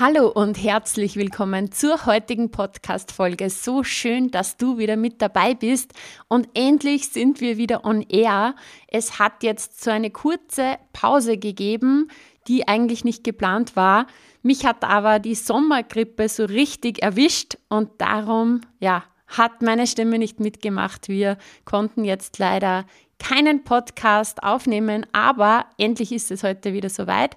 Hallo 0.00 0.28
und 0.28 0.54
herzlich 0.54 1.16
willkommen 1.16 1.72
zur 1.72 2.06
heutigen 2.06 2.50
Podcast-Folge. 2.50 3.50
So 3.50 3.84
schön, 3.84 4.30
dass 4.30 4.56
du 4.56 4.78
wieder 4.78 4.96
mit 4.96 5.20
dabei 5.20 5.52
bist 5.52 5.92
und 6.26 6.48
endlich 6.54 7.10
sind 7.10 7.42
wir 7.42 7.58
wieder 7.58 7.84
on 7.84 8.00
air. 8.08 8.54
Es 8.88 9.18
hat 9.18 9.42
jetzt 9.42 9.84
so 9.84 9.90
eine 9.90 10.08
kurze 10.08 10.78
Pause 10.94 11.36
gegeben, 11.36 12.08
die 12.48 12.66
eigentlich 12.66 13.04
nicht 13.04 13.24
geplant 13.24 13.76
war. 13.76 14.06
Mich 14.42 14.64
hat 14.64 14.84
aber 14.84 15.18
die 15.18 15.34
Sommergrippe 15.34 16.30
so 16.30 16.46
richtig 16.46 17.02
erwischt 17.02 17.58
und 17.68 17.90
darum, 17.98 18.62
ja, 18.78 19.04
hat 19.26 19.60
meine 19.60 19.86
Stimme 19.86 20.18
nicht 20.18 20.40
mitgemacht. 20.40 21.08
Wir 21.08 21.36
konnten 21.66 22.06
jetzt 22.06 22.38
leider 22.38 22.86
keinen 23.18 23.64
Podcast 23.64 24.42
aufnehmen, 24.42 25.06
aber 25.12 25.66
endlich 25.76 26.10
ist 26.10 26.30
es 26.30 26.42
heute 26.42 26.72
wieder 26.72 26.88
soweit 26.88 27.36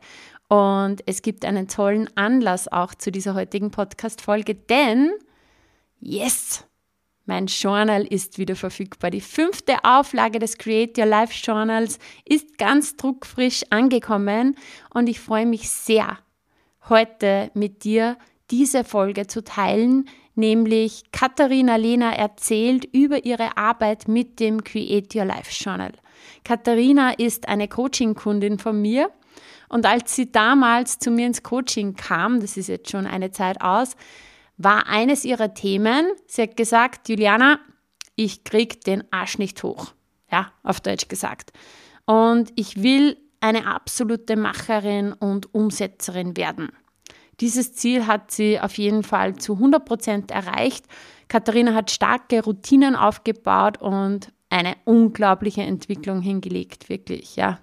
und 0.54 1.02
es 1.08 1.24
gibt 1.24 1.46
einen 1.46 1.68
tollen 1.68 2.16
Anlass 2.16 2.72
auch 2.72 2.94
zu 2.94 3.12
dieser 3.12 3.34
heutigen 3.34 3.72
Podcast-Folge, 3.72 4.54
denn 4.54 5.10
yes, 6.00 6.64
mein 7.26 7.48
Journal 7.48 8.06
ist 8.06 8.38
wieder 8.38 8.56
verfügbar. 8.56 9.10
Die 9.10 9.20
fünfte 9.20 9.84
Auflage 9.84 10.38
des 10.38 10.60
Create 10.60 10.96
Your 10.96 11.08
Life 11.08 11.34
Journals 11.34 11.98
ist 12.24 12.60
ganz 12.60 12.96
druckfrisch 12.98 13.64
angekommen 13.72 14.56
und 14.94 15.10
ich 15.10 15.20
freue 15.20 15.48
mich 15.48 15.72
sehr, 15.72 16.20
heute 16.88 17.50
mit 17.56 17.84
dir 17.84 18.16
diese 18.52 18.84
Folge 18.84 19.26
zu 19.26 19.44
teilen, 19.44 20.08
nämlich 20.36 21.02
Katharina 21.12 21.78
Lehner 21.78 22.16
erzählt 22.16 22.86
über 22.94 23.26
ihre 23.26 23.58
Arbeit 23.58 24.08
mit 24.08 24.40
dem 24.40 24.64
Create 24.64 25.16
Your 25.16 25.26
Life 25.26 25.50
Journal. 25.50 25.94
Katharina 26.44 27.10
ist 27.14 27.48
eine 27.48 27.68
Coaching-Kundin 27.68 28.60
von 28.60 28.80
mir 28.80 29.10
und 29.74 29.88
als 29.88 30.16
sie 30.16 30.32
damals 30.32 31.00
zu 31.00 31.10
mir 31.10 31.26
ins 31.26 31.42
Coaching 31.42 31.96
kam, 31.96 32.40
das 32.40 32.58
ist 32.58 32.68
jetzt 32.68 32.92
schon 32.92 33.08
eine 33.08 33.32
Zeit 33.32 33.60
aus, 33.62 33.96
war 34.56 34.88
eines 34.88 35.26
ihrer 35.26 35.56
Themen, 35.56 36.12
sie 36.28 36.44
hat 36.44 36.56
gesagt, 36.56 37.10
Juliana, 37.10 37.60
ich 38.16 38.44
krieg 38.44 38.82
den 38.82 39.04
Arsch 39.12 39.40
nicht 39.40 39.64
hoch. 39.64 39.94
Ja, 40.32 40.52
auf 40.62 40.80
Deutsch 40.80 41.08
gesagt. 41.08 41.54
Und 42.06 42.52
ich 42.56 42.84
will 42.84 43.18
eine 43.40 43.66
absolute 43.66 44.36
Macherin 44.36 45.12
und 45.12 45.56
Umsetzerin 45.56 46.38
werden. 46.38 46.70
Dieses 47.40 47.74
Ziel 47.74 48.06
hat 48.06 48.30
sie 48.30 48.60
auf 48.60 48.78
jeden 48.78 49.02
Fall 49.02 49.38
zu 49.38 49.54
100 49.54 49.84
Prozent 49.84 50.30
erreicht. 50.30 50.86
Katharina 51.30 51.74
hat 51.74 51.90
starke 51.90 52.44
Routinen 52.44 52.96
aufgebaut 52.96 53.82
und 53.82 54.32
eine 54.52 54.76
unglaubliche 54.86 55.64
Entwicklung 55.64 56.22
hingelegt, 56.22 56.90
wirklich, 56.90 57.36
ja. 57.36 57.60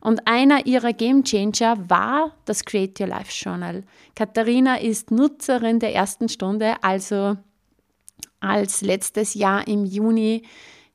Und 0.00 0.26
einer 0.26 0.66
ihrer 0.66 0.92
Gamechanger 0.92 1.88
war 1.88 2.32
das 2.44 2.64
Create 2.64 3.00
Your 3.00 3.08
Life 3.08 3.32
Journal. 3.32 3.84
Katharina 4.14 4.76
ist 4.76 5.10
Nutzerin 5.10 5.80
der 5.80 5.94
ersten 5.94 6.28
Stunde, 6.28 6.76
also 6.82 7.36
als 8.40 8.82
letztes 8.82 9.34
Jahr 9.34 9.66
im 9.66 9.84
Juni 9.84 10.42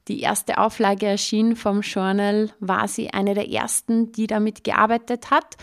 die 0.08 0.20
erste 0.20 0.58
Auflage 0.58 1.06
erschien 1.06 1.56
vom 1.56 1.82
Journal, 1.82 2.52
war 2.60 2.88
sie 2.88 3.12
eine 3.12 3.34
der 3.34 3.50
ersten, 3.50 4.12
die 4.12 4.28
damit 4.28 4.64
gearbeitet 4.64 5.32
hat. 5.32 5.56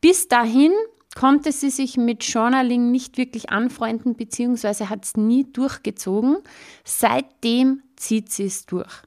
Bis 0.00 0.28
dahin 0.28 0.72
konnte 1.14 1.52
sie 1.52 1.68
sich 1.68 1.98
mit 1.98 2.24
Journaling 2.24 2.90
nicht 2.90 3.18
wirklich 3.18 3.50
anfreunden, 3.50 4.16
beziehungsweise 4.16 4.88
hat 4.88 5.04
es 5.04 5.16
nie 5.16 5.44
durchgezogen. 5.52 6.38
Seitdem 6.84 7.82
zieht 7.96 8.32
sie 8.32 8.46
es 8.46 8.64
durch 8.64 9.02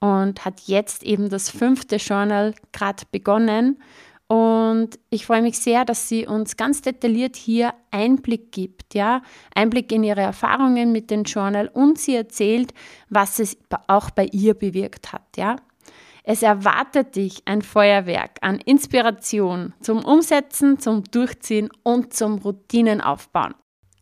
und 0.00 0.44
hat 0.44 0.60
jetzt 0.66 1.02
eben 1.02 1.28
das 1.28 1.50
fünfte 1.50 1.96
Journal 1.96 2.54
gerade 2.72 3.04
begonnen. 3.10 3.78
Und 4.28 4.98
ich 5.08 5.24
freue 5.24 5.40
mich 5.40 5.58
sehr, 5.58 5.86
dass 5.86 6.08
sie 6.08 6.26
uns 6.26 6.58
ganz 6.58 6.82
detailliert 6.82 7.34
hier 7.34 7.72
Einblick 7.90 8.52
gibt, 8.52 8.94
ja, 8.94 9.22
Einblick 9.54 9.90
in 9.90 10.04
ihre 10.04 10.20
Erfahrungen 10.20 10.92
mit 10.92 11.10
dem 11.10 11.22
Journal 11.22 11.68
und 11.68 11.98
sie 11.98 12.14
erzählt, 12.14 12.74
was 13.08 13.38
es 13.38 13.56
auch 13.86 14.10
bei 14.10 14.26
ihr 14.26 14.52
bewirkt 14.52 15.12
hat, 15.12 15.24
ja. 15.36 15.56
Es 16.24 16.42
erwartet 16.42 17.16
dich 17.16 17.40
ein 17.46 17.62
Feuerwerk 17.62 18.32
an 18.42 18.58
Inspiration 18.58 19.72
zum 19.80 20.04
Umsetzen, 20.04 20.78
zum 20.78 21.04
Durchziehen 21.04 21.70
und 21.82 22.12
zum 22.12 22.36
Routinenaufbauen. 22.36 23.54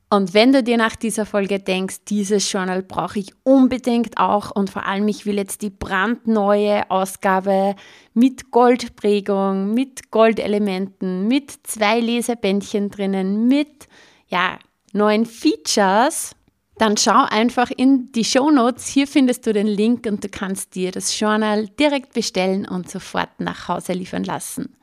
Und 0.08 0.34
wenn 0.34 0.52
du 0.52 0.62
dir 0.62 0.76
nach 0.76 0.94
dieser 0.94 1.26
Folge 1.26 1.58
denkst, 1.58 2.04
dieses 2.08 2.50
Journal 2.50 2.82
brauche 2.82 3.18
ich 3.18 3.32
unbedingt 3.42 4.18
auch 4.18 4.52
und 4.52 4.70
vor 4.70 4.86
allem 4.86 5.08
ich 5.08 5.26
will 5.26 5.34
jetzt 5.36 5.62
die 5.62 5.70
brandneue 5.70 6.88
Ausgabe 6.90 7.74
mit 8.14 8.52
Goldprägung, 8.52 9.74
mit 9.74 10.12
Goldelementen, 10.12 11.26
mit 11.26 11.52
zwei 11.64 11.98
Lesebändchen 11.98 12.88
drinnen, 12.90 13.48
mit 13.48 13.88
ja, 14.28 14.60
neuen 14.92 15.26
Features, 15.26 16.36
dann 16.78 16.96
schau 16.96 17.24
einfach 17.28 17.70
in 17.74 18.12
die 18.12 18.24
Show 18.24 18.50
Notes. 18.50 18.86
Hier 18.86 19.06
findest 19.06 19.46
du 19.46 19.52
den 19.52 19.66
Link 19.66 20.06
und 20.06 20.22
du 20.22 20.28
kannst 20.28 20.74
dir 20.74 20.92
das 20.92 21.18
Journal 21.18 21.68
direkt 21.80 22.12
bestellen 22.12 22.68
und 22.68 22.90
sofort 22.90 23.30
nach 23.38 23.68
Hause 23.68 23.94
liefern 23.94 24.24
lassen. 24.24 24.76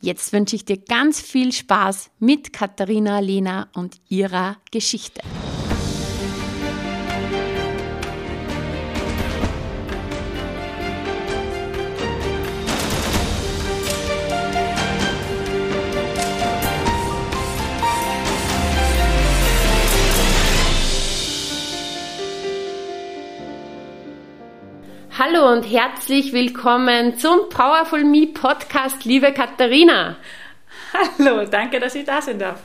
Jetzt 0.00 0.32
wünsche 0.32 0.56
ich 0.56 0.64
dir 0.64 0.78
ganz 0.78 1.20
viel 1.20 1.52
Spaß 1.52 2.10
mit 2.20 2.52
Katharina 2.52 3.18
Lena 3.18 3.68
und 3.74 3.96
ihrer 4.08 4.56
Geschichte. 4.70 5.20
Hallo 25.20 25.50
und 25.50 25.64
herzlich 25.64 26.32
willkommen 26.32 27.18
zum 27.18 27.48
Powerful 27.48 28.04
Me 28.04 28.28
Podcast, 28.28 29.04
liebe 29.04 29.32
Katharina. 29.32 30.14
Hallo, 30.92 31.44
danke, 31.44 31.80
dass 31.80 31.96
ich 31.96 32.04
da 32.04 32.22
sein 32.22 32.38
darf. 32.38 32.62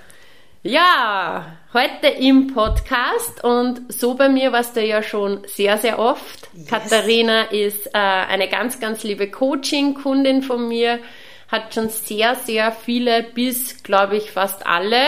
Ja, 0.61 1.47
heute 1.73 2.09
im 2.09 2.53
Podcast 2.53 3.43
und 3.43 3.91
so 3.91 4.13
bei 4.13 4.29
mir 4.29 4.51
warst 4.51 4.75
du 4.75 4.85
ja 4.85 5.01
schon 5.01 5.39
sehr, 5.47 5.79
sehr 5.79 5.97
oft. 5.97 6.47
Yes. 6.53 6.67
Katharina 6.67 7.45
ist 7.45 7.87
äh, 7.87 7.97
eine 7.97 8.47
ganz, 8.47 8.79
ganz 8.79 9.01
liebe 9.01 9.31
Coaching-Kundin 9.31 10.43
von 10.43 10.67
mir, 10.67 10.99
hat 11.47 11.73
schon 11.73 11.89
sehr, 11.89 12.35
sehr 12.35 12.71
viele 12.71 13.23
bis, 13.23 13.81
glaube 13.81 14.17
ich, 14.17 14.29
fast 14.29 14.67
alle 14.67 15.07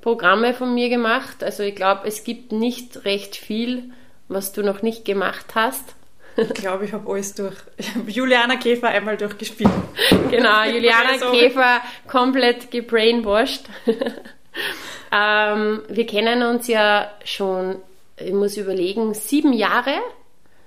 Programme 0.00 0.54
von 0.54 0.72
mir 0.72 0.90
gemacht. 0.90 1.42
Also 1.42 1.64
ich 1.64 1.74
glaube, 1.74 2.06
es 2.06 2.22
gibt 2.22 2.52
nicht 2.52 3.04
recht 3.04 3.34
viel, 3.34 3.90
was 4.28 4.52
du 4.52 4.62
noch 4.62 4.82
nicht 4.82 5.04
gemacht 5.04 5.56
hast. 5.56 5.96
Ich 6.36 6.54
glaube, 6.54 6.84
ich 6.84 6.92
habe 6.92 7.10
alles 7.10 7.34
durch. 7.34 7.54
Ich 7.76 7.94
habe 7.94 8.10
Juliana 8.10 8.56
Käfer 8.56 8.88
einmal 8.88 9.16
durchgespielt. 9.16 9.70
Genau, 10.30 10.64
Juliana 10.72 11.16
Käfer 11.30 11.80
komplett 12.08 12.70
gebrainwashed. 12.70 13.64
ähm, 15.12 15.82
wir 15.88 16.06
kennen 16.06 16.42
uns 16.42 16.66
ja 16.66 17.10
schon, 17.24 17.76
ich 18.16 18.32
muss 18.32 18.56
überlegen, 18.56 19.14
sieben 19.14 19.52
Jahre. 19.52 19.92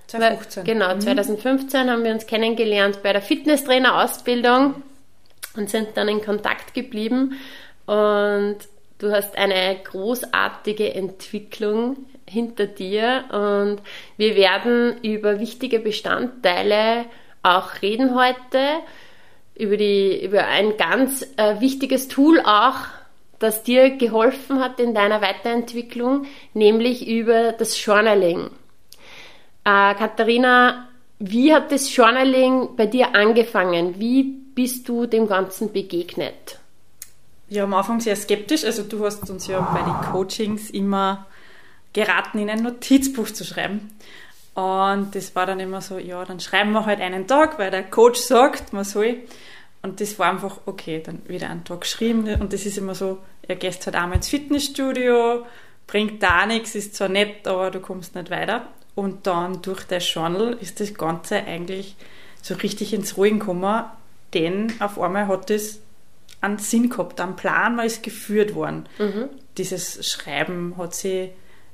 2015. 0.08 0.64
Genau, 0.64 0.98
2015 0.98 1.86
mhm. 1.86 1.90
haben 1.90 2.04
wir 2.04 2.12
uns 2.12 2.26
kennengelernt 2.26 3.04
bei 3.04 3.12
der 3.12 3.22
Fitnesstrainer-Ausbildung 3.22 4.82
und 5.58 5.70
sind 5.70 5.90
dann 5.96 6.08
in 6.08 6.24
Kontakt 6.24 6.74
geblieben. 6.74 7.38
Und 7.86 8.58
du 9.00 9.12
hast 9.12 9.38
eine 9.38 9.78
großartige 9.84 10.94
Entwicklung 10.94 11.98
hinter 12.28 12.68
dir 12.68 13.26
und 13.32 13.82
wir 14.18 14.36
werden 14.36 15.02
über 15.04 15.40
wichtige 15.40 15.80
Bestandteile 15.80 17.06
auch 17.44 17.82
reden 17.82 18.16
heute, 18.16 18.60
über, 19.56 19.78
die, 19.78 20.24
über 20.24 20.46
ein 20.46 20.78
ganz 20.78 21.26
äh, 21.38 21.60
wichtiges 21.60 22.08
Tool 22.08 22.40
auch, 22.42 22.76
das 23.40 23.64
dir 23.64 23.92
geholfen 23.92 24.60
hat 24.60 24.80
in 24.80 24.94
deiner 24.94 25.22
Weiterentwicklung, 25.22 26.26
nämlich 26.54 27.08
über 27.08 27.54
das 27.54 27.84
Journaling. 27.84 28.50
Äh, 29.64 29.94
Katharina, 29.96 30.90
wie 31.20 31.54
hat 31.54 31.72
das 31.72 31.96
Journaling 31.96 32.76
bei 32.76 32.86
dir 32.86 33.16
angefangen? 33.16 34.00
Wie 34.00 34.24
bist 34.24 34.88
du 34.90 35.06
dem 35.06 35.28
Ganzen 35.28 35.72
begegnet? 35.72 36.60
ja, 37.50 37.64
am 37.64 37.74
Anfang 37.74 38.00
sehr 38.00 38.16
skeptisch. 38.16 38.64
Also 38.64 38.84
du 38.84 39.04
hast 39.06 39.30
uns 39.30 39.48
ja 39.48 39.60
bei 39.62 39.82
den 39.82 40.12
Coachings 40.12 40.70
immer 40.70 41.26
geraten, 41.94 42.40
in 42.40 42.50
ein 42.50 42.64
Notizbuch 42.64 43.32
zu 43.32 43.44
schreiben. 43.44 43.92
Und 44.54 45.14
das 45.14 45.36
war 45.36 45.46
dann 45.46 45.60
immer 45.60 45.82
so, 45.82 46.00
ja, 46.00 46.26
dann 46.26 46.40
schreiben 46.40 46.72
wir 46.72 46.86
halt 46.86 47.00
einen 47.00 47.28
Tag, 47.28 47.60
weil 47.60 47.70
der 47.70 47.84
Coach 47.84 48.20
sagt, 48.20 48.74
man 48.74 48.84
soll. 48.84 49.18
Und 49.84 50.02
das 50.02 50.18
war 50.18 50.32
einfach, 50.32 50.62
okay, 50.66 51.02
dann 51.06 51.22
wieder 51.28 51.50
einen 51.50 51.64
Tag 51.64 51.82
geschrieben. 51.82 52.28
Und 52.42 52.54
das 52.54 52.66
ist 52.66 52.78
immer 52.78 52.96
so, 52.96 53.20
ihr 53.48 53.56
gehst 53.56 53.86
halt 53.86 53.96
einmal 53.96 54.18
ins 54.18 54.30
Fitnessstudio, 54.30 55.46
bringt 55.86 56.24
da 56.24 56.46
nichts, 56.46 56.76
ist 56.76 56.96
zwar 56.96 57.10
nett, 57.10 57.48
aber 57.48 57.72
du 57.72 57.80
kommst 57.80 58.16
nicht 58.16 58.30
weiter. 58.30 58.68
Und 58.96 59.28
dann 59.28 59.62
durch 59.62 59.84
das 59.84 60.12
Journal 60.12 60.58
ist 60.60 60.80
das 60.80 60.96
Ganze 60.96 61.36
eigentlich 61.36 61.96
so 62.42 62.56
richtig 62.56 62.94
ins 62.94 63.16
Ruhen 63.16 63.40
gekommen, 63.40 63.86
denn 64.34 64.74
auf 64.80 65.00
einmal 65.00 65.28
hat 65.28 65.50
das 65.50 65.80
einen 66.42 66.58
Sinn 66.58 66.90
gehabt, 66.90 67.22
einen 67.22 67.36
Plan, 67.36 67.76
man 67.76 67.86
ist 67.86 68.04
geführt 68.04 68.56
worden. 68.56 68.88
Mhm. 68.98 69.30
Dieses 69.58 70.08
Schreiben 70.12 70.76
hat 70.78 70.96
sie, 70.96 71.30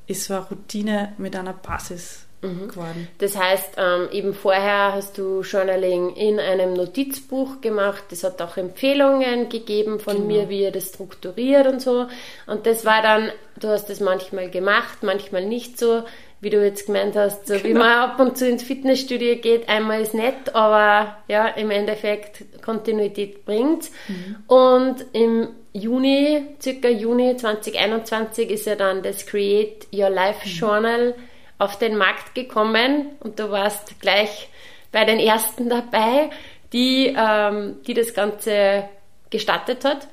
ist 0.08 0.26
so 0.26 0.34
eine 0.34 0.46
Routine 0.46 1.14
mit 1.18 1.36
einer 1.36 1.54
Basis 1.54 2.26
mhm. 2.42 2.68
geworden. 2.68 3.08
Das 3.20 3.38
heißt, 3.38 3.76
ähm, 3.78 4.10
eben 4.12 4.34
vorher 4.34 4.94
hast 4.94 5.18
du 5.18 5.42
Journaling 5.42 6.16
in 6.16 6.40
einem 6.40 6.74
Notizbuch 6.74 7.62
gemacht. 7.62 8.04
Das 8.10 8.24
hat 8.24 8.42
auch 8.42 8.58
Empfehlungen 8.58 9.50
gegeben 9.50 10.00
von 10.00 10.16
genau. 10.16 10.28
mir, 10.28 10.50
wie 10.50 10.62
ihr 10.62 10.72
das 10.72 10.90
strukturiert 10.90 11.68
und 11.68 11.82
so. 11.82 12.08
Und 12.48 12.66
das 12.66 12.86
war 12.86 13.02
dann, 13.02 13.32
du 13.60 13.70
hast 13.70 13.90
das 13.90 14.00
manchmal 14.00 14.50
gemacht, 14.50 15.00
manchmal 15.02 15.46
nicht 15.46 15.80
so 15.80 16.04
wie 16.44 16.50
du 16.50 16.62
jetzt 16.62 16.88
gemeint 16.88 17.16
hast, 17.16 17.48
so 17.48 17.54
genau. 17.54 17.66
wie 17.66 17.74
man 17.74 17.88
ab 17.88 18.20
und 18.20 18.38
zu 18.38 18.46
ins 18.46 18.64
Fitnessstudio 18.64 19.38
geht, 19.38 19.70
einmal 19.70 20.02
ist 20.02 20.14
nett, 20.14 20.54
aber 20.54 21.16
ja, 21.30 21.48
im 21.48 21.72
Endeffekt 21.72 22.44
Kontinuität 22.62 23.46
bringt. 23.46 23.90
Mhm. 24.10 24.36
Und 24.48 25.06
im 25.14 25.48
Juni, 25.74 26.56
circa 26.62 26.88
Juni 26.88 27.36
2021, 27.36 28.50
ist 28.50 28.68
ja 28.68 28.75
dann 28.75 29.02
das 29.02 29.25
Create 29.25 29.88
Your 29.92 30.10
Life 30.10 30.48
mhm. 30.48 30.54
Journal 30.54 31.16
auf 31.58 31.78
den 31.80 31.98
Markt 31.98 32.36
gekommen 32.36 33.12
und 33.20 33.40
du 33.40 33.50
warst 33.50 34.00
gleich 34.00 34.50
bei 34.92 35.06
den 35.06 35.20
ersten 35.20 35.70
dabei, 35.70 36.30
die, 36.72 37.16
ähm, 37.18 37.78
die 37.88 37.94
das 37.94 38.14
Ganze 38.14 38.88
gestartet 39.30 39.84
hat. 39.84 40.08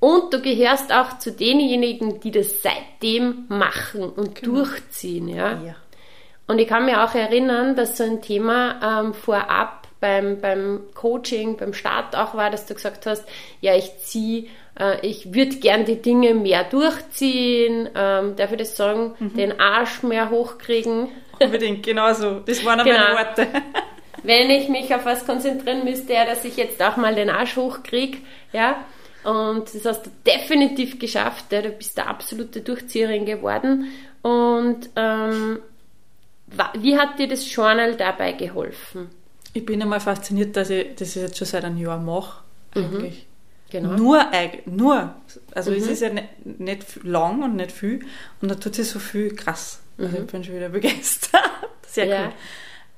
Und 0.00 0.34
du 0.34 0.40
gehörst 0.40 0.92
auch 0.92 1.18
zu 1.18 1.30
denjenigen, 1.30 2.20
die 2.20 2.32
das 2.32 2.62
seitdem 2.62 3.44
machen 3.48 4.02
und 4.02 4.34
genau. 4.34 4.56
durchziehen. 4.56 5.28
Ja? 5.28 5.60
ja? 5.64 5.76
Und 6.48 6.58
ich 6.58 6.66
kann 6.66 6.86
mir 6.86 7.04
auch 7.04 7.14
erinnern, 7.14 7.76
dass 7.76 7.98
so 7.98 8.04
ein 8.04 8.20
Thema 8.20 9.00
ähm, 9.00 9.14
vorab 9.14 9.86
beim, 10.00 10.40
beim 10.40 10.80
Coaching, 10.94 11.56
beim 11.56 11.72
Start 11.72 12.16
auch 12.16 12.34
war, 12.34 12.50
dass 12.50 12.66
du 12.66 12.74
gesagt 12.74 13.06
hast, 13.06 13.24
ja, 13.60 13.76
ich 13.76 13.98
ziehe, 13.98 14.48
ich 15.02 15.34
würde 15.34 15.56
gern 15.56 15.84
die 15.84 16.00
Dinge 16.00 16.34
mehr 16.34 16.64
durchziehen, 16.64 17.88
ähm, 17.94 18.36
darf 18.36 18.52
ich 18.52 18.58
das 18.58 18.76
sagen, 18.76 19.14
mhm. 19.18 19.34
den 19.34 19.60
Arsch 19.60 20.02
mehr 20.02 20.30
hochkriegen. 20.30 21.08
Unbedingt, 21.38 21.82
genau 21.82 22.12
so. 22.14 22.40
Das 22.40 22.64
waren 22.64 22.82
genau. 22.84 22.98
meine 22.98 23.14
Worte. 23.14 23.46
Wenn 24.22 24.50
ich 24.50 24.68
mich 24.68 24.94
auf 24.94 25.04
was 25.04 25.26
konzentrieren 25.26 25.84
müsste, 25.84 26.12
ja, 26.12 26.24
dass 26.24 26.44
ich 26.44 26.56
jetzt 26.56 26.80
auch 26.82 26.96
mal 26.96 27.14
den 27.14 27.28
Arsch 27.28 27.56
hochkriege, 27.56 28.18
ja. 28.52 28.84
Und 29.24 29.72
das 29.72 29.84
hast 29.84 30.06
du 30.06 30.10
definitiv 30.26 30.98
geschafft. 30.98 31.52
Ja. 31.52 31.62
Du 31.62 31.70
bist 31.70 31.96
der 31.96 32.08
absolute 32.08 32.60
Durchzieherin 32.60 33.24
geworden. 33.24 33.92
Und 34.22 34.90
ähm, 34.96 35.60
wie 36.78 36.98
hat 36.98 37.18
dir 37.18 37.28
das 37.28 37.52
Journal 37.52 37.96
dabei 37.96 38.32
geholfen? 38.32 39.10
Ich 39.54 39.64
bin 39.64 39.82
einmal 39.82 40.00
fasziniert, 40.00 40.56
dass 40.56 40.70
ich 40.70 40.94
das 40.96 41.14
jetzt 41.14 41.36
schon 41.36 41.46
seit 41.46 41.64
einem 41.64 41.78
Jahr 41.78 41.98
mache. 41.98 42.42
Mhm. 42.74 43.12
Genau. 43.72 43.96
Nur, 43.96 44.26
nur. 44.66 45.14
Also 45.54 45.70
mhm. 45.70 45.78
es 45.78 45.86
ist 45.86 46.02
ja 46.02 46.10
nicht, 46.10 46.60
nicht 46.60 47.04
lang 47.04 47.42
und 47.42 47.56
nicht 47.56 47.72
viel. 47.72 48.04
Und 48.42 48.50
da 48.50 48.54
tut 48.54 48.74
sich 48.74 48.86
so 48.86 48.98
viel 48.98 49.34
krass. 49.34 49.80
Also 49.96 50.18
mhm. 50.18 50.24
ich 50.24 50.30
bin 50.30 50.44
schon 50.44 50.56
wieder 50.56 50.68
begeistert. 50.68 51.40
Sehr 51.86 52.04
ja. 52.04 52.24
cool. 52.26 52.32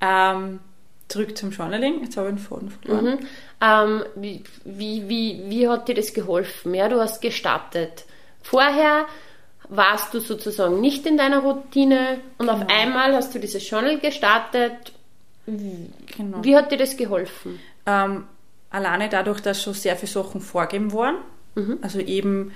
Ähm, 0.01 0.61
zurück 1.07 1.39
zum 1.39 1.53
Journaling. 1.53 2.03
Jetzt 2.03 2.17
habe 2.17 2.31
ich 2.31 2.35
den 2.35 2.39
Faden 2.41 2.71
verloren. 2.71 3.05
Mhm. 3.05 3.27
Ähm, 3.61 4.05
wie, 4.17 4.43
wie, 4.65 5.09
wie, 5.09 5.45
wie 5.47 5.69
hat 5.69 5.87
dir 5.87 5.95
das 5.95 6.13
geholfen? 6.13 6.75
Ja, 6.75 6.89
du 6.89 7.01
hast 7.01 7.23
gestartet. 7.23 8.05
Vorher 8.43 9.07
warst 9.69 10.13
du 10.13 10.19
sozusagen 10.19 10.81
nicht 10.81 11.07
in 11.07 11.17
deiner 11.17 11.39
Routine 11.39 12.19
und 12.39 12.49
genau. 12.49 12.59
auf 12.59 12.69
einmal 12.69 13.15
hast 13.15 13.33
du 13.33 13.39
dieses 13.39 13.71
Journal 13.71 14.01
gestartet. 14.01 14.93
Genau. 15.47 16.43
Wie 16.43 16.57
hat 16.57 16.73
dir 16.73 16.79
das 16.79 16.97
geholfen? 16.97 17.61
Ähm, 17.87 18.25
alleine 18.75 19.09
dadurch, 19.09 19.41
dass 19.41 19.63
schon 19.63 19.75
sehr 19.75 19.97
viele 19.97 20.11
Sachen 20.11 20.41
vorgegeben 20.41 20.93
waren. 20.93 21.17
Mhm. 21.55 21.79
Also 21.81 22.01
eben 22.01 22.53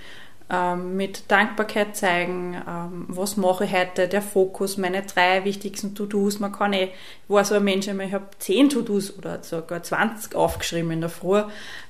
ähm, 0.51 0.97
mit 0.97 1.31
Dankbarkeit 1.31 1.97
zeigen, 1.97 2.55
ähm, 2.55 3.05
was 3.09 3.37
mache 3.37 3.65
ich 3.65 3.73
heute, 3.73 4.09
der 4.09 4.23
Fokus, 4.23 4.77
meine 4.77 5.03
drei 5.03 5.45
wichtigsten 5.45 5.95
To-Dos. 5.95 6.41
Man 6.41 6.53
kann 6.53 6.73
eh, 6.73 6.85
ich 6.85 6.91
war 7.29 7.45
so 7.45 7.55
ein 7.55 7.65
Mensch, 7.65 7.87
ich 7.87 8.13
habe 8.13 8.27
zehn 8.39 8.69
To-Dos 8.69 9.17
oder 9.17 9.43
sogar 9.43 9.83
20 9.83 10.35
aufgeschrieben 10.35 10.91
in 10.91 11.01
der 11.01 11.11
Früh. 11.11 11.43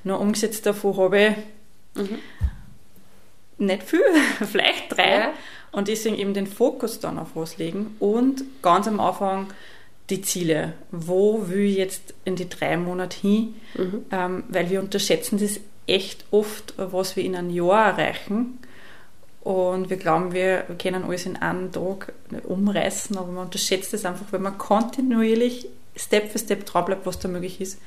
Nur 0.05 0.21
umgesetzt 0.21 0.67
davon 0.67 0.97
habe 0.97 1.37
ich 1.95 2.03
mhm. 2.03 2.19
nicht 3.59 3.83
viel, 3.85 4.01
vielleicht 4.51 4.97
drei. 4.97 5.19
Ja. 5.19 5.33
Und 5.71 5.89
deswegen 5.89 6.17
eben 6.17 6.35
den 6.35 6.47
Fokus 6.47 7.01
dann 7.01 7.19
auf 7.19 7.29
was 7.35 7.59
legen 7.59 7.97
und 7.99 8.43
ganz 8.63 8.89
am 8.89 9.01
Anfang 9.01 9.49
die 10.11 10.23
Ziele. 10.23 10.75
Wo 10.91 11.49
will 11.49 11.65
ich 11.65 11.77
jetzt 11.77 12.15
in 12.25 12.37
die 12.37 12.49
drei 12.49 12.77
Monate 12.77 13.19
hin? 13.21 13.55
Mhm. 13.77 14.05
Ähm, 14.11 14.45
weil 14.49 14.71
wir 14.71 14.81
unterschätzen 14.81 15.39
das 15.39 15.61
echt 15.87 16.25
oft, 16.31 16.75
was 16.77 17.17
wir 17.17 17.25
in 17.25 17.37
einem 17.37 17.51
Jahr 17.51 17.99
erreichen. 17.99 18.59
Und 19.41 19.89
wir 19.89 19.97
glauben, 19.97 20.33
wir 20.33 20.65
können 20.81 21.05
alles 21.05 21.25
in 21.25 21.37
einem 21.37 21.73
Tag 21.73 22.13
umreißen, 22.45 23.17
aber 23.17 23.33
man 23.33 23.47
unterschätzt 23.47 23.95
es 23.95 24.05
einfach, 24.05 24.27
wenn 24.31 24.43
man 24.43 24.59
kontinuierlich 24.59 25.69
Step 25.97 26.31
für 26.31 26.39
Step 26.39 26.67
dran 26.67 26.85
bleibt, 26.85 27.07
was 27.07 27.19
da 27.19 27.29
möglich 27.29 27.61
ist. 27.61 27.81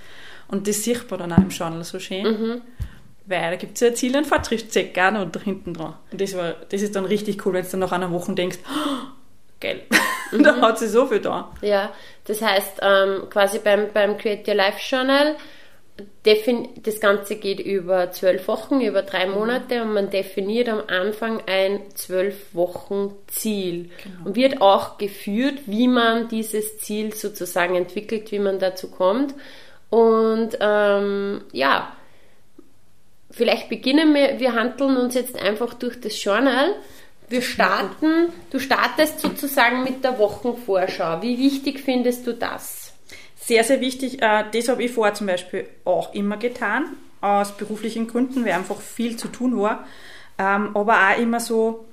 Und 0.47 0.68
das 0.68 0.83
sieht 0.83 1.09
man 1.09 1.19
dann 1.19 1.33
auch 1.33 1.38
im 1.38 1.50
Journal 1.50 1.83
so 1.83 2.00
schön. 2.00 2.23
Mhm. 2.23 2.62
Weil 3.25 3.51
da 3.51 3.56
gibt 3.56 3.75
es 3.75 3.81
ja 3.81 3.94
Ziele 3.94 4.18
und 4.18 4.27
Fortschrittscheck 4.27 4.94
gerne 4.94 5.21
und 5.21 5.38
hinten 5.44 5.73
dran. 5.73 5.94
Und 6.12 6.19
das, 6.19 6.35
war, 6.35 6.56
das 6.69 6.81
ist 6.81 6.95
dann 6.95 7.06
richtig 7.06 7.45
cool, 7.45 7.53
wenn 7.53 7.63
du 7.63 7.69
dann 7.69 7.79
nach 7.81 7.91
einer 7.91 8.12
Woche 8.12 8.33
denkst, 8.33 8.57
oh, 8.65 9.07
geil, 9.62 9.84
mhm. 10.31 10.44
da 10.44 10.60
hat 10.60 10.80
sie 10.80 10.88
so 10.88 11.06
viel 11.06 11.19
da. 11.19 11.52
Ja, 11.62 11.94
das 12.25 12.42
heißt, 12.42 12.80
ähm, 12.81 13.30
quasi 13.30 13.60
beim, 13.60 13.94
beim 13.94 14.18
Create 14.18 14.48
Your 14.48 14.56
Life 14.56 14.80
Journal 14.80 15.36
das 16.24 17.00
Ganze 17.00 17.36
geht 17.36 17.60
über 17.60 18.12
zwölf 18.12 18.48
Wochen, 18.48 18.81
über 18.81 19.02
drei 19.02 19.25
mhm. 19.25 19.34
Monate 19.34 19.81
und 19.81 19.94
man 19.94 20.10
definiert 20.10 20.69
am 20.69 20.84
Anfang 20.88 21.42
ein 21.48 21.81
zwölf 21.96 22.54
Wochen 22.54 23.13
Ziel 23.28 23.90
genau. 24.04 24.26
und 24.26 24.35
wird 24.35 24.62
auch 24.62 24.97
geführt, 24.97 25.59
wie 25.66 25.88
man 25.88 26.28
dieses 26.28 26.78
Ziel 26.78 27.14
sozusagen 27.14 27.76
entwickelt, 27.76 28.31
wie 28.31 28.40
man 28.40 28.59
dazu 28.59 28.90
kommt. 28.90 29.33
Und 29.90 30.57
ähm, 30.59 31.42
ja, 31.52 31.95
vielleicht 33.30 33.69
beginnen 33.69 34.14
wir, 34.14 34.40
wir 34.40 34.54
handeln 34.54 34.97
uns 34.97 35.16
jetzt 35.16 35.35
einfach 35.35 35.74
durch 35.74 36.00
das 36.00 36.24
Journal. 36.24 36.76
Wir 37.31 37.42
starten, 37.42 38.33
du 38.50 38.59
startest 38.59 39.21
sozusagen 39.21 39.83
mit 39.83 40.04
der 40.04 40.19
Wochenvorschau. 40.19 41.21
Wie 41.21 41.38
wichtig 41.38 41.80
findest 41.80 42.28
du 42.28 42.33
das? 42.33 42.92
Sehr, 43.38 43.64
sehr 43.64 43.80
wichtig. 43.80 44.21
Äh, 44.21 44.44
das 44.52 44.68
habe 44.68 44.83
ich 44.83 44.92
vorher 44.92 45.14
zum 45.14 45.28
Beispiel 45.28 45.66
auch 45.85 46.14
immer 46.14 46.35
getan, 46.35 46.97
aus 47.21 47.56
beruflichen 47.56 48.07
Gründen, 48.07 48.44
weil 48.44 48.52
einfach 48.52 48.81
viel 48.81 49.16
zu 49.16 49.30
tun 49.30 49.57
war. 49.57 49.85
Ähm, 50.38 50.76
aber 50.76 50.95
auch 50.95 51.18
immer 51.18 51.40
so, 51.40 51.85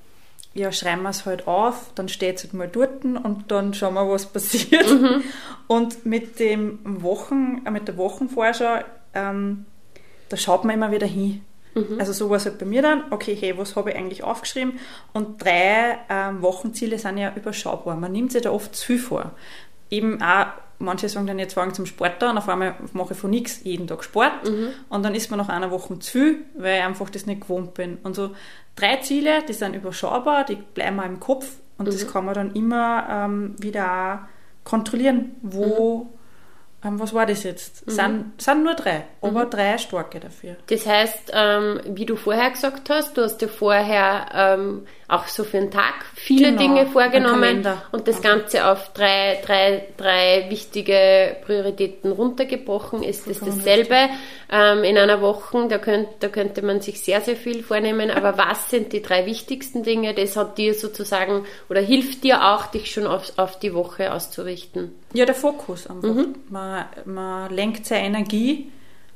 ja, 0.53 0.73
schreiben 0.73 1.03
wir 1.03 1.11
es 1.11 1.25
halt 1.25 1.47
auf, 1.47 1.91
dann 1.95 2.09
steht 2.09 2.35
es 2.35 2.43
halt 2.43 2.53
mal 2.53 2.67
dort 2.67 3.05
und 3.05 3.45
dann 3.47 3.73
schauen 3.73 3.93
wir, 3.93 4.09
was 4.09 4.25
passiert. 4.33 4.91
Mhm. 4.91 5.23
Und 5.67 6.05
mit 6.05 6.41
dem 6.41 6.79
Wochen, 7.01 7.61
äh, 7.65 7.71
mit 7.71 7.87
der 7.87 7.95
Wochenvorschau, 7.95 8.79
ähm, 9.13 9.65
da 10.27 10.35
schaut 10.35 10.65
man 10.65 10.75
immer 10.75 10.91
wieder 10.91 11.07
hin. 11.07 11.45
Mhm. 11.87 11.99
Also 11.99 12.13
so 12.13 12.29
war 12.29 12.37
es 12.37 12.45
halt 12.45 12.57
bei 12.57 12.65
mir 12.65 12.81
dann, 12.81 13.03
okay, 13.11 13.35
hey, 13.39 13.57
was 13.57 13.75
habe 13.75 13.91
ich 13.91 13.95
eigentlich 13.95 14.23
aufgeschrieben? 14.23 14.79
Und 15.13 15.43
drei 15.43 15.97
ähm, 16.09 16.41
Wochenziele 16.41 16.97
sind 16.99 17.17
ja 17.17 17.33
überschaubar. 17.35 17.95
Man 17.95 18.11
nimmt 18.11 18.31
sich 18.31 18.41
da 18.41 18.51
oft 18.51 18.75
zu 18.75 18.85
viel 18.85 18.99
vor. 18.99 19.31
Eben 19.89 20.21
auch 20.21 20.47
manche 20.79 21.09
sagen 21.09 21.27
dann, 21.27 21.39
jetzt 21.39 21.53
fange 21.53 21.69
ich 21.69 21.75
zum 21.75 21.85
Sport 21.85 22.23
an, 22.23 22.37
auf 22.37 22.49
einmal 22.49 22.75
mache 22.93 23.13
ich 23.13 23.19
von 23.19 23.29
nichts 23.29 23.63
jeden 23.63 23.85
Tag 23.85 24.03
Sport 24.03 24.49
mhm. 24.49 24.69
und 24.87 25.03
dann 25.03 25.13
ist 25.13 25.29
man 25.29 25.37
nach 25.37 25.49
einer 25.49 25.71
Woche 25.71 25.99
zu 25.99 26.11
viel, 26.11 26.37
weil 26.55 26.79
ich 26.79 26.83
einfach 26.83 27.09
das 27.09 27.25
nicht 27.25 27.41
gewohnt 27.41 27.73
bin. 27.73 27.97
Und 28.03 28.15
so 28.15 28.31
drei 28.75 28.97
Ziele, 28.97 29.43
die 29.47 29.53
sind 29.53 29.75
überschaubar, 29.75 30.45
die 30.45 30.55
bleiben 30.55 30.95
mir 30.95 31.05
im 31.05 31.19
Kopf 31.19 31.57
und 31.77 31.87
mhm. 31.87 31.91
das 31.91 32.11
kann 32.11 32.25
man 32.25 32.33
dann 32.33 32.53
immer 32.53 33.07
ähm, 33.09 33.55
wieder 33.59 34.29
kontrollieren, 34.63 35.35
wo, 35.41 35.97
mhm. 35.97 36.18
Ähm, 36.83 36.99
was 36.99 37.13
war 37.13 37.25
das 37.25 37.43
jetzt? 37.43 37.85
Mhm. 37.87 37.91
Sind, 37.91 38.41
sind 38.41 38.63
nur 38.63 38.75
drei, 38.75 39.05
aber 39.21 39.45
mhm. 39.45 39.49
drei 39.49 39.77
starke 39.77 40.19
dafür. 40.19 40.55
Das 40.67 40.85
heißt, 40.85 41.31
ähm, 41.33 41.81
wie 41.85 42.05
du 42.05 42.15
vorher 42.15 42.51
gesagt 42.51 42.89
hast, 42.89 43.17
du 43.17 43.23
hast 43.23 43.37
dir 43.37 43.49
vorher 43.49 44.29
ähm, 44.33 44.85
auch 45.07 45.27
so 45.27 45.43
für 45.43 45.59
den 45.59 45.71
Tag 45.71 46.05
viele 46.29 46.51
genau, 46.51 46.61
Dinge 46.61 46.85
vorgenommen 46.85 47.65
und 47.91 48.07
das 48.07 48.21
Ganze 48.21 48.67
auf 48.67 48.93
drei, 48.93 49.39
drei, 49.43 49.87
drei 49.97 50.45
wichtige 50.49 51.37
Prioritäten 51.43 52.11
runtergebrochen. 52.11 53.01
Ist 53.01 53.27
das 53.27 53.39
dasselbe 53.39 53.95
ähm, 54.51 54.83
in 54.83 54.95
einer 54.95 55.21
Woche? 55.21 55.67
Da, 55.67 55.79
könnt, 55.79 56.07
da 56.19 56.27
könnte 56.27 56.61
man 56.61 56.81
sich 56.81 57.01
sehr, 57.01 57.21
sehr 57.21 57.35
viel 57.35 57.63
vornehmen. 57.63 58.11
Aber 58.11 58.37
was 58.37 58.69
sind 58.69 58.93
die 58.93 59.01
drei 59.01 59.25
wichtigsten 59.25 59.81
Dinge? 59.81 60.13
Das 60.13 60.37
hat 60.37 60.59
dir 60.59 60.75
sozusagen 60.75 61.45
oder 61.67 61.81
hilft 61.81 62.23
dir 62.23 62.45
auch, 62.45 62.67
dich 62.67 62.91
schon 62.91 63.07
auf, 63.07 63.33
auf 63.37 63.57
die 63.57 63.73
Woche 63.73 64.13
auszurichten? 64.13 64.91
Ja, 65.13 65.25
der 65.25 65.35
Fokus 65.35 65.87
einfach. 65.87 66.09
Mhm. 66.09 66.35
Man, 66.49 66.85
man 67.05 67.51
lenkt 67.51 67.87
seine 67.87 68.05
Energie 68.05 68.71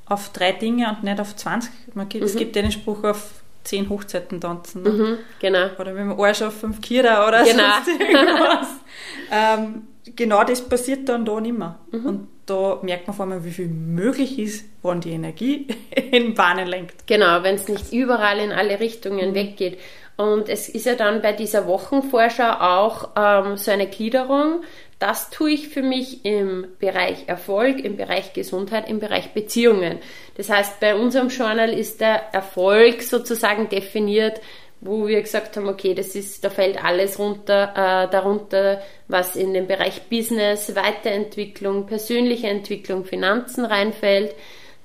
auf 0.07 0.29
drei 0.29 0.51
Dinge 0.51 0.89
und 0.89 1.03
nicht 1.03 1.19
auf 1.19 1.35
20. 1.35 1.71
Man 1.93 2.09
gibt, 2.09 2.23
mhm. 2.23 2.27
Es 2.27 2.35
gibt 2.35 2.55
den 2.55 2.71
Spruch 2.71 3.03
auf 3.03 3.42
zehn 3.63 3.89
Hochzeiten 3.89 4.41
tanzen. 4.41 4.83
Ne? 4.83 4.89
Mhm, 4.89 5.17
genau. 5.39 5.67
Oder 5.79 5.95
wenn 5.95 6.07
man 6.07 6.19
Arsch 6.19 6.41
auf 6.41 6.53
fünf 6.53 6.81
Kira 6.81 7.27
oder 7.27 7.43
genau. 7.43 7.63
sonst 7.85 7.99
irgendwas. 7.99 8.67
ähm, 9.31 9.87
genau 10.15 10.43
das 10.43 10.61
passiert 10.61 11.07
dann 11.09 11.25
da 11.25 11.39
nicht 11.39 11.57
mehr. 11.57 11.79
Mhm. 11.91 12.05
Und 12.05 12.27
da 12.45 12.79
merkt 12.81 13.07
man 13.07 13.15
vor 13.15 13.25
allem, 13.25 13.43
wie 13.45 13.51
viel 13.51 13.67
möglich 13.67 14.37
ist, 14.37 14.65
wann 14.81 15.01
die 15.01 15.11
Energie 15.11 15.67
in 16.11 16.33
Bahnen 16.33 16.67
lenkt. 16.67 17.07
Genau, 17.07 17.43
wenn 17.43 17.55
es 17.55 17.67
nicht 17.67 17.93
überall 17.93 18.39
in 18.39 18.51
alle 18.51 18.79
Richtungen 18.79 19.31
mhm. 19.31 19.35
weggeht. 19.35 19.79
Und 20.15 20.47
es 20.47 20.69
ist 20.69 20.85
ja 20.85 20.95
dann 20.95 21.21
bei 21.21 21.33
dieser 21.33 21.65
Wochenvorschau 21.65 22.51
auch 22.59 23.09
ähm, 23.15 23.57
so 23.57 23.71
eine 23.71 23.87
Gliederung, 23.87 24.61
das 25.03 25.29
tue 25.29 25.51
ich 25.51 25.67
für 25.67 25.81
mich 25.81 26.23
im 26.23 26.65
Bereich 26.79 27.27
Erfolg, 27.27 27.83
im 27.83 27.97
Bereich 27.97 28.31
Gesundheit, 28.31 28.89
im 28.89 29.01
Bereich 29.01 29.33
Beziehungen. 29.33 29.99
Das 30.37 30.49
heißt, 30.49 30.79
bei 30.79 30.95
unserem 30.95 31.27
Journal 31.27 31.73
ist 31.73 31.99
der 31.99 32.33
Erfolg 32.33 33.01
sozusagen 33.01 33.67
definiert, 33.67 34.39
wo 34.79 35.05
wir 35.05 35.21
gesagt 35.21 35.57
haben, 35.57 35.67
okay, 35.67 35.93
das 35.93 36.15
ist, 36.15 36.45
da 36.45 36.49
fällt 36.49 36.81
alles 36.81 37.19
runter, 37.19 37.73
äh, 37.75 38.11
darunter, 38.11 38.81
was 39.09 39.35
in 39.35 39.53
den 39.53 39.67
Bereich 39.67 40.03
Business, 40.03 40.73
Weiterentwicklung, 40.73 41.85
persönliche 41.85 42.47
Entwicklung, 42.47 43.03
Finanzen 43.03 43.65
reinfällt. 43.65 44.33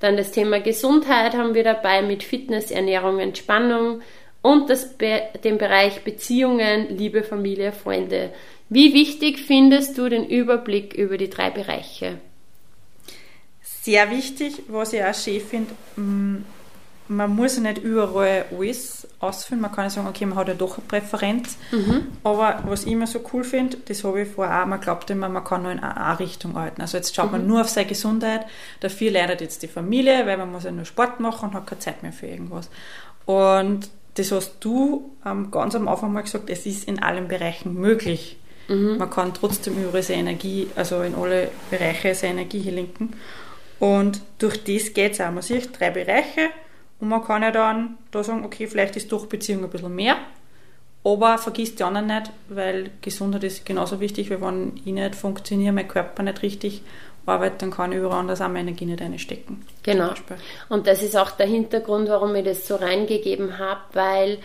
Dann 0.01 0.17
das 0.17 0.31
Thema 0.31 0.59
Gesundheit 0.59 1.33
haben 1.33 1.53
wir 1.53 1.63
dabei 1.63 2.01
mit 2.01 2.23
Fitness, 2.23 2.71
Ernährung, 2.71 3.19
Entspannung 3.19 4.01
und 4.41 4.69
das, 4.69 4.97
den 4.97 5.57
Bereich 5.57 6.03
Beziehungen, 6.03 6.97
Liebe, 6.97 7.23
Familie, 7.23 7.71
Freunde. 7.71 8.31
Wie 8.69 8.93
wichtig 8.93 9.39
findest 9.39 9.97
du 9.97 10.09
den 10.09 10.27
Überblick 10.27 10.93
über 10.93 11.17
die 11.17 11.29
drei 11.29 11.49
Bereiche? 11.49 12.19
Sehr 13.61 14.11
wichtig, 14.11 14.61
was 14.67 14.93
ich 14.93 15.03
auch 15.03 15.15
schön 15.15 15.41
finde, 15.41 15.71
mm, 15.95 16.43
man 17.09 17.35
muss 17.35 17.55
ja 17.55 17.63
nicht 17.63 17.79
überall 17.79 18.45
alles 18.51 19.07
ausfüllen. 19.19 19.61
Man 19.61 19.71
kann 19.71 19.85
ja 19.85 19.89
sagen, 19.89 20.07
okay, 20.07 20.27
man 20.27 20.37
hat 20.37 20.47
ja 20.47 20.53
doch 20.53 20.77
eine 20.77 20.85
Präferenz. 20.87 21.57
Mhm. 21.71 22.07
Aber 22.23 22.61
was 22.67 22.85
ich 22.85 22.91
immer 22.91 23.07
so 23.07 23.19
cool 23.33 23.43
finde, 23.43 23.77
das 23.87 24.03
habe 24.03 24.21
ich 24.21 24.29
vorher 24.29 24.61
auch, 24.61 24.67
man 24.67 24.79
glaubt 24.79 25.09
immer, 25.09 25.27
man 25.27 25.43
kann 25.43 25.63
nur 25.63 25.71
in 25.71 25.79
eine 25.79 26.19
Richtung 26.19 26.55
arbeiten. 26.55 26.81
Also 26.81 26.97
jetzt 26.97 27.15
schaut 27.15 27.27
mhm. 27.27 27.31
man 27.31 27.47
nur 27.47 27.61
auf 27.61 27.69
seine 27.69 27.87
Gesundheit. 27.87 28.45
Dafür 28.79 29.09
leidet 29.09 29.41
jetzt 29.41 29.63
die 29.63 29.67
Familie, 29.67 30.27
weil 30.27 30.37
man 30.37 30.51
muss 30.51 30.65
ja 30.65 30.71
nur 30.71 30.85
Sport 30.85 31.19
machen 31.19 31.49
und 31.49 31.55
hat 31.55 31.65
keine 31.65 31.79
Zeit 31.79 32.03
mehr 32.03 32.13
für 32.13 32.27
irgendwas. 32.27 32.69
Und 33.25 33.89
das 34.13 34.31
hast 34.31 34.57
du 34.59 35.11
ähm, 35.25 35.49
ganz 35.49 35.73
am 35.73 35.87
Anfang 35.87 36.13
mal 36.13 36.21
gesagt, 36.21 36.49
es 36.49 36.67
ist 36.67 36.87
in 36.87 37.01
allen 37.01 37.27
Bereichen 37.27 37.73
möglich. 37.73 38.37
Mhm. 38.69 38.97
Man 38.97 39.09
kann 39.09 39.33
trotzdem 39.33 39.83
über 39.83 40.01
seine 40.01 40.21
Energie, 40.21 40.67
also 40.75 41.01
in 41.01 41.15
alle 41.15 41.49
Bereiche 41.69 42.15
seine 42.15 42.41
Energie 42.41 42.59
hier 42.59 42.71
lenken. 42.71 43.13
Und 43.79 44.21
durch 44.37 44.63
das 44.63 44.93
geht 44.93 45.13
es 45.13 45.21
auch. 45.21 45.31
Man 45.31 45.41
sieht 45.41 45.77
drei 45.77 45.89
Bereiche 45.89 46.49
und 46.99 47.09
man 47.09 47.23
kann 47.23 47.41
ja 47.41 47.51
dann 47.51 47.97
da 48.11 48.23
sagen, 48.23 48.45
okay, 48.45 48.67
vielleicht 48.67 48.95
ist 48.95 49.11
doch 49.11 49.25
Beziehung 49.25 49.63
ein 49.63 49.69
bisschen 49.69 49.95
mehr, 49.95 50.17
aber 51.03 51.37
vergisst 51.37 51.79
die 51.79 51.83
anderen 51.83 52.07
nicht, 52.07 52.31
weil 52.49 52.91
Gesundheit 53.01 53.43
ist 53.45 53.65
genauso 53.65 53.99
wichtig, 53.99 54.29
weil 54.29 54.41
wenn 54.41 54.73
ich 54.77 54.85
nicht 54.85 55.15
funktioniere, 55.15 55.73
mein 55.73 55.87
Körper 55.87 56.23
nicht 56.23 56.41
richtig 56.41 56.81
arbeitet, 57.25 57.61
dann 57.61 57.71
kann 57.71 57.91
ich 57.91 57.99
überall 57.99 58.19
anders 58.19 58.41
auch 58.41 58.47
meine 58.47 58.61
Energie 58.61 58.85
nicht 58.85 59.01
einstecken. 59.01 59.65
Genau. 59.83 60.11
Und 60.67 60.87
das 60.87 61.01
ist 61.01 61.15
auch 61.15 61.31
der 61.31 61.45
Hintergrund, 61.47 62.09
warum 62.09 62.35
ich 62.35 62.43
das 62.43 62.67
so 62.67 62.75
reingegeben 62.75 63.57
habe, 63.59 63.81
weil 63.93 64.39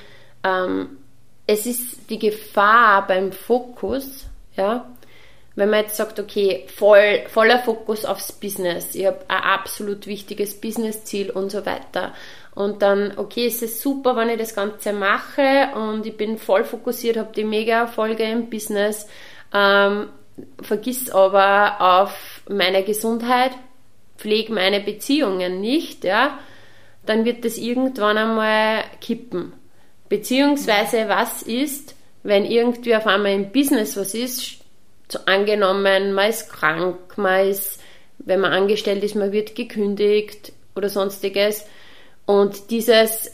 ähm, 0.44 0.98
es 1.46 1.66
ist 1.66 2.10
die 2.10 2.18
Gefahr 2.18 3.06
beim 3.06 3.32
Fokus, 3.32 4.26
ja, 4.56 4.86
wenn 5.56 5.70
man 5.70 5.82
jetzt 5.82 5.96
sagt, 5.96 6.18
okay, 6.18 6.66
voll, 6.74 7.22
voller 7.28 7.60
Fokus 7.60 8.04
aufs 8.04 8.32
Business, 8.32 8.94
ich 8.94 9.06
habe 9.06 9.20
ein 9.28 9.42
absolut 9.42 10.06
wichtiges 10.06 10.60
Business-Ziel 10.60 11.30
und 11.30 11.50
so 11.50 11.64
weiter. 11.64 12.12
Und 12.54 12.82
dann, 12.82 13.16
okay, 13.16 13.46
es 13.46 13.62
ist 13.62 13.80
super, 13.80 14.16
wenn 14.16 14.30
ich 14.30 14.38
das 14.38 14.54
Ganze 14.54 14.92
mache 14.92 15.68
und 15.74 16.06
ich 16.06 16.16
bin 16.16 16.38
voll 16.38 16.64
fokussiert, 16.64 17.16
habe 17.16 17.32
die 17.34 17.44
Mega-Erfolge 17.44 18.24
im 18.24 18.50
Business, 18.50 19.06
ähm, 19.52 20.08
vergiss 20.60 21.10
aber 21.10 21.80
auf 21.80 22.42
meine 22.48 22.82
Gesundheit, 22.82 23.52
pflege 24.16 24.52
meine 24.52 24.80
Beziehungen 24.80 25.60
nicht, 25.60 26.04
ja, 26.04 26.38
dann 27.06 27.24
wird 27.24 27.44
das 27.44 27.58
irgendwann 27.58 28.16
einmal 28.16 28.84
kippen. 29.00 29.52
Beziehungsweise, 30.14 31.08
was 31.08 31.42
ist, 31.42 31.96
wenn 32.22 32.44
irgendwie 32.44 32.94
auf 32.94 33.04
einmal 33.04 33.32
im 33.32 33.50
Business 33.50 33.96
was 33.96 34.14
ist, 34.14 34.58
so 35.08 35.18
angenommen, 35.26 36.12
man 36.12 36.30
ist 36.30 36.52
krank, 36.52 37.18
man 37.18 37.48
ist, 37.48 37.80
wenn 38.18 38.38
man 38.38 38.52
angestellt 38.52 39.02
ist, 39.02 39.16
man 39.16 39.32
wird 39.32 39.56
gekündigt 39.56 40.52
oder 40.76 40.88
sonstiges. 40.88 41.66
Und 42.26 42.70
dieses 42.70 43.32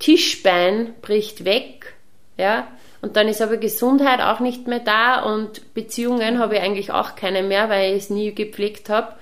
Tischbein 0.00 0.92
bricht 1.00 1.46
weg, 1.46 1.94
ja, 2.36 2.68
und 3.00 3.16
dann 3.16 3.26
ist 3.26 3.40
aber 3.40 3.56
Gesundheit 3.56 4.20
auch 4.20 4.40
nicht 4.40 4.66
mehr 4.66 4.80
da 4.80 5.22
und 5.22 5.72
Beziehungen 5.72 6.38
habe 6.38 6.56
ich 6.56 6.60
eigentlich 6.60 6.92
auch 6.92 7.16
keine 7.16 7.42
mehr, 7.42 7.70
weil 7.70 7.96
ich 7.96 8.02
es 8.02 8.10
nie 8.10 8.34
gepflegt 8.34 8.90
habe, 8.90 9.14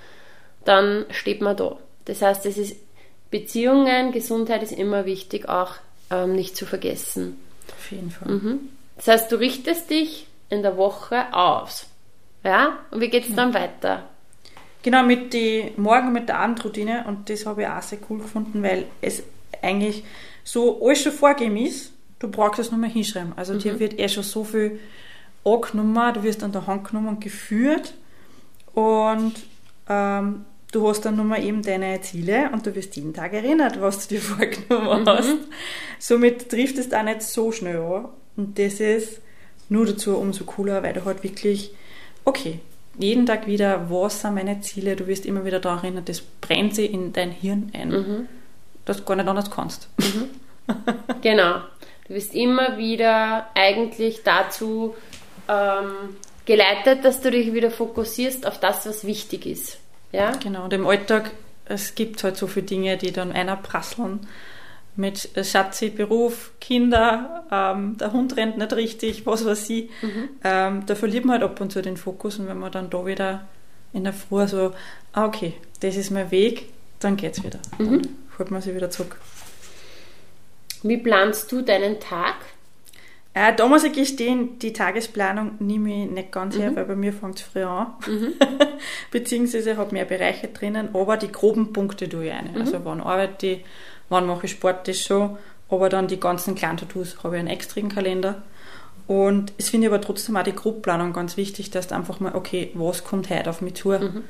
dann 0.65 1.07
steht 1.11 1.41
man 1.41 1.57
da. 1.57 1.77
Das 2.07 2.21
heißt, 2.21 2.47
es 2.47 2.59
ist 2.59 2.77
Beziehungen, 3.31 4.11
Gesundheit 4.11 4.65
ist 4.65 4.73
immer 4.73 5.07
wichtig, 5.07 5.49
auch 5.49 5.77
ähm, 6.11 6.35
nicht 6.35 6.57
zu 6.57 6.67
vergessen. 6.67 7.39
Auf 7.77 7.91
jeden 7.91 8.11
Fall. 8.11 8.33
Mhm. 8.33 8.69
Das 8.97 9.09
heißt, 9.09 9.33
du 9.33 9.37
richtest 9.37 9.91
dich 9.91 10.27
in 10.49 10.63
der 10.63 10.77
Woche 10.77 11.33
aus. 11.33 11.87
Ja? 12.45 12.79
Und 12.91 13.01
wie 13.01 13.09
geht 13.09 13.29
es 13.29 13.35
dann 13.35 13.55
weiter? 13.55 14.05
Genau, 14.83 15.03
mit 15.03 15.33
die 15.35 15.73
Morgen 15.77 16.13
mit 16.13 16.29
der 16.29 16.39
Abendroutine 16.39 17.05
und 17.07 17.29
das 17.29 17.45
habe 17.45 17.63
ich 17.63 17.69
auch 17.69 17.83
sehr 17.83 17.99
cool 18.09 18.19
gefunden, 18.19 18.63
weil 18.63 18.87
es 19.03 19.23
eigentlich 19.61 20.05
so 20.43 20.85
alles 20.85 21.03
schon 21.03 21.13
vorgegeben 21.13 21.59
ist, 21.59 21.93
du 22.19 22.29
brauchst 22.29 22.61
es 22.61 22.71
nur 22.71 22.81
mal 22.81 22.89
hinschreiben. 22.89 23.35
Also 23.37 23.55
mhm. 23.55 23.59
dir 23.59 23.79
wird 23.79 23.99
eh 23.99 24.09
schon 24.09 24.23
so 24.23 24.43
viel 24.43 24.81
angenommen, 25.45 26.15
du 26.15 26.23
wirst 26.23 26.43
an 26.43 26.53
der 26.53 26.67
Hand 26.67 26.89
genommen 26.89 27.09
und 27.09 27.21
geführt 27.21 27.95
und 28.73 29.35
ähm, 29.89 30.47
du 30.73 30.89
hast 30.89 31.03
dann 31.03 31.17
nochmal 31.17 31.45
eben 31.45 31.63
deine 31.63 32.01
Ziele 32.01 32.51
und 32.53 32.67
du 32.67 32.75
wirst 32.75 32.97
jeden 32.97 33.15
Tag 33.15 33.33
erinnert, 33.33 33.81
was 33.81 34.07
du 34.07 34.15
dir 34.15 34.21
vorgenommen 34.23 35.03
mhm. 35.03 35.09
hast. 35.09 35.37
Somit 35.99 36.49
trifft 36.49 36.79
es 36.79 36.89
da 36.89 37.03
nicht 37.03 37.23
so 37.23 37.53
schnell 37.53 37.81
an. 37.81 38.09
Und 38.37 38.59
das 38.59 38.81
ist 38.81 39.21
nur 39.69 39.87
dazu 39.87 40.17
umso 40.17 40.45
cooler, 40.45 40.83
weil 40.83 40.95
du 40.95 41.05
halt 41.05 41.23
wirklich, 41.23 41.73
okay, 42.25 42.61
jeden 42.99 43.27
Tag 43.27 43.47
wieder, 43.47 43.91
was 43.91 44.21
sind 44.21 44.35
meine 44.35 44.61
Ziele, 44.61 44.97
du 44.97 45.07
wirst 45.07 45.27
immer 45.27 45.45
wieder 45.45 45.61
daran 45.61 45.85
erinnert, 45.85 46.09
das 46.09 46.21
brennt 46.21 46.75
sich 46.75 46.93
in 46.93 47.13
dein 47.13 47.31
Hirn 47.31 47.71
ein, 47.73 47.89
mhm. 47.89 48.29
dass 48.85 48.99
du 48.99 49.05
gar 49.05 49.17
nicht 49.17 49.29
anders 49.29 49.51
kannst. 49.51 49.89
Mhm. 49.99 50.31
genau. 51.23 51.61
Du 52.07 52.15
wirst 52.15 52.35
immer 52.35 52.77
wieder 52.77 53.49
eigentlich 53.55 54.23
dazu 54.25 54.95
ähm, 55.49 56.17
geleitet, 56.45 57.05
dass 57.05 57.21
du 57.21 57.31
dich 57.31 57.53
wieder 57.53 57.71
fokussierst 57.71 58.47
auf 58.47 58.59
das, 58.59 58.87
was 58.87 59.07
wichtig 59.07 59.47
ist. 59.47 59.79
Ja? 60.13 60.33
Genau, 60.33 60.65
und 60.65 60.73
im 60.73 60.87
Alltag, 60.87 61.31
es 61.65 61.95
gibt 61.95 62.23
halt 62.25 62.37
so 62.37 62.47
viele 62.47 62.67
Dinge, 62.67 62.97
die 62.97 63.13
dann 63.13 63.33
einer 63.33 63.57
prasseln 63.57 64.27
mit 64.97 65.31
Schatzi, 65.43 65.91
Beruf, 65.91 66.53
Kinder, 66.61 67.45
ähm, 67.51 67.97
der 67.99 68.13
Hund 68.13 68.37
rennt 68.37 68.59
nicht 68.59 68.73
richtig, 68.73 69.25
was 69.27 69.45
weiß 69.45 69.71
ich. 69.71 69.91
Mhm. 70.03 70.29
Ähm, 70.45 70.87
da 70.87 70.95
verliert 70.95 71.25
man 71.25 71.41
halt 71.41 71.51
ab 71.51 71.61
und 71.61 71.73
zu 71.73 71.81
den 71.81 71.97
Fokus 71.97 72.39
und 72.39 72.49
wenn 72.49 72.59
man 72.59 72.73
dann 72.73 72.91
da 72.91 73.07
wieder 73.07 73.47
in 73.93 74.05
der 74.05 74.13
Früh 74.13 74.47
so, 74.47 74.73
ah, 75.13 75.27
okay, 75.27 75.55
das 75.81 75.97
ist 75.97 76.11
mein 76.11 76.31
Weg, 76.31 76.67
dann 76.99 77.17
geht's 77.17 77.43
wieder. 77.43 77.61
Mhm. 77.79 78.03
Dann 78.03 78.09
holt 78.39 78.51
man 78.51 78.63
sich 78.63 78.75
wieder 78.75 78.91
zurück. 78.91 79.17
Wie 80.83 80.97
planst 80.97 81.51
du 81.53 81.63
deinen 81.63 82.01
Tag? 82.01 82.37
Äh, 83.33 83.55
da 83.55 83.69
muss 83.69 83.85
ich 83.85 83.93
gestehen, 83.93 84.59
die 84.59 84.73
Tagesplanung 84.73 85.53
nehme 85.61 86.05
ich 86.05 86.11
nicht 86.11 86.33
ganz 86.33 86.57
mhm. 86.57 86.61
her, 86.61 86.77
weil 86.77 86.85
bei 86.85 86.97
mir 86.97 87.13
fängt 87.13 87.37
es 87.37 87.43
früh 87.43 87.63
an. 87.63 87.95
Mhm. 88.07 88.33
Beziehungsweise 89.13 89.73
ich 89.73 89.77
habe 89.77 89.93
mehr 89.93 90.05
Bereiche 90.05 90.49
drinnen, 90.49 90.89
aber 90.95 91.17
die 91.17 91.31
groben 91.31 91.73
Punkte 91.73 92.09
tue 92.09 92.27
ich 92.27 92.33
eine. 92.33 92.51
Mhm. 92.51 92.61
Also 92.61 92.85
wann 92.85 93.01
arbeite 93.01 93.47
ich, 93.47 93.65
wann 94.09 94.27
mache 94.27 94.47
ich 94.47 94.53
Sport, 94.53 94.89
das 94.89 95.01
schon. 95.01 95.39
Aber 95.69 95.89
dann 95.89 96.09
die 96.09 96.19
ganzen 96.19 96.57
kleinen 96.57 96.79
Tattoos 96.79 97.23
habe 97.23 97.37
ich 97.37 97.41
einen 97.41 97.49
extra 97.49 97.81
Kalender. 97.83 98.43
Und 99.07 99.53
es 99.59 99.71
finde 99.71 99.87
ich 99.87 99.93
aber 99.93 100.03
trotzdem 100.03 100.37
auch 100.37 100.43
die 100.43 100.55
Grobplanung 100.55 101.13
ganz 101.13 101.37
wichtig, 101.37 101.71
dass 101.71 101.87
du 101.87 101.95
einfach 101.95 102.19
mal, 102.19 102.35
okay, 102.35 102.71
was 102.75 103.05
kommt 103.05 103.31
heute 103.31 103.51
auf 103.51 103.61
mich 103.61 103.75
zu? 103.75 103.91
Mhm. 103.91 104.25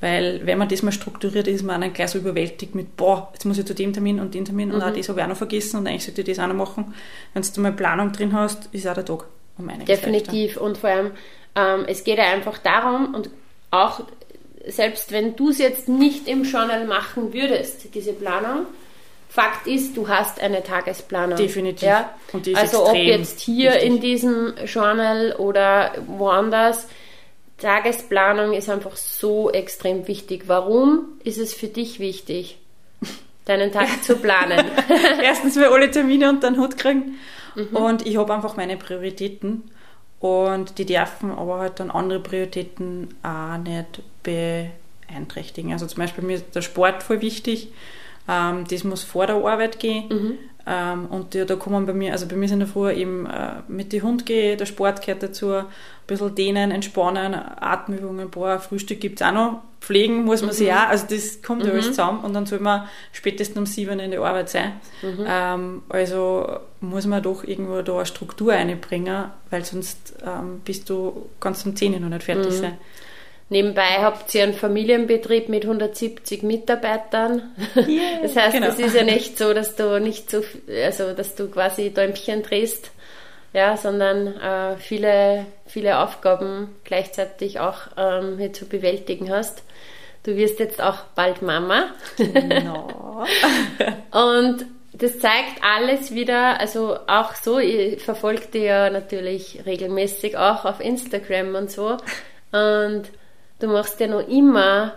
Weil 0.00 0.46
wenn 0.46 0.58
man 0.58 0.68
das 0.68 0.82
mal 0.82 0.92
strukturiert, 0.92 1.48
ist 1.48 1.64
man 1.64 1.80
dann 1.80 1.92
gleich 1.92 2.10
so 2.10 2.18
überwältigt 2.18 2.74
mit, 2.74 2.96
boah, 2.96 3.30
jetzt 3.32 3.44
muss 3.44 3.58
ich 3.58 3.66
zu 3.66 3.74
dem 3.74 3.92
Termin 3.92 4.20
und 4.20 4.34
dem 4.34 4.44
Termin 4.44 4.68
mhm. 4.68 4.74
und 4.74 4.82
auch 4.82 4.92
das 4.92 5.08
habe 5.08 5.18
ich 5.18 5.24
auch 5.24 5.28
noch 5.28 5.36
vergessen 5.36 5.78
und 5.78 5.86
eigentlich 5.86 6.04
sollte 6.04 6.20
ich 6.20 6.26
das 6.28 6.38
auch 6.38 6.46
noch 6.46 6.54
machen. 6.54 6.94
Wenn 7.34 7.42
du 7.42 7.60
mal 7.60 7.72
Planung 7.72 8.12
drin 8.12 8.32
hast, 8.32 8.68
ist 8.72 8.86
auch 8.86 8.94
der 8.94 9.04
Tag 9.04 9.24
um 9.58 9.68
einiges 9.68 9.86
Definitiv 9.86 10.50
leichter. 10.50 10.62
und 10.62 10.78
vor 10.78 10.90
allem, 10.90 11.10
ähm, 11.56 11.84
es 11.88 12.04
geht 12.04 12.18
ja 12.18 12.24
einfach 12.24 12.58
darum 12.58 13.14
und 13.14 13.30
auch 13.70 14.02
selbst 14.66 15.10
wenn 15.10 15.34
du 15.34 15.50
es 15.50 15.58
jetzt 15.58 15.88
nicht 15.88 16.28
im 16.28 16.44
Journal 16.44 16.86
machen 16.86 17.32
würdest, 17.32 17.94
diese 17.94 18.12
Planung, 18.12 18.66
Fakt 19.30 19.66
ist, 19.66 19.94
du 19.96 20.08
hast 20.08 20.40
eine 20.40 20.62
Tagesplanung. 20.62 21.36
Definitiv. 21.36 21.86
Ja? 21.86 22.10
also 22.54 22.86
ob 22.88 22.94
jetzt 22.94 23.40
hier 23.40 23.72
wichtig. 23.72 23.86
in 23.86 24.00
diesem 24.00 24.54
Journal 24.64 25.34
oder 25.36 25.92
woanders, 26.06 26.88
Tagesplanung 27.58 28.52
ist 28.52 28.70
einfach 28.70 28.96
so 28.96 29.50
extrem 29.50 30.06
wichtig. 30.06 30.44
Warum 30.46 31.18
ist 31.24 31.38
es 31.38 31.52
für 31.52 31.66
dich 31.66 31.98
wichtig, 31.98 32.58
deinen 33.44 33.72
Tag 33.72 34.02
zu 34.04 34.16
planen? 34.16 34.64
Erstens, 35.22 35.56
wir 35.56 35.70
alle 35.72 35.90
Termine 35.90 36.30
unter 36.30 36.50
den 36.50 36.60
Hut 36.60 36.78
kriegen 36.78 37.18
mhm. 37.56 37.76
und 37.76 38.06
ich 38.06 38.16
habe 38.16 38.32
einfach 38.32 38.56
meine 38.56 38.76
Prioritäten 38.76 39.64
und 40.20 40.78
die 40.78 40.86
dürfen 40.86 41.32
aber 41.32 41.58
halt 41.58 41.80
dann 41.80 41.90
andere 41.90 42.20
Prioritäten 42.20 43.14
auch 43.22 43.58
nicht 43.58 44.02
beeinträchtigen. 44.22 45.72
Also 45.72 45.86
zum 45.86 45.98
Beispiel 45.98 46.24
mir 46.24 46.36
ist 46.36 46.54
der 46.54 46.62
Sport 46.62 47.02
voll 47.02 47.20
wichtig. 47.20 47.72
Ähm, 48.28 48.66
das 48.68 48.84
muss 48.84 49.02
vor 49.02 49.26
der 49.26 49.36
Arbeit 49.36 49.78
gehen. 49.78 50.08
Mhm. 50.08 50.38
Ähm, 50.70 51.06
und 51.06 51.34
ja, 51.34 51.46
da 51.46 51.56
kommen 51.56 51.86
bei 51.86 51.94
mir, 51.94 52.12
also 52.12 52.26
bei 52.26 52.36
mir 52.36 52.46
sind 52.46 52.60
in 52.60 52.66
der 52.66 52.68
Früh 52.68 52.92
eben 52.92 53.24
äh, 53.24 53.62
mit 53.68 53.90
dem 53.92 54.02
Hund 54.02 54.26
gehen, 54.26 54.58
der 54.58 54.66
Sport 54.66 55.00
gehört 55.00 55.22
dazu, 55.22 55.50
ein 55.52 55.64
bisschen 56.06 56.34
dehnen, 56.34 56.70
entspannen, 56.70 57.34
Atemübungen, 57.34 58.26
ein 58.26 58.30
paar 58.30 58.60
Frühstück 58.60 59.00
gibt 59.00 59.20
es 59.20 59.26
auch 59.26 59.32
noch. 59.32 59.62
Pflegen 59.80 60.24
muss 60.24 60.42
man 60.42 60.50
mhm. 60.50 60.54
sich 60.54 60.72
auch, 60.72 60.88
also 60.88 61.06
das 61.08 61.40
kommt 61.40 61.62
ja 61.62 61.68
mhm. 61.68 61.74
alles 61.74 61.86
zusammen 61.86 62.22
und 62.22 62.34
dann 62.34 62.44
soll 62.44 62.58
man 62.58 62.86
spätestens 63.12 63.56
um 63.56 63.64
sieben 63.64 63.98
in 63.98 64.10
der 64.10 64.20
Arbeit 64.20 64.50
sein. 64.50 64.72
Mhm. 65.00 65.24
Ähm, 65.26 65.82
also 65.88 66.58
muss 66.80 67.06
man 67.06 67.22
doch 67.22 67.44
irgendwo 67.44 67.80
da 67.80 67.94
eine 67.94 68.06
Struktur 68.06 68.52
einbringen, 68.52 69.26
weil 69.48 69.64
sonst 69.64 70.16
ähm, 70.22 70.60
bist 70.64 70.90
du 70.90 71.30
ganz 71.40 71.64
um 71.64 71.76
zehn 71.76 71.98
noch 71.98 72.10
nicht 72.10 72.24
fertig 72.24 72.52
mhm. 72.52 72.60
sein. 72.60 72.78
Nebenbei 73.50 74.02
habt 74.02 74.34
ihr 74.34 74.42
einen 74.42 74.52
Familienbetrieb 74.52 75.48
mit 75.48 75.64
170 75.64 76.42
Mitarbeitern. 76.42 77.54
Yeah, 77.76 78.20
das 78.22 78.36
heißt, 78.36 78.52
genau. 78.52 78.66
es 78.68 78.78
ist 78.78 78.94
ja 78.94 79.04
nicht 79.04 79.38
so, 79.38 79.54
dass 79.54 79.74
du 79.74 79.98
nicht 80.00 80.30
so, 80.30 80.42
also 80.84 81.14
dass 81.14 81.34
du 81.34 81.48
quasi 81.48 81.90
Däumchen 81.90 82.42
drehst, 82.42 82.90
ja, 83.54 83.78
sondern 83.78 84.26
äh, 84.26 84.76
viele, 84.76 85.46
viele 85.66 86.00
Aufgaben 86.00 86.76
gleichzeitig 86.84 87.58
auch 87.58 87.88
ähm, 87.96 88.36
hier 88.38 88.52
zu 88.52 88.66
bewältigen 88.66 89.30
hast. 89.30 89.62
Du 90.24 90.36
wirst 90.36 90.58
jetzt 90.58 90.82
auch 90.82 91.04
bald 91.14 91.40
Mama. 91.40 91.86
Genau. 92.18 93.24
Und 94.12 94.66
das 94.92 95.18
zeigt 95.20 95.62
alles 95.62 96.14
wieder, 96.14 96.60
also 96.60 96.98
auch 97.06 97.34
so, 97.34 97.58
ich 97.58 98.02
verfolge 98.02 98.46
dich 98.46 98.64
ja 98.64 98.90
natürlich 98.90 99.62
regelmäßig 99.64 100.36
auch 100.36 100.64
auf 100.64 100.80
Instagram 100.80 101.54
und 101.54 101.70
so. 101.70 101.96
Und 102.52 103.04
Du 103.58 103.66
machst 103.66 103.98
ja 104.00 104.06
noch 104.06 104.26
immer 104.28 104.94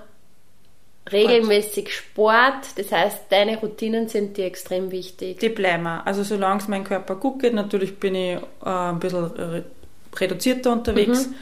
regelmäßig 1.12 1.94
Sport, 1.94 2.78
das 2.78 2.92
heißt, 2.92 3.24
deine 3.30 3.58
Routinen 3.58 4.08
sind 4.08 4.38
dir 4.38 4.46
extrem 4.46 4.92
wichtig. 4.92 5.40
Die 5.40 5.50
bleiben. 5.50 5.88
Also 5.88 6.24
solange 6.24 6.62
es 6.62 6.68
mein 6.68 6.84
Körper 6.84 7.16
gut 7.16 7.42
geht, 7.42 7.54
natürlich 7.54 7.98
bin 8.00 8.16
ich 8.16 8.38
äh, 8.38 8.70
ein 8.70 9.00
bisschen 9.00 9.64
reduzierter 10.16 10.72
unterwegs, 10.72 11.28
mhm. 11.28 11.36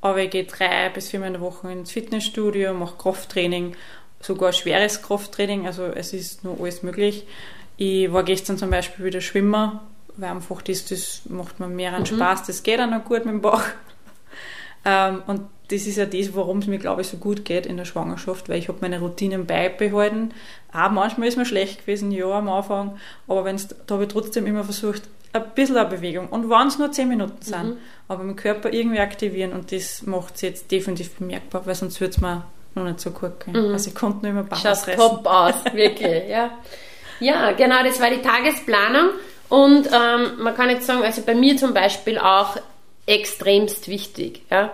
aber 0.00 0.22
ich 0.22 0.30
gehe 0.30 0.44
drei 0.44 0.90
bis 0.90 1.08
viermal 1.08 1.28
in 1.28 1.34
der 1.34 1.42
Woche 1.42 1.70
ins 1.70 1.92
Fitnessstudio, 1.92 2.74
mache 2.74 2.96
Krafttraining, 2.98 3.74
sogar 4.20 4.52
schweres 4.52 5.02
Krafttraining, 5.02 5.66
also 5.66 5.84
es 5.84 6.12
ist 6.12 6.44
nur 6.44 6.60
alles 6.60 6.82
möglich. 6.82 7.26
Ich 7.78 8.12
war 8.12 8.22
gestern 8.22 8.58
zum 8.58 8.70
Beispiel 8.70 9.04
wieder 9.04 9.20
Schwimmer, 9.20 9.82
weil 10.16 10.30
einfach 10.30 10.62
das, 10.62 10.84
das 10.86 11.22
macht 11.28 11.60
mir 11.60 11.68
mehr 11.68 11.94
an 11.94 12.02
mhm. 12.02 12.06
Spaß, 12.06 12.46
das 12.46 12.62
geht 12.62 12.80
auch 12.80 12.90
noch 12.90 13.04
gut 13.04 13.24
mit 13.24 13.34
dem 13.34 13.40
Bauch. 13.40 13.62
Ähm, 14.88 15.24
und 15.26 15.40
das 15.68 15.86
ist 15.86 15.96
ja 15.96 16.06
das, 16.06 16.34
warum 16.34 16.58
es 16.58 16.66
mir, 16.66 16.78
glaube 16.78 17.00
ich, 17.00 17.08
so 17.08 17.16
gut 17.16 17.44
geht 17.44 17.66
in 17.66 17.76
der 17.76 17.84
Schwangerschaft, 17.84 18.48
weil 18.48 18.58
ich 18.58 18.68
habe 18.68 18.78
meine 18.80 19.00
Routinen 19.00 19.46
beibehalten. 19.46 20.32
Auch 20.72 20.90
manchmal 20.90 21.28
ist 21.28 21.36
mir 21.36 21.46
schlecht 21.46 21.80
gewesen, 21.80 22.12
ja, 22.12 22.30
am 22.30 22.48
Anfang, 22.48 22.98
aber 23.26 23.44
wenn's, 23.44 23.68
da 23.86 23.94
habe 23.94 24.04
ich 24.04 24.10
trotzdem 24.10 24.46
immer 24.46 24.62
versucht, 24.62 25.02
ein 25.32 25.44
bisschen 25.54 25.76
eine 25.76 25.88
Bewegung. 25.88 26.28
Und 26.28 26.48
wenn 26.48 26.68
es 26.68 26.78
nur 26.78 26.92
zehn 26.92 27.08
Minuten 27.08 27.42
sind, 27.42 27.64
mhm. 27.64 27.78
aber 28.08 28.22
meinen 28.22 28.36
Körper 28.36 28.72
irgendwie 28.72 29.00
aktivieren 29.00 29.52
und 29.52 29.72
das 29.72 30.02
macht 30.02 30.36
es 30.36 30.42
jetzt 30.42 30.70
definitiv 30.70 31.16
bemerkbar, 31.16 31.66
weil 31.66 31.74
sonst 31.74 32.00
würde 32.00 32.14
es 32.14 32.20
mir 32.20 32.44
noch 32.74 32.84
nicht 32.84 33.00
so 33.00 33.10
gut 33.10 33.44
gehen. 33.44 33.68
Mhm. 33.68 33.72
Also 33.72 33.88
ich 33.88 33.94
konnte 33.94 34.24
nur 34.24 34.30
immer 34.30 34.44
Bauch 34.44 34.58
Schaut 34.58 34.94
top 34.94 35.26
aus, 35.26 35.64
wirklich, 35.72 36.24
ja. 36.28 36.50
Ja, 37.18 37.52
genau, 37.52 37.82
das 37.82 38.00
war 38.00 38.10
die 38.10 38.20
Tagesplanung 38.20 39.10
und 39.48 39.86
ähm, 39.86 40.38
man 40.38 40.54
kann 40.54 40.70
jetzt 40.70 40.86
sagen, 40.86 41.02
also 41.02 41.22
bei 41.22 41.34
mir 41.34 41.56
zum 41.56 41.72
Beispiel 41.74 42.18
auch 42.18 42.56
extremst 43.06 43.88
wichtig, 43.88 44.42
ja 44.50 44.70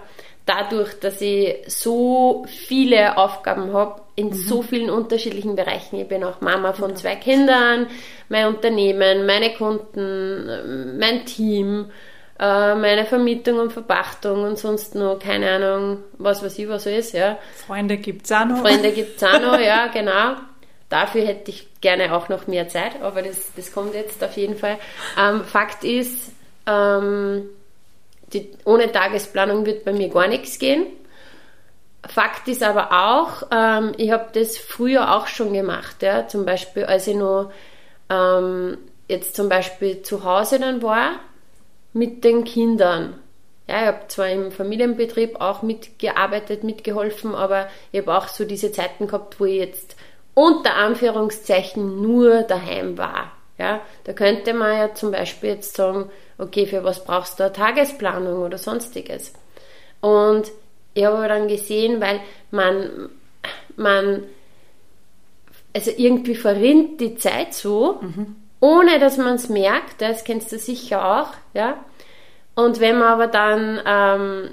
dadurch, 0.46 0.98
dass 1.00 1.20
ich 1.20 1.56
so 1.66 2.44
viele 2.48 3.16
Aufgaben 3.16 3.72
habe 3.72 4.02
in 4.16 4.28
mhm. 4.28 4.34
so 4.34 4.62
vielen 4.62 4.90
unterschiedlichen 4.90 5.56
Bereichen. 5.56 6.00
Ich 6.00 6.08
bin 6.08 6.24
auch 6.24 6.40
Mama 6.40 6.72
von 6.72 6.96
zwei 6.96 7.16
Kindern, 7.16 7.86
mein 8.28 8.46
Unternehmen, 8.46 9.26
meine 9.26 9.54
Kunden, 9.54 10.98
mein 10.98 11.24
Team, 11.24 11.90
äh, 12.38 12.74
meine 12.74 13.04
Vermietung 13.04 13.58
und 13.58 13.72
Verpachtung 13.72 14.42
und 14.42 14.58
sonst 14.58 14.94
noch, 14.94 15.18
keine 15.18 15.50
Ahnung, 15.50 15.98
was 16.18 16.42
weiß 16.42 16.58
ich, 16.58 16.68
was 16.68 16.84
so 16.84 16.90
ist, 16.90 17.12
ja. 17.14 17.38
Freunde 17.66 17.96
gibt's 17.96 18.32
auch 18.32 18.44
noch. 18.44 18.58
Freunde 18.58 18.90
gibt's 18.90 19.22
auch 19.22 19.40
noch, 19.40 19.60
ja, 19.64 19.86
genau. 19.86 20.36
Dafür 20.88 21.24
hätte 21.24 21.50
ich 21.50 21.68
gerne 21.80 22.14
auch 22.14 22.28
noch 22.28 22.46
mehr 22.46 22.68
Zeit, 22.68 23.00
aber 23.00 23.22
das, 23.22 23.52
das 23.56 23.72
kommt 23.72 23.94
jetzt 23.94 24.22
auf 24.22 24.36
jeden 24.36 24.56
Fall. 24.56 24.76
Ähm, 25.18 25.44
Fakt 25.44 25.84
ist, 25.84 26.32
ähm, 26.66 27.48
die, 28.32 28.50
ohne 28.64 28.90
Tagesplanung 28.90 29.66
wird 29.66 29.84
bei 29.84 29.92
mir 29.92 30.08
gar 30.08 30.28
nichts 30.28 30.58
gehen. 30.58 30.86
Fakt 32.06 32.48
ist 32.48 32.62
aber 32.62 32.90
auch, 32.90 33.44
ähm, 33.52 33.92
ich 33.96 34.10
habe 34.10 34.26
das 34.32 34.58
früher 34.58 35.14
auch 35.14 35.28
schon 35.28 35.52
gemacht. 35.52 36.02
Ja? 36.02 36.26
Zum 36.26 36.44
Beispiel, 36.44 36.84
als 36.84 37.06
ich 37.06 37.14
noch 37.14 37.52
ähm, 38.10 38.78
jetzt 39.08 39.36
zum 39.36 39.48
Beispiel 39.48 40.02
zu 40.02 40.24
Hause 40.24 40.58
dann 40.58 40.82
war 40.82 41.20
mit 41.92 42.24
den 42.24 42.44
Kindern. 42.44 43.18
Ja, 43.68 43.80
ich 43.82 43.86
habe 43.86 44.08
zwar 44.08 44.28
im 44.28 44.50
Familienbetrieb 44.50 45.40
auch 45.40 45.62
mitgearbeitet, 45.62 46.64
mitgeholfen, 46.64 47.34
aber 47.34 47.68
ich 47.92 48.00
habe 48.00 48.16
auch 48.16 48.28
so 48.28 48.44
diese 48.44 48.72
Zeiten 48.72 49.06
gehabt, 49.06 49.38
wo 49.38 49.44
ich 49.44 49.58
jetzt 49.58 49.96
unter 50.34 50.74
Anführungszeichen 50.74 52.02
nur 52.02 52.42
daheim 52.42 52.98
war. 52.98 53.32
Ja, 53.58 53.80
da 54.04 54.12
könnte 54.12 54.54
man 54.54 54.76
ja 54.76 54.94
zum 54.94 55.12
Beispiel 55.12 55.50
jetzt 55.50 55.76
sagen, 55.76 56.10
okay, 56.42 56.66
für 56.66 56.84
was 56.84 57.04
brauchst 57.04 57.38
du 57.38 57.44
eine 57.44 57.52
Tagesplanung 57.52 58.42
oder 58.42 58.58
sonstiges? 58.58 59.32
Und 60.00 60.50
ich 60.94 61.04
habe 61.04 61.28
dann 61.28 61.48
gesehen, 61.48 62.00
weil 62.00 62.20
man, 62.50 63.08
man, 63.76 64.24
also 65.74 65.90
irgendwie 65.96 66.34
verrinnt 66.34 67.00
die 67.00 67.16
Zeit 67.16 67.54
so, 67.54 67.98
mhm. 68.00 68.36
ohne 68.60 68.98
dass 68.98 69.16
man 69.16 69.36
es 69.36 69.48
merkt, 69.48 70.02
das 70.02 70.24
kennst 70.24 70.52
du 70.52 70.58
sicher 70.58 71.20
auch, 71.20 71.28
ja. 71.54 71.82
Und 72.54 72.80
wenn 72.80 72.98
man 72.98 73.08
aber 73.08 73.28
dann 73.28 73.80
ähm, 73.86 74.50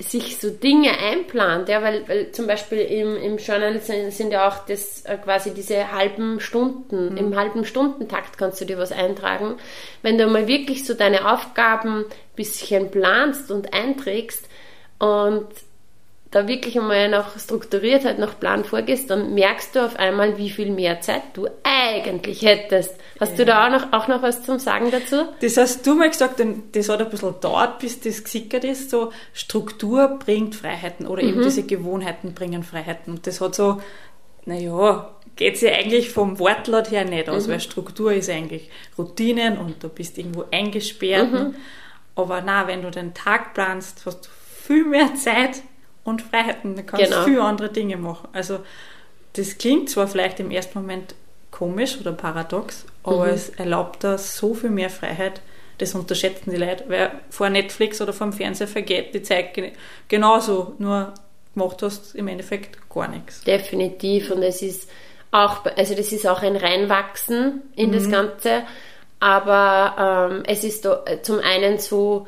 sich 0.00 0.38
so 0.38 0.50
Dinge 0.50 0.90
einplant, 0.96 1.68
ja, 1.68 1.82
weil, 1.82 2.08
weil 2.08 2.30
zum 2.30 2.46
Beispiel 2.46 2.78
im, 2.78 3.16
im 3.16 3.38
Journal 3.38 3.80
sind, 3.80 4.12
sind 4.12 4.30
ja 4.32 4.48
auch 4.48 4.64
das 4.66 5.04
äh, 5.04 5.16
quasi 5.16 5.52
diese 5.52 5.90
halben 5.90 6.38
Stunden, 6.38 7.10
mhm. 7.10 7.16
im 7.16 7.36
halben 7.36 7.64
Stundentakt 7.64 8.38
kannst 8.38 8.60
du 8.60 8.64
dir 8.64 8.78
was 8.78 8.92
eintragen. 8.92 9.56
Wenn 10.02 10.16
du 10.16 10.28
mal 10.28 10.46
wirklich 10.46 10.86
so 10.86 10.94
deine 10.94 11.30
Aufgaben 11.32 12.04
bisschen 12.36 12.90
planst 12.92 13.50
und 13.50 13.74
einträgst 13.74 14.48
und 15.00 15.48
da 16.30 16.46
wirklich 16.46 16.78
einmal 16.78 17.08
nach 17.08 17.38
Strukturiertheit, 17.38 18.18
nach 18.18 18.38
Plan 18.38 18.64
vorgehst, 18.64 19.08
dann 19.08 19.34
merkst 19.34 19.74
du 19.74 19.84
auf 19.84 19.96
einmal, 19.96 20.36
wie 20.36 20.50
viel 20.50 20.70
mehr 20.70 21.00
Zeit 21.00 21.22
du 21.32 21.48
eigentlich 21.62 22.42
hättest. 22.42 22.94
Hast 23.18 23.32
ja. 23.32 23.36
du 23.38 23.44
da 23.46 23.66
auch 23.66 23.70
noch, 23.70 23.92
auch 23.92 24.08
noch 24.08 24.22
was 24.22 24.42
zum 24.42 24.58
Sagen 24.58 24.90
dazu? 24.90 25.24
Das 25.40 25.56
hast 25.56 25.86
du 25.86 25.94
mal 25.94 26.10
gesagt, 26.10 26.40
das 26.72 26.88
hat 26.88 27.00
ein 27.00 27.10
bisschen 27.10 27.40
dauert, 27.40 27.78
bis 27.78 28.00
das 28.00 28.22
gesickert 28.22 28.64
ist, 28.64 28.90
so 28.90 29.10
Struktur 29.32 30.18
bringt 30.18 30.54
Freiheiten 30.54 31.06
oder 31.06 31.22
mhm. 31.22 31.28
eben 31.30 31.42
diese 31.42 31.62
Gewohnheiten 31.64 32.34
bringen 32.34 32.62
Freiheiten. 32.62 33.14
Und 33.14 33.26
das 33.26 33.40
hat 33.40 33.54
so, 33.54 33.80
naja, 34.44 35.10
geht 35.36 35.56
sich 35.56 35.72
eigentlich 35.72 36.10
vom 36.10 36.38
Wortlaut 36.38 36.90
her 36.90 37.06
nicht 37.06 37.30
aus, 37.30 37.46
mhm. 37.46 37.52
weil 37.52 37.60
Struktur 37.60 38.12
ist 38.12 38.28
eigentlich 38.28 38.68
Routinen 38.98 39.56
und 39.56 39.82
du 39.82 39.88
bist 39.88 40.18
irgendwo 40.18 40.44
eingesperrt. 40.50 41.32
Mhm. 41.32 41.54
Aber 42.14 42.42
na, 42.42 42.66
wenn 42.66 42.82
du 42.82 42.90
den 42.90 43.14
Tag 43.14 43.54
planst, 43.54 44.02
hast 44.04 44.26
du 44.26 44.30
viel 44.66 44.84
mehr 44.84 45.14
Zeit 45.14 45.62
und 46.08 46.22
Freiheiten. 46.22 46.76
Du 46.76 46.82
kannst 46.82 47.06
genau. 47.06 47.24
viele 47.24 47.42
andere 47.42 47.68
Dinge 47.68 47.96
machen. 47.96 48.28
Also 48.32 48.60
das 49.34 49.58
klingt 49.58 49.90
zwar 49.90 50.08
vielleicht 50.08 50.40
im 50.40 50.50
ersten 50.50 50.80
Moment 50.80 51.14
komisch 51.50 51.98
oder 52.00 52.12
paradox, 52.12 52.84
aber 53.02 53.26
mhm. 53.26 53.32
es 53.32 53.48
erlaubt 53.50 54.04
da 54.04 54.18
so 54.18 54.54
viel 54.54 54.70
mehr 54.70 54.90
Freiheit. 54.90 55.40
Das 55.78 55.94
unterschätzen 55.94 56.50
die 56.50 56.56
Leute, 56.56 56.84
weil 56.88 57.12
vor 57.30 57.48
Netflix 57.50 58.00
oder 58.00 58.12
vor 58.12 58.26
dem 58.26 58.32
Fernseher 58.32 58.66
vergeht 58.66 59.14
die 59.14 59.22
Zeit 59.22 59.56
genauso, 60.08 60.74
nur 60.78 61.14
gemacht 61.54 61.82
hast, 61.82 62.14
im 62.14 62.28
Endeffekt 62.28 62.78
gar 62.90 63.08
nichts. 63.08 63.42
Definitiv. 63.42 64.30
Und 64.30 64.42
es 64.42 64.60
ist 64.62 64.90
auch, 65.30 65.64
also 65.64 65.94
das 65.94 66.12
ist 66.12 66.26
auch 66.26 66.42
ein 66.42 66.56
Reinwachsen 66.56 67.62
in 67.76 67.90
mhm. 67.90 67.92
das 67.92 68.10
Ganze. 68.10 68.62
Aber 69.20 70.30
ähm, 70.30 70.42
es 70.46 70.64
ist 70.64 70.84
do, 70.84 70.96
zum 71.22 71.40
einen 71.40 71.78
so, 71.78 72.26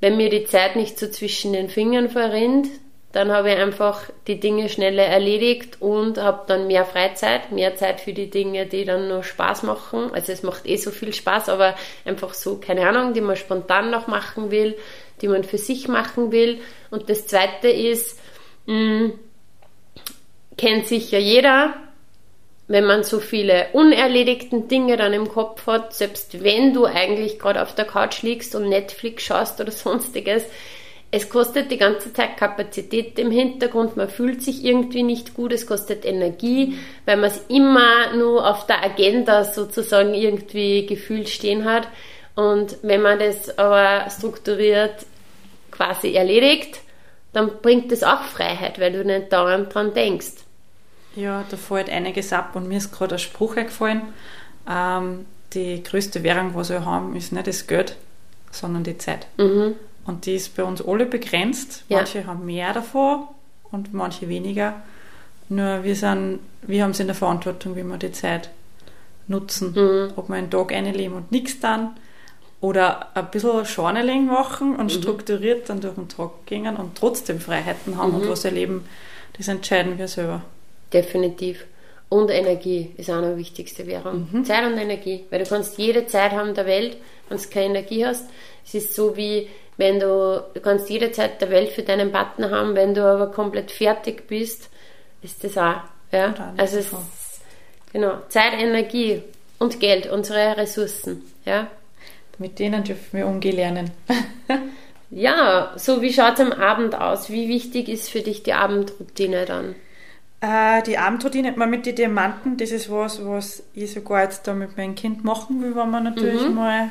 wenn 0.00 0.16
mir 0.16 0.30
die 0.30 0.44
Zeit 0.44 0.76
nicht 0.76 0.98
so 0.98 1.08
zwischen 1.08 1.52
den 1.52 1.68
Fingern 1.68 2.10
verrinnt, 2.10 2.68
dann 3.12 3.30
habe 3.30 3.50
ich 3.50 3.58
einfach 3.58 4.04
die 4.26 4.40
Dinge 4.40 4.70
schneller 4.70 5.04
erledigt 5.04 5.76
und 5.80 6.16
habe 6.16 6.44
dann 6.46 6.66
mehr 6.66 6.86
Freizeit, 6.86 7.52
mehr 7.52 7.76
Zeit 7.76 8.00
für 8.00 8.14
die 8.14 8.30
Dinge, 8.30 8.64
die 8.66 8.86
dann 8.86 9.08
nur 9.08 9.22
Spaß 9.22 9.64
machen. 9.64 10.10
Also 10.14 10.32
es 10.32 10.42
macht 10.42 10.66
eh 10.66 10.76
so 10.76 10.90
viel 10.90 11.12
Spaß, 11.12 11.50
aber 11.50 11.74
einfach 12.06 12.32
so, 12.32 12.56
keine 12.56 12.88
Ahnung, 12.88 13.12
die 13.12 13.20
man 13.20 13.36
spontan 13.36 13.90
noch 13.90 14.06
machen 14.06 14.50
will, 14.50 14.76
die 15.20 15.28
man 15.28 15.44
für 15.44 15.58
sich 15.58 15.88
machen 15.88 16.32
will. 16.32 16.60
Und 16.90 17.10
das 17.10 17.26
Zweite 17.26 17.68
ist, 17.68 18.18
mh, 18.66 18.74
hm, 18.74 19.12
kennt 20.56 20.86
sicher 20.86 21.18
jeder, 21.18 21.74
wenn 22.68 22.84
man 22.84 23.04
so 23.04 23.20
viele 23.20 23.66
unerledigten 23.74 24.68
Dinge 24.68 24.96
dann 24.96 25.12
im 25.12 25.28
Kopf 25.28 25.66
hat, 25.66 25.92
selbst 25.92 26.42
wenn 26.42 26.72
du 26.72 26.86
eigentlich 26.86 27.38
gerade 27.38 27.60
auf 27.60 27.74
der 27.74 27.84
Couch 27.84 28.22
liegst 28.22 28.54
und 28.54 28.70
Netflix 28.70 29.24
schaust 29.24 29.60
oder 29.60 29.70
sonstiges, 29.70 30.44
es 31.14 31.28
kostet 31.28 31.70
die 31.70 31.76
ganze 31.76 32.10
Zeit 32.14 32.38
Kapazität 32.38 33.18
im 33.18 33.30
Hintergrund, 33.30 33.98
man 33.98 34.08
fühlt 34.08 34.42
sich 34.42 34.64
irgendwie 34.64 35.02
nicht 35.02 35.34
gut, 35.34 35.52
es 35.52 35.66
kostet 35.66 36.06
Energie, 36.06 36.78
weil 37.04 37.18
man 37.18 37.30
es 37.30 37.44
immer 37.48 38.16
nur 38.16 38.48
auf 38.48 38.66
der 38.66 38.82
Agenda 38.82 39.44
sozusagen 39.44 40.14
irgendwie 40.14 40.86
gefühlt 40.86 41.28
stehen 41.28 41.66
hat. 41.66 41.86
Und 42.34 42.78
wenn 42.80 43.02
man 43.02 43.18
das 43.18 43.58
aber 43.58 44.08
strukturiert 44.08 45.04
quasi 45.70 46.14
erledigt, 46.14 46.80
dann 47.34 47.60
bringt 47.60 47.92
das 47.92 48.02
auch 48.02 48.22
Freiheit, 48.22 48.80
weil 48.80 48.92
du 48.92 49.04
nicht 49.04 49.30
dauernd 49.34 49.72
dran 49.74 49.92
denkst. 49.92 50.32
Ja, 51.14 51.44
da 51.50 51.58
fällt 51.58 51.90
einiges 51.90 52.32
ab 52.32 52.56
und 52.56 52.68
mir 52.68 52.78
ist 52.78 52.90
gerade 52.90 53.16
ein 53.16 53.18
Spruch 53.18 53.58
eingefallen. 53.58 54.00
Ähm, 54.66 55.26
die 55.52 55.82
größte 55.82 56.22
Währung, 56.22 56.54
was 56.54 56.70
wir 56.70 56.86
haben, 56.86 57.14
ist 57.16 57.32
nicht 57.32 57.46
das 57.46 57.66
Geld, 57.66 57.96
sondern 58.50 58.82
die 58.82 58.96
Zeit. 58.96 59.26
Mhm. 59.36 59.74
Und 60.04 60.26
die 60.26 60.34
ist 60.34 60.56
bei 60.56 60.64
uns 60.64 60.82
alle 60.86 61.06
begrenzt. 61.06 61.84
Ja. 61.88 61.98
Manche 61.98 62.26
haben 62.26 62.44
mehr 62.44 62.72
davon 62.72 63.28
und 63.70 63.92
manche 63.94 64.28
weniger. 64.28 64.82
Nur 65.48 65.84
wir, 65.84 65.94
sind, 65.94 66.40
wir 66.62 66.82
haben 66.82 66.90
es 66.90 67.00
in 67.00 67.06
der 67.06 67.16
Verantwortung, 67.16 67.76
wie 67.76 67.84
wir 67.84 67.98
die 67.98 68.12
Zeit 68.12 68.50
nutzen. 69.28 69.72
Mhm. 69.74 70.12
Ob 70.16 70.28
wir 70.28 70.36
einen 70.36 70.50
Tag 70.50 70.72
einleben 70.72 71.14
und 71.14 71.30
nichts 71.30 71.60
dann 71.60 71.90
oder 72.60 73.08
ein 73.16 73.30
bisschen 73.30 73.66
Schorneling 73.66 74.26
machen 74.26 74.76
und 74.76 74.84
mhm. 74.84 74.90
strukturiert 74.90 75.68
dann 75.68 75.80
durch 75.80 75.94
den 75.94 76.08
Tag 76.08 76.46
gehen 76.46 76.76
und 76.76 76.96
trotzdem 76.96 77.40
Freiheiten 77.40 77.96
haben 77.98 78.14
und 78.14 78.24
mhm. 78.24 78.28
was 78.28 78.44
erleben, 78.44 78.86
das 79.36 79.48
entscheiden 79.48 79.98
wir 79.98 80.08
selber. 80.08 80.42
Definitiv. 80.92 81.64
Und 82.08 82.30
Energie 82.30 82.90
ist 82.98 83.10
auch 83.10 83.20
noch 83.20 83.36
wichtigste 83.36 83.86
Währung. 83.86 84.28
Mhm. 84.30 84.44
Zeit 84.44 84.64
und 84.64 84.78
Energie. 84.78 85.24
Weil 85.30 85.42
du 85.42 85.48
kannst 85.48 85.78
jede 85.78 86.06
Zeit 86.06 86.32
haben 86.32 86.54
der 86.54 86.66
Welt, 86.66 86.98
wenn 87.28 87.38
du 87.38 87.44
keine 87.48 87.78
Energie 87.78 88.04
hast. 88.04 88.28
Es 88.64 88.74
ist 88.74 88.94
so 88.94 89.16
wie, 89.16 89.48
wenn 89.76 89.98
du, 89.98 90.44
du 90.54 90.60
kannst 90.60 90.90
jede 90.90 91.12
Zeit 91.12 91.40
der 91.40 91.50
Welt 91.50 91.70
für 91.70 91.82
deinen 91.82 92.12
Partner 92.12 92.50
haben, 92.50 92.74
wenn 92.74 92.94
du 92.94 93.02
aber 93.04 93.30
komplett 93.30 93.70
fertig 93.70 94.26
bist, 94.28 94.68
ist 95.22 95.42
das 95.44 95.56
auch. 95.56 95.82
Ja? 96.10 96.34
Also 96.56 96.78
es, 96.78 96.90
genau, 97.92 98.18
Zeit, 98.28 98.52
Energie 98.58 99.22
und 99.58 99.80
Geld, 99.80 100.10
unsere 100.10 100.56
Ressourcen. 100.56 101.22
Ja? 101.44 101.68
Mit 102.38 102.58
denen 102.58 102.84
dürfen 102.84 103.18
wir 103.18 103.26
umgehen 103.26 103.56
lernen. 103.56 103.90
ja, 105.10 105.72
so 105.76 106.02
wie 106.02 106.12
schaut 106.12 106.34
es 106.34 106.40
am 106.40 106.52
Abend 106.52 106.94
aus? 106.94 107.30
Wie 107.30 107.48
wichtig 107.48 107.88
ist 107.88 108.10
für 108.10 108.20
dich 108.20 108.42
die 108.42 108.52
Abendroutine 108.52 109.46
dann? 109.46 109.74
Äh, 110.40 110.82
die 110.82 110.98
Abendroutine 110.98 111.52
mal 111.52 111.68
mit 111.68 111.86
den 111.86 111.94
Diamanten, 111.94 112.56
das 112.56 112.72
ist 112.72 112.90
was, 112.90 113.24
was 113.24 113.62
ich 113.74 113.92
sogar 113.92 114.24
jetzt 114.24 114.46
da 114.48 114.54
mit 114.54 114.76
meinem 114.76 114.96
Kind 114.96 115.22
machen 115.24 115.62
will, 115.62 115.76
wenn 115.76 115.90
man 115.90 116.02
natürlich 116.02 116.42
mhm. 116.42 116.54
mal, 116.54 116.90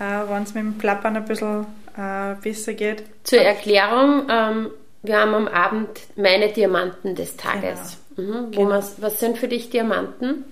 äh, 0.00 0.28
wenn 0.28 0.42
es 0.42 0.54
mit 0.54 0.64
dem 0.64 0.78
Plappern 0.78 1.16
ein 1.16 1.24
bisschen 1.24 1.66
äh, 1.96 2.34
besser 2.42 2.74
geht. 2.74 3.04
Zur 3.24 3.40
Erklärung, 3.40 4.26
ähm, 4.28 4.70
wir 5.02 5.18
haben 5.18 5.34
am 5.34 5.48
Abend 5.48 5.88
meine 6.16 6.52
Diamanten 6.52 7.14
des 7.14 7.36
Tages. 7.36 7.98
Genau. 8.16 8.40
Mhm. 8.46 8.50
Genau. 8.52 8.82
was 8.98 9.20
sind 9.20 9.38
für 9.38 9.48
dich 9.48 9.70
Diamanten? 9.70 10.44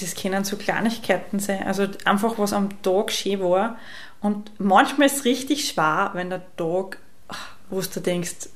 Das 0.00 0.14
können 0.14 0.44
so 0.44 0.56
Kleinigkeiten 0.56 1.38
sein, 1.38 1.66
also 1.66 1.86
einfach 2.04 2.38
was 2.38 2.52
am 2.52 2.82
Tag 2.82 3.10
schön 3.10 3.40
war. 3.40 3.78
Und 4.20 4.50
manchmal 4.58 5.06
ist 5.06 5.18
es 5.18 5.24
richtig 5.24 5.68
schwer, 5.68 6.10
wenn 6.14 6.30
der 6.30 6.42
Tag, 6.56 6.98
wo 7.70 7.80
du 7.80 8.00
denkst, 8.00 8.50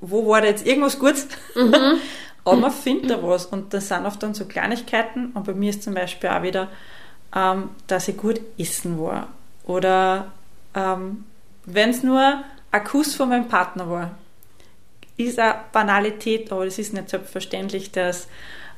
wo 0.00 0.28
war 0.28 0.42
da 0.42 0.48
jetzt 0.48 0.66
irgendwas 0.66 0.98
Gutes? 0.98 1.28
Mhm. 1.54 1.74
Aber 2.44 2.56
man 2.56 2.72
findet 2.72 3.10
da 3.10 3.22
was 3.22 3.46
und 3.46 3.72
das 3.72 3.88
sind 3.88 4.04
oft 4.04 4.22
dann 4.22 4.34
so 4.34 4.46
Kleinigkeiten 4.46 5.30
und 5.32 5.44
bei 5.46 5.54
mir 5.54 5.70
ist 5.70 5.84
zum 5.84 5.94
Beispiel 5.94 6.28
auch 6.28 6.42
wieder, 6.42 6.68
ähm, 7.34 7.70
dass 7.86 8.08
ich 8.08 8.16
gut 8.16 8.40
essen 8.58 8.98
war 9.00 9.28
oder 9.64 10.32
ähm, 10.74 11.24
wenn 11.64 11.90
es 11.90 12.02
nur 12.02 12.44
ein 12.70 12.84
Kuss 12.84 13.14
von 13.14 13.28
meinem 13.28 13.48
Partner 13.48 13.88
war. 13.88 14.10
Ist 15.16 15.38
eine 15.38 15.56
Banalität, 15.72 16.50
aber 16.50 16.66
es 16.66 16.78
ist 16.78 16.94
nicht 16.94 17.10
selbstverständlich, 17.10 17.92
dass 17.92 18.28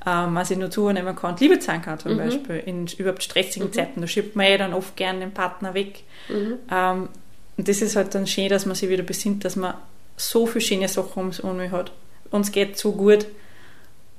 ähm, 0.07 0.35
man 0.35 0.44
sich 0.44 0.59
nur 0.59 0.70
zunehmen 0.70 1.16
kann 1.16 1.33
und 1.33 1.40
Liebe 1.40 1.59
zeigen 1.59 1.83
kann 1.83 1.99
zum 1.99 2.14
mhm. 2.14 2.18
Beispiel 2.18 2.57
in 2.66 2.87
überhaupt 2.99 3.23
stressigen 3.23 3.68
mhm. 3.68 3.73
Zeiten. 3.73 4.01
Da 4.01 4.07
schiebt 4.07 4.37
man 4.37 4.47
ja 4.47 4.59
dann 4.59 4.75
oft 4.75 4.97
gern 4.97 5.20
den 5.20 5.33
Partner 5.33 5.75
weg. 5.75 6.03
Mhm. 6.29 6.59
Ähm, 6.70 7.09
und 7.57 7.68
das 7.68 7.81
ist 7.81 7.97
halt 7.97 8.14
dann 8.14 8.27
schön, 8.27 8.49
dass 8.49 8.66
man 8.66 8.75
sich 8.75 8.88
wieder 8.90 9.05
besinnt, 9.05 9.44
dass 9.44 9.57
man 9.57 9.75
so 10.16 10.47
viele 10.47 10.61
schöne 10.61 10.88
Sachen 10.88 11.23
um 11.23 11.33
sich 11.33 11.70
hat. 11.70 11.92
Uns 12.31 12.53
geht 12.53 12.77
so 12.79 12.92
gut, 12.92 13.27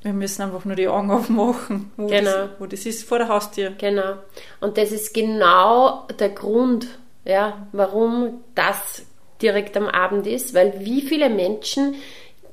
wir 0.01 0.13
müssen 0.13 0.43
einfach 0.43 0.65
nur 0.65 0.75
die 0.75 0.87
Augen 0.87 1.11
aufmachen, 1.11 1.91
wo, 1.97 2.07
genau. 2.07 2.31
das, 2.31 2.49
wo 2.59 2.65
das 2.65 2.85
ist, 2.85 3.07
vor 3.07 3.17
der 3.17 3.27
Haustür. 3.27 3.71
Genau. 3.77 4.15
Und 4.61 4.77
das 4.77 4.91
ist 4.91 5.13
genau 5.13 6.07
der 6.19 6.29
Grund, 6.29 6.87
ja, 7.25 7.67
warum 7.71 8.43
das 8.53 9.05
direkt 9.41 9.75
am 9.75 9.87
Abend 9.87 10.27
ist, 10.27 10.53
weil 10.53 10.85
wie 10.85 11.01
viele 11.01 11.29
Menschen 11.29 11.95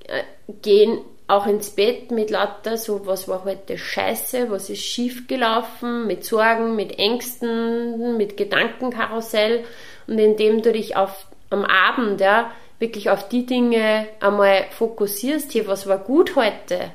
äh, 0.09 0.23
gehen 0.63 0.99
auch 1.29 1.47
ins 1.47 1.71
Bett 1.71 2.11
mit 2.11 2.31
lauter 2.31 2.77
so, 2.77 3.07
was 3.07 3.29
war 3.29 3.45
heute 3.45 3.79
scheiße, 3.79 4.51
was 4.51 4.69
ist 4.69 4.83
schief 4.83 5.29
gelaufen, 5.29 6.07
mit 6.07 6.25
Sorgen, 6.25 6.77
mit 6.77 6.99
Ängsten, 6.99 8.17
mit 8.17 8.37
Gedankenkarussell. 8.37 9.65
Und 10.07 10.19
indem 10.19 10.63
du 10.63 10.73
dich 10.73 10.97
auf, 10.97 11.27
am 11.49 11.65
Abend, 11.65 12.21
ja, 12.21 12.51
wirklich 12.79 13.09
auf 13.09 13.29
die 13.29 13.47
Dinge 13.47 14.09
einmal 14.21 14.67
fokussierst, 14.71 15.53
hier, 15.53 15.67
was 15.69 15.87
war 15.87 15.99
gut 15.99 16.35
heute, 16.37 16.91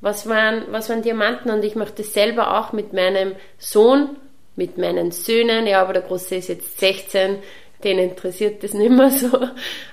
was 0.00 0.28
waren, 0.28 0.64
was 0.70 0.88
waren 0.88 1.02
Diamanten? 1.02 1.50
Und 1.50 1.64
ich 1.64 1.74
mache 1.74 1.94
das 1.96 2.12
selber 2.12 2.58
auch 2.58 2.72
mit 2.72 2.92
meinem 2.92 3.34
Sohn, 3.58 4.16
mit 4.56 4.78
meinen 4.78 5.10
Söhnen, 5.10 5.66
ja, 5.66 5.80
aber 5.82 5.94
der 5.94 6.02
Große 6.02 6.36
ist 6.36 6.48
jetzt 6.48 6.78
16, 6.78 7.38
den 7.84 7.98
interessiert 7.98 8.62
das 8.62 8.74
nicht 8.74 8.90
mehr 8.90 9.10
so. 9.10 9.48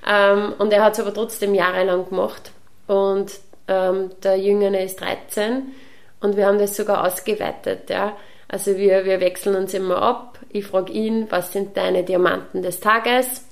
Ähm, 0.07 0.53
und 0.57 0.71
er 0.73 0.83
hat 0.83 0.93
es 0.93 0.99
aber 0.99 1.13
trotzdem 1.13 1.55
jahrelang 1.55 2.09
gemacht. 2.09 2.51
Und 2.87 3.31
ähm, 3.67 4.11
der 4.23 4.37
Jüngere 4.37 4.83
ist 4.83 4.99
13 5.01 5.73
und 6.21 6.35
wir 6.35 6.47
haben 6.47 6.59
das 6.59 6.75
sogar 6.75 7.05
ausgeweitet, 7.05 7.89
ja. 7.89 8.17
Also 8.47 8.77
wir, 8.77 9.05
wir 9.05 9.19
wechseln 9.19 9.55
uns 9.55 9.75
immer 9.75 10.01
ab. 10.01 10.39
Ich 10.49 10.65
frage 10.65 10.91
ihn, 10.91 11.27
was 11.29 11.53
sind 11.53 11.77
deine 11.77 12.03
Diamanten 12.03 12.63
des 12.63 12.79
Tages? 12.79 13.45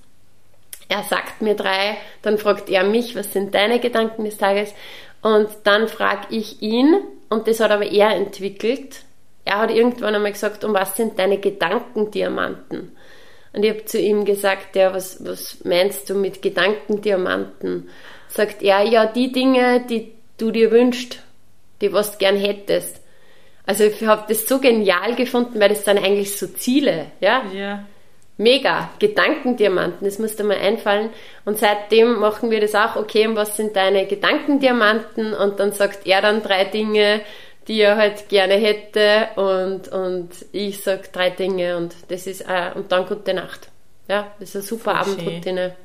Er 0.90 1.04
sagt 1.04 1.42
mir 1.42 1.56
drei, 1.56 1.98
dann 2.24 2.40
fragt 2.40 2.70
er 2.70 2.84
mich, 2.84 3.16
was 3.16 3.32
sind 3.32 3.54
deine 3.54 3.80
Gedanken 3.80 4.26
des 4.26 4.38
Tages? 4.38 4.74
Und 5.22 5.50
dann 5.66 5.88
frage 5.88 6.28
ich 6.32 6.62
ihn, 6.62 7.00
und 7.30 7.48
das 7.48 7.60
hat 7.60 7.72
aber 7.72 7.86
er 7.86 8.16
entwickelt. 8.16 9.04
Er 9.48 9.60
hat 9.60 9.72
irgendwann 9.72 10.14
einmal 10.14 10.34
gesagt, 10.34 10.66
um 10.66 10.74
was 10.74 10.98
sind 10.98 11.18
deine 11.18 11.38
Gedankendiamanten? 11.38 12.92
Und 13.54 13.64
ich 13.64 13.70
habe 13.70 13.86
zu 13.86 13.98
ihm 13.98 14.26
gesagt, 14.26 14.76
ja, 14.76 14.94
was, 14.94 15.26
was 15.26 15.64
meinst 15.64 16.10
du 16.10 16.16
mit 16.16 16.42
Gedankendiamanten? 16.42 17.88
Sagt 18.28 18.62
er, 18.62 18.82
ja, 18.82 19.06
die 19.06 19.32
Dinge, 19.32 19.86
die 19.90 20.12
du 20.38 20.52
dir 20.52 20.70
wünschst, 20.70 21.20
die 21.80 21.94
was 21.94 22.12
du 22.12 22.18
gern 22.18 22.36
hättest. 22.36 23.00
Also 23.66 23.86
ich 23.86 24.06
habe 24.06 24.26
das 24.28 24.50
so 24.50 24.60
genial 24.60 25.16
gefunden, 25.16 25.62
weil 25.62 25.70
das 25.70 25.86
sind 25.86 25.98
eigentlich 25.98 26.38
so 26.38 26.48
Ziele, 26.48 27.06
ja? 27.22 27.44
Ja. 27.54 27.86
Mega, 28.36 28.92
Gedankendiamanten, 29.00 30.06
das 30.06 30.20
musste 30.20 30.44
mir 30.44 30.58
einfallen. 30.58 31.10
Und 31.46 31.58
seitdem 31.58 32.20
machen 32.20 32.52
wir 32.52 32.60
das 32.60 32.76
auch, 32.76 32.98
okay, 32.98 33.26
und 33.28 33.38
was 33.38 33.56
sind 33.56 33.78
deine 33.78 34.08
Gedankendiamanten? 34.08 35.34
Und 35.34 35.62
dann 35.62 35.72
sagt 35.72 36.06
er 36.06 36.22
dann 36.22 36.44
drei 36.44 36.66
Dinge, 36.66 37.22
die 37.68 37.82
er 37.82 37.98
halt 37.98 38.30
gerne 38.30 38.56
hätte 38.56 39.30
und, 39.36 39.90
und 39.90 40.30
ich 40.52 40.84
sag 40.84 41.12
drei 41.12 41.30
Dinge 41.30 41.78
und 41.78 41.96
das 42.08 42.28
ist, 42.28 42.42
äh, 42.42 42.72
und 42.76 42.92
dann 42.92 43.06
gute 43.06 43.34
Nacht. 43.34 43.70
Ja, 44.08 44.32
das 44.40 44.50
ist 44.50 44.56
eine 44.56 44.64
super 44.64 45.04
Voll 45.04 45.14
Abendroutine. 45.14 45.76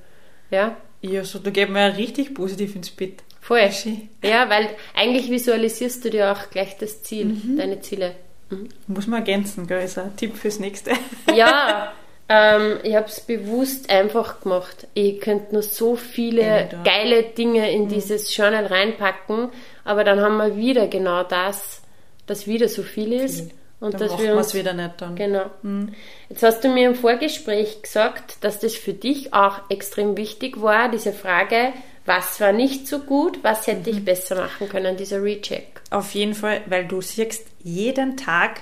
Ja. 0.50 0.76
Ja, 1.00 1.24
so, 1.24 1.40
da 1.40 1.50
geht 1.50 1.68
man 1.68 1.90
ja 1.90 1.96
richtig 1.96 2.34
positiv 2.34 2.76
ins 2.76 2.90
Bett. 2.90 3.24
Voll. 3.40 3.72
Schön. 3.72 4.08
Ja, 4.22 4.48
weil 4.48 4.68
eigentlich 4.94 5.28
visualisierst 5.28 6.04
du 6.04 6.10
dir 6.10 6.30
auch 6.30 6.50
gleich 6.50 6.78
das 6.78 7.02
Ziel, 7.02 7.26
mhm. 7.26 7.56
deine 7.56 7.80
Ziele. 7.80 8.14
Mhm. 8.50 8.68
Muss 8.86 9.08
man 9.08 9.20
ergänzen, 9.20 9.66
gell, 9.66 9.82
ist 9.82 9.98
ein 9.98 10.16
Tipp 10.16 10.36
fürs 10.36 10.60
nächste. 10.60 10.92
Ja, 11.34 11.92
ähm, 12.28 12.78
ich 12.84 12.94
habe 12.94 13.06
es 13.06 13.20
bewusst 13.20 13.90
einfach 13.90 14.40
gemacht. 14.40 14.86
Ich 14.94 15.20
könnte 15.20 15.52
nur 15.52 15.62
so 15.62 15.96
viele 15.96 16.68
geile 16.84 17.24
Dinge 17.24 17.70
in 17.72 17.84
mhm. 17.84 17.88
dieses 17.88 18.34
Journal 18.36 18.66
reinpacken, 18.66 19.48
aber 19.84 20.04
dann 20.04 20.20
haben 20.20 20.36
wir 20.36 20.56
wieder 20.56 20.86
genau 20.86 21.22
das, 21.22 21.82
dass 22.26 22.46
wieder 22.46 22.68
so 22.68 22.82
viel 22.82 23.12
ist. 23.12 23.40
Viel. 23.40 23.50
Und 23.80 23.94
dann 23.94 24.08
dass 24.08 24.18
wir 24.20 24.36
uns 24.36 24.54
wieder 24.54 24.74
nicht 24.74 25.00
dann. 25.00 25.16
Genau. 25.16 25.46
Mhm. 25.62 25.92
Jetzt 26.28 26.44
hast 26.44 26.62
du 26.62 26.68
mir 26.68 26.88
im 26.88 26.94
Vorgespräch 26.94 27.82
gesagt, 27.82 28.36
dass 28.44 28.60
das 28.60 28.76
für 28.76 28.92
dich 28.92 29.34
auch 29.34 29.58
extrem 29.70 30.16
wichtig 30.16 30.62
war, 30.62 30.88
diese 30.88 31.12
Frage, 31.12 31.72
was 32.06 32.40
war 32.40 32.52
nicht 32.52 32.86
so 32.86 33.00
gut, 33.00 33.42
was 33.42 33.66
hätte 33.66 33.90
ich 33.90 34.00
mhm. 34.00 34.04
besser 34.04 34.36
machen 34.36 34.68
können, 34.68 34.96
dieser 34.96 35.20
Recheck. 35.20 35.80
Auf 35.90 36.14
jeden 36.14 36.34
Fall, 36.34 36.60
weil 36.66 36.86
du 36.86 37.00
siehst 37.00 37.46
jeden 37.64 38.16
Tag, 38.16 38.60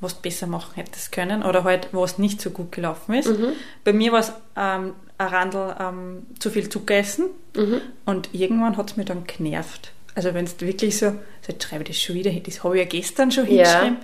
was 0.00 0.16
du 0.16 0.22
besser 0.22 0.46
machen 0.46 0.74
hättest 0.74 1.10
können 1.10 1.42
oder 1.42 1.64
halt, 1.64 1.88
was 1.90 2.18
nicht 2.18 2.40
so 2.40 2.50
gut 2.50 2.70
gelaufen 2.70 3.14
ist. 3.14 3.28
Mhm. 3.28 3.54
Bei 3.82 3.92
mir 3.92 4.12
war 4.12 4.20
es 4.20 4.32
ähm, 4.56 4.94
ein 5.18 5.26
Randel 5.26 5.74
ähm, 5.80 6.26
zu 6.38 6.50
viel 6.50 6.68
Zucker 6.68 6.94
essen 6.94 7.26
mhm. 7.56 7.80
und 8.04 8.28
irgendwann 8.32 8.76
hat 8.76 8.90
es 8.90 8.96
mir 8.96 9.04
dann 9.04 9.24
genervt. 9.24 9.92
Also 10.14 10.32
wenn 10.34 10.44
es 10.44 10.60
wirklich 10.60 10.98
so, 10.98 11.12
jetzt 11.46 11.64
schreibe 11.64 11.82
ich 11.82 11.88
das 11.88 12.00
schon 12.00 12.14
wieder, 12.14 12.30
das 12.30 12.62
habe 12.62 12.76
ich 12.76 12.84
ja 12.84 12.88
gestern 12.88 13.30
schon 13.30 13.44
ja. 13.44 13.50
hingeschrieben. 13.50 13.96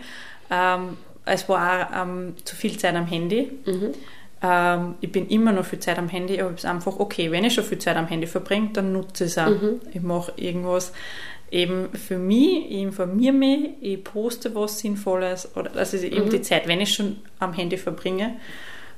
Ähm, 0.50 0.96
es 1.24 1.48
war 1.48 1.90
auch 1.90 2.02
ähm, 2.02 2.34
zu 2.44 2.56
viel 2.56 2.76
Zeit 2.78 2.94
am 2.94 3.06
Handy. 3.06 3.52
Mhm. 3.64 3.92
Ähm, 4.42 4.94
ich 5.00 5.12
bin 5.12 5.28
immer 5.28 5.52
noch 5.52 5.64
viel 5.64 5.78
Zeit 5.78 5.98
am 5.98 6.08
Handy, 6.08 6.40
aber 6.40 6.50
es 6.50 6.64
ist 6.64 6.64
einfach 6.64 6.98
okay, 6.98 7.30
wenn 7.30 7.44
ich 7.44 7.54
schon 7.54 7.64
viel 7.64 7.78
Zeit 7.78 7.96
am 7.96 8.08
Handy 8.08 8.26
verbringe, 8.26 8.70
dann 8.72 8.92
nutze 8.92 9.24
ich 9.24 9.30
es 9.30 9.38
auch. 9.38 9.48
Mhm. 9.48 9.80
Ich 9.92 10.02
mache 10.02 10.32
irgendwas 10.36 10.92
eben 11.50 11.90
für 11.92 12.18
mich, 12.18 12.70
ich 12.70 12.78
informiere 12.78 13.32
mich, 13.32 13.70
ich 13.80 14.04
poste 14.04 14.54
was 14.54 14.78
Sinnvolles, 14.78 15.56
oder 15.56 15.74
also 15.76 15.96
eben 15.96 16.26
mhm. 16.26 16.30
die 16.30 16.42
Zeit, 16.42 16.68
wenn 16.68 16.80
ich 16.80 16.94
schon 16.94 17.18
am 17.38 17.52
Handy 17.52 17.76
verbringe, 17.76 18.36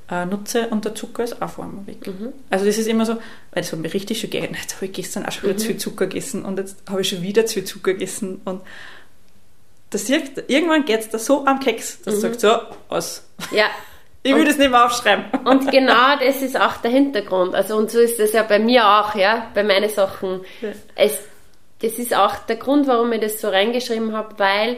äh, 0.09 0.25
nutze 0.25 0.67
und 0.67 0.85
der 0.85 0.95
Zucker 0.95 1.23
ist 1.23 1.41
auch 1.41 1.49
vor 1.49 1.69
weg. 1.85 2.05
Mhm. 2.07 2.33
Also 2.49 2.65
das 2.65 2.77
ist 2.77 2.87
immer 2.87 3.05
so, 3.05 3.13
weil 3.51 3.63
das 3.63 3.71
hat 3.71 3.79
mir 3.79 3.93
richtig 3.93 4.19
schon 4.19 4.29
gegeben, 4.29 4.55
jetzt 4.59 4.75
habe 4.75 4.85
ich 4.85 4.93
gestern 4.93 5.25
auch 5.25 5.31
schon 5.31 5.43
wieder 5.43 5.53
mhm. 5.53 5.59
zu 5.59 5.67
viel 5.67 5.77
Zucker 5.77 6.07
gegessen 6.07 6.45
und 6.45 6.59
jetzt 6.59 6.77
habe 6.89 7.01
ich 7.01 7.09
schon 7.09 7.21
wieder 7.21 7.45
zu 7.45 7.55
viel 7.55 7.65
Zucker 7.65 7.93
gegessen 7.93 8.41
und 8.45 8.61
das 9.89 10.07
sieht, 10.07 10.49
irgendwann 10.49 10.85
geht 10.85 11.01
es 11.01 11.09
da 11.09 11.19
so 11.19 11.45
am 11.45 11.59
Keks, 11.59 12.01
dass 12.01 12.15
mhm. 12.15 12.19
sagt 12.19 12.39
so, 12.41 12.51
aus. 12.89 13.27
Ja. 13.51 13.65
Ich 14.25 14.31
will 14.33 14.43
und, 14.43 14.47
das 14.47 14.57
nicht 14.57 14.71
mehr 14.71 14.85
aufschreiben. 14.85 15.25
Und 15.43 15.69
genau 15.71 16.17
das 16.17 16.41
ist 16.41 16.57
auch 16.57 16.77
der 16.77 16.91
Hintergrund. 16.91 17.53
Also 17.55 17.75
und 17.75 17.91
so 17.91 17.99
ist 17.99 18.19
das 18.21 18.31
ja 18.31 18.43
bei 18.43 18.57
mir 18.57 18.87
auch, 18.87 19.15
ja, 19.15 19.51
bei 19.53 19.63
meinen 19.63 19.89
Sachen. 19.89 20.39
Ja. 20.61 20.69
Es, 20.95 21.19
das 21.81 21.99
ist 21.99 22.15
auch 22.15 22.37
der 22.37 22.55
Grund, 22.55 22.87
warum 22.87 23.11
ich 23.11 23.19
das 23.19 23.41
so 23.41 23.49
reingeschrieben 23.49 24.13
habe, 24.13 24.39
weil 24.39 24.77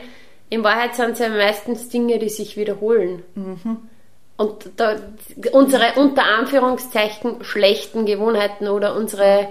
in 0.50 0.64
Wahrheit 0.64 0.96
sind 0.96 1.12
es 1.12 1.20
ja 1.20 1.30
meistens 1.30 1.90
Dinge, 1.90 2.18
die 2.18 2.30
sich 2.30 2.58
wiederholen. 2.58 3.22
Mhm. 3.36 3.88
Und 4.38 4.70
da, 4.76 4.98
unsere 5.52 5.94
unter 5.96 6.26
Anführungszeichen 6.26 7.44
schlechten 7.44 8.06
Gewohnheiten 8.06 8.68
oder 8.68 8.96
unsere 8.96 9.48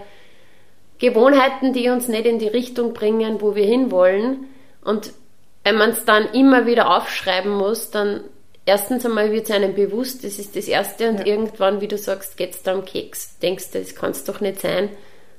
Gewohnheiten, 0.99 1.73
die 1.73 1.88
uns 1.88 2.09
nicht 2.09 2.27
in 2.27 2.38
die 2.38 2.49
Richtung 2.49 2.92
bringen, 2.92 3.40
wo 3.40 3.55
wir 3.55 3.64
hinwollen. 3.66 4.47
Und 4.85 5.12
wenn 5.64 5.77
man 5.77 5.90
es 5.90 6.05
dann 6.05 6.27
immer 6.33 6.66
wieder 6.66 6.94
aufschreiben 6.94 7.53
muss, 7.53 7.90
dann 7.90 8.20
erstens 8.66 9.05
einmal 9.05 9.33
wird 9.33 9.44
es 9.44 9.51
einem 9.51 9.75
bewusst, 9.75 10.25
das 10.25 10.38
ist 10.38 10.57
das 10.57 10.68
Erste, 10.68 11.09
und 11.09 11.20
ja. 11.20 11.27
irgendwann, 11.27 11.81
wie 11.81 11.88
du 11.88 11.99
sagst, 11.99 12.37
geht 12.37 12.53
es 12.53 12.62
da 12.62 12.75
um 12.75 12.85
Keks. 12.85 13.38
Denkst 13.38 13.70
du, 13.73 13.79
das 13.79 13.94
kann 13.94 14.11
es 14.11 14.25
doch 14.25 14.40
nicht 14.40 14.61
sein, 14.61 14.90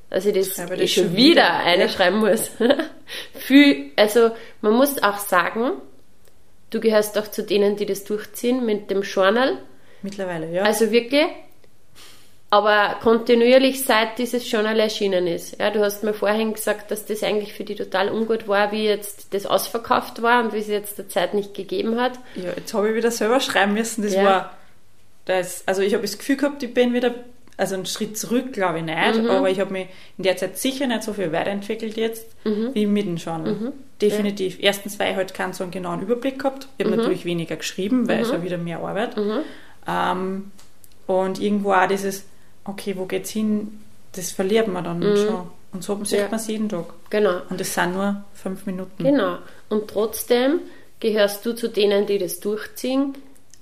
dass 0.10 0.26
ich 0.26 0.34
das, 0.34 0.58
ich 0.58 0.66
das 0.70 0.92
schon 0.92 1.16
wieder, 1.16 1.44
wieder 1.44 1.54
eine 1.58 1.90
schreiben 1.90 2.18
muss. 2.18 2.52
Viel, 3.34 3.92
also 3.96 4.32
man 4.62 4.74
muss 4.74 5.02
auch 5.02 5.20
sagen, 5.20 5.74
du 6.76 6.82
gehörst 6.82 7.18
auch 7.18 7.30
zu 7.30 7.42
denen, 7.42 7.78
die 7.78 7.86
das 7.86 8.04
durchziehen 8.04 8.66
mit 8.66 8.92
dem 8.92 9.02
Journal. 9.02 9.58
Mittlerweile, 10.02 10.52
ja. 10.52 10.64
Also 10.64 10.92
wirklich, 10.92 11.26
aber 12.50 12.98
kontinuierlich 13.02 13.84
seit 13.84 14.20
dieses 14.20 14.50
Journal 14.52 14.80
erschienen 14.80 15.26
ist. 15.26 15.60
Ja, 15.60 15.72
du 15.72 15.80
hast 15.82 16.04
mir 16.04 16.14
vorhin 16.14 16.54
gesagt, 16.54 16.92
dass 16.92 17.06
das 17.06 17.24
eigentlich 17.24 17.54
für 17.54 17.64
dich 17.64 17.78
total 17.78 18.10
ungut 18.10 18.48
war, 18.48 18.72
wie 18.74 18.84
jetzt 18.84 19.34
das 19.34 19.46
ausverkauft 19.46 20.22
war 20.22 20.44
und 20.44 20.54
wie 20.54 20.60
es 20.60 20.68
jetzt 20.68 20.98
der 20.98 21.08
Zeit 21.08 21.34
nicht 21.34 21.54
gegeben 21.54 22.00
hat. 22.00 22.20
Ja, 22.36 22.52
jetzt 22.56 22.74
habe 22.74 22.90
ich 22.90 22.96
wieder 22.96 23.10
selber 23.10 23.40
schreiben 23.40 23.74
müssen. 23.74 24.04
Das 24.04 24.14
ja. 24.14 24.24
war, 24.24 24.58
das, 25.24 25.64
also 25.66 25.82
ich 25.82 25.94
habe 25.94 26.04
das 26.04 26.18
Gefühl 26.18 26.36
gehabt, 26.36 26.62
ich 26.62 26.74
bin 26.74 26.94
wieder, 26.94 27.16
also 27.58 27.76
einen 27.76 27.86
Schritt 27.86 28.18
zurück, 28.18 28.54
glaube 28.54 28.80
ich 28.80 28.86
nicht, 28.86 29.22
mhm. 29.22 29.30
aber 29.30 29.50
ich 29.50 29.60
habe 29.60 29.72
mich 29.72 29.88
in 30.18 30.24
der 30.24 30.38
Zeit 30.38 30.58
sicher 30.58 30.88
nicht 30.88 31.04
so 31.04 31.14
viel 31.14 31.32
weiterentwickelt 31.32 31.96
jetzt 31.96 32.28
mhm. 32.44 32.72
wie 32.74 32.86
mit 32.86 33.06
dem 33.06 33.18
Journal. 33.18 33.54
Mhm. 33.54 33.72
Definitiv. 34.02 34.58
Ja. 34.60 34.66
Erstens, 34.66 35.00
weil 35.00 35.12
ich 35.12 35.18
halt 35.18 35.34
keinen 35.34 35.54
so 35.54 35.64
einen 35.64 35.72
genauen 35.72 36.02
Überblick 36.02 36.40
gehabt. 36.40 36.68
Ich 36.78 36.86
habe 36.86 36.96
mhm. 36.96 37.02
natürlich 37.02 37.26
weniger 37.26 37.56
geschrieben, 37.56 38.08
weil 38.10 38.22
es 38.22 38.32
ja 38.32 38.38
mhm. 38.38 38.44
wieder 38.44 38.58
mehr 38.58 38.80
Arbeit. 38.80 39.16
Mhm. 39.16 39.40
Ähm, 39.88 40.52
und 41.08 41.40
irgendwo 41.40 41.72
auch 41.72 41.88
dieses 41.88 42.26
okay, 42.66 42.96
wo 42.98 43.06
geht's 43.06 43.30
hin? 43.30 43.80
Das 44.14 44.32
verliert 44.32 44.68
man 44.68 44.84
dann 44.84 45.02
schon. 45.02 45.48
Und 45.72 45.84
so 45.84 46.04
sieht 46.04 46.20
ja. 46.20 46.26
man 46.28 46.36
es 46.40 46.48
jeden 46.48 46.70
Tag. 46.70 46.86
Genau. 47.10 47.42
Und 47.50 47.60
es 47.62 47.74
sind 47.74 47.94
nur 47.94 48.24
fünf 48.34 48.66
Minuten. 48.66 49.04
Genau. 49.04 49.38
Und 49.70 49.90
trotzdem 49.90 50.62
gehörst 51.00 51.46
du 51.46 51.54
zu 51.54 51.68
denen, 51.68 52.06
die 52.06 52.18
das 52.18 52.40
durchziehen. 52.40 53.14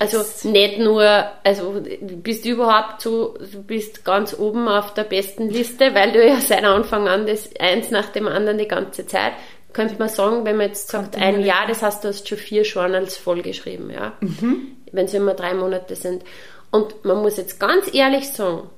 Also 0.04 0.50
nicht 0.50 0.80
nur, 0.80 1.04
also 1.46 1.80
du 1.80 2.18
bist 2.18 2.46
überhaupt 2.46 3.02
so, 3.02 3.38
du 3.40 3.64
bist 3.64 4.04
ganz 4.04 4.38
oben 4.38 4.68
auf 4.68 4.94
der 4.94 5.06
besten 5.06 5.50
Liste, 5.50 5.96
weil 5.96 6.12
du 6.12 6.28
ja 6.28 6.42
seit 6.42 6.66
Anfang 6.66 7.08
an 7.08 7.26
das 7.26 7.50
eins 7.58 7.90
nach 7.90 8.10
dem 8.10 8.28
anderen 8.28 8.58
die 8.58 8.68
ganze 8.68 9.08
Zeit, 9.08 9.32
könnte 9.72 9.96
man 9.98 10.10
sagen, 10.10 10.44
wenn 10.44 10.58
man 10.58 10.68
jetzt 10.68 10.90
sagt, 10.90 11.16
ein 11.16 11.40
Jahr, 11.40 11.68
das 11.68 11.82
heißt, 11.82 12.04
du 12.04 12.10
hast 12.10 12.28
schon 12.28 12.38
vier 12.38 12.64
Journals 12.64 13.16
vollgeschrieben, 13.16 13.92
ja. 13.92 14.12
Mhm. 14.20 14.76
Wenn 14.92 15.06
es 15.06 15.14
immer 15.14 15.36
drei 15.36 15.54
Monate 15.54 15.96
sind. 15.96 16.24
Und 16.70 17.06
man 17.06 17.22
muss 17.22 17.38
jetzt 17.38 17.60
ganz 17.60 17.94
ehrlich 17.94 18.30
sagen, 18.30 18.70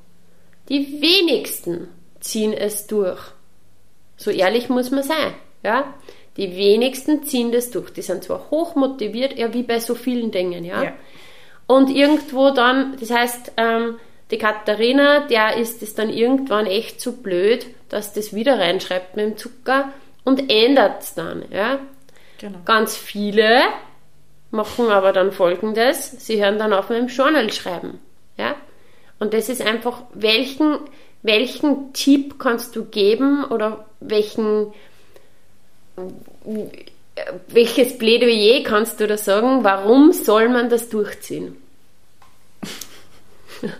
die 0.69 1.01
wenigsten 1.01 1.87
ziehen 2.19 2.53
es 2.53 2.85
durch. 2.85 3.19
So 4.15 4.29
ehrlich 4.29 4.69
muss 4.69 4.91
man 4.91 5.03
sein. 5.03 5.33
Ja? 5.63 5.95
Die 6.37 6.55
wenigsten 6.55 7.23
ziehen 7.23 7.51
das 7.51 7.71
durch. 7.71 7.91
Die 7.91 8.01
sind 8.01 8.23
zwar 8.23 8.49
hoch 8.51 8.75
motiviert, 8.75 9.37
ja, 9.37 9.53
wie 9.53 9.63
bei 9.63 9.79
so 9.79 9.95
vielen 9.95 10.31
Dingen, 10.31 10.65
ja. 10.65 10.83
ja. 10.83 10.93
Und 11.67 11.89
irgendwo 11.89 12.51
dann, 12.51 12.97
das 12.99 13.09
heißt, 13.09 13.53
ähm, 13.57 13.97
die 14.31 14.37
Katharina, 14.37 15.27
der 15.27 15.57
ist 15.57 15.81
es 15.81 15.95
dann 15.95 16.09
irgendwann 16.09 16.65
echt 16.65 16.99
zu 16.99 17.11
so 17.11 17.17
blöd, 17.17 17.65
dass 17.89 18.13
das 18.13 18.33
wieder 18.33 18.59
reinschreibt 18.59 19.15
mit 19.15 19.25
dem 19.25 19.37
Zucker 19.37 19.91
und 20.23 20.51
ändert 20.51 21.03
es 21.03 21.13
dann, 21.13 21.45
ja. 21.51 21.79
Genau. 22.39 22.59
Ganz 22.65 22.97
viele 22.97 23.61
machen 24.51 24.89
aber 24.89 25.11
dann 25.11 25.31
folgendes, 25.31 26.11
sie 26.25 26.43
hören 26.43 26.57
dann 26.57 26.73
auf 26.73 26.89
mit 26.89 26.97
dem 26.97 27.07
Journal 27.07 27.51
schreiben, 27.51 27.99
ja. 28.37 28.55
Und 29.19 29.33
das 29.33 29.47
ist 29.49 29.61
einfach, 29.61 30.01
welchen, 30.13 30.79
welchen 31.21 31.93
Tipp 31.93 32.37
kannst 32.39 32.75
du 32.75 32.85
geben 32.85 33.45
oder 33.45 33.85
welchen, 33.99 34.73
welches 37.47 37.97
Plädoyer 37.97 38.63
kannst 38.63 38.99
du 38.99 39.07
da 39.07 39.17
sagen, 39.17 39.63
warum 39.63 40.11
soll 40.11 40.49
man 40.49 40.69
das 40.69 40.89
durchziehen? 40.89 41.57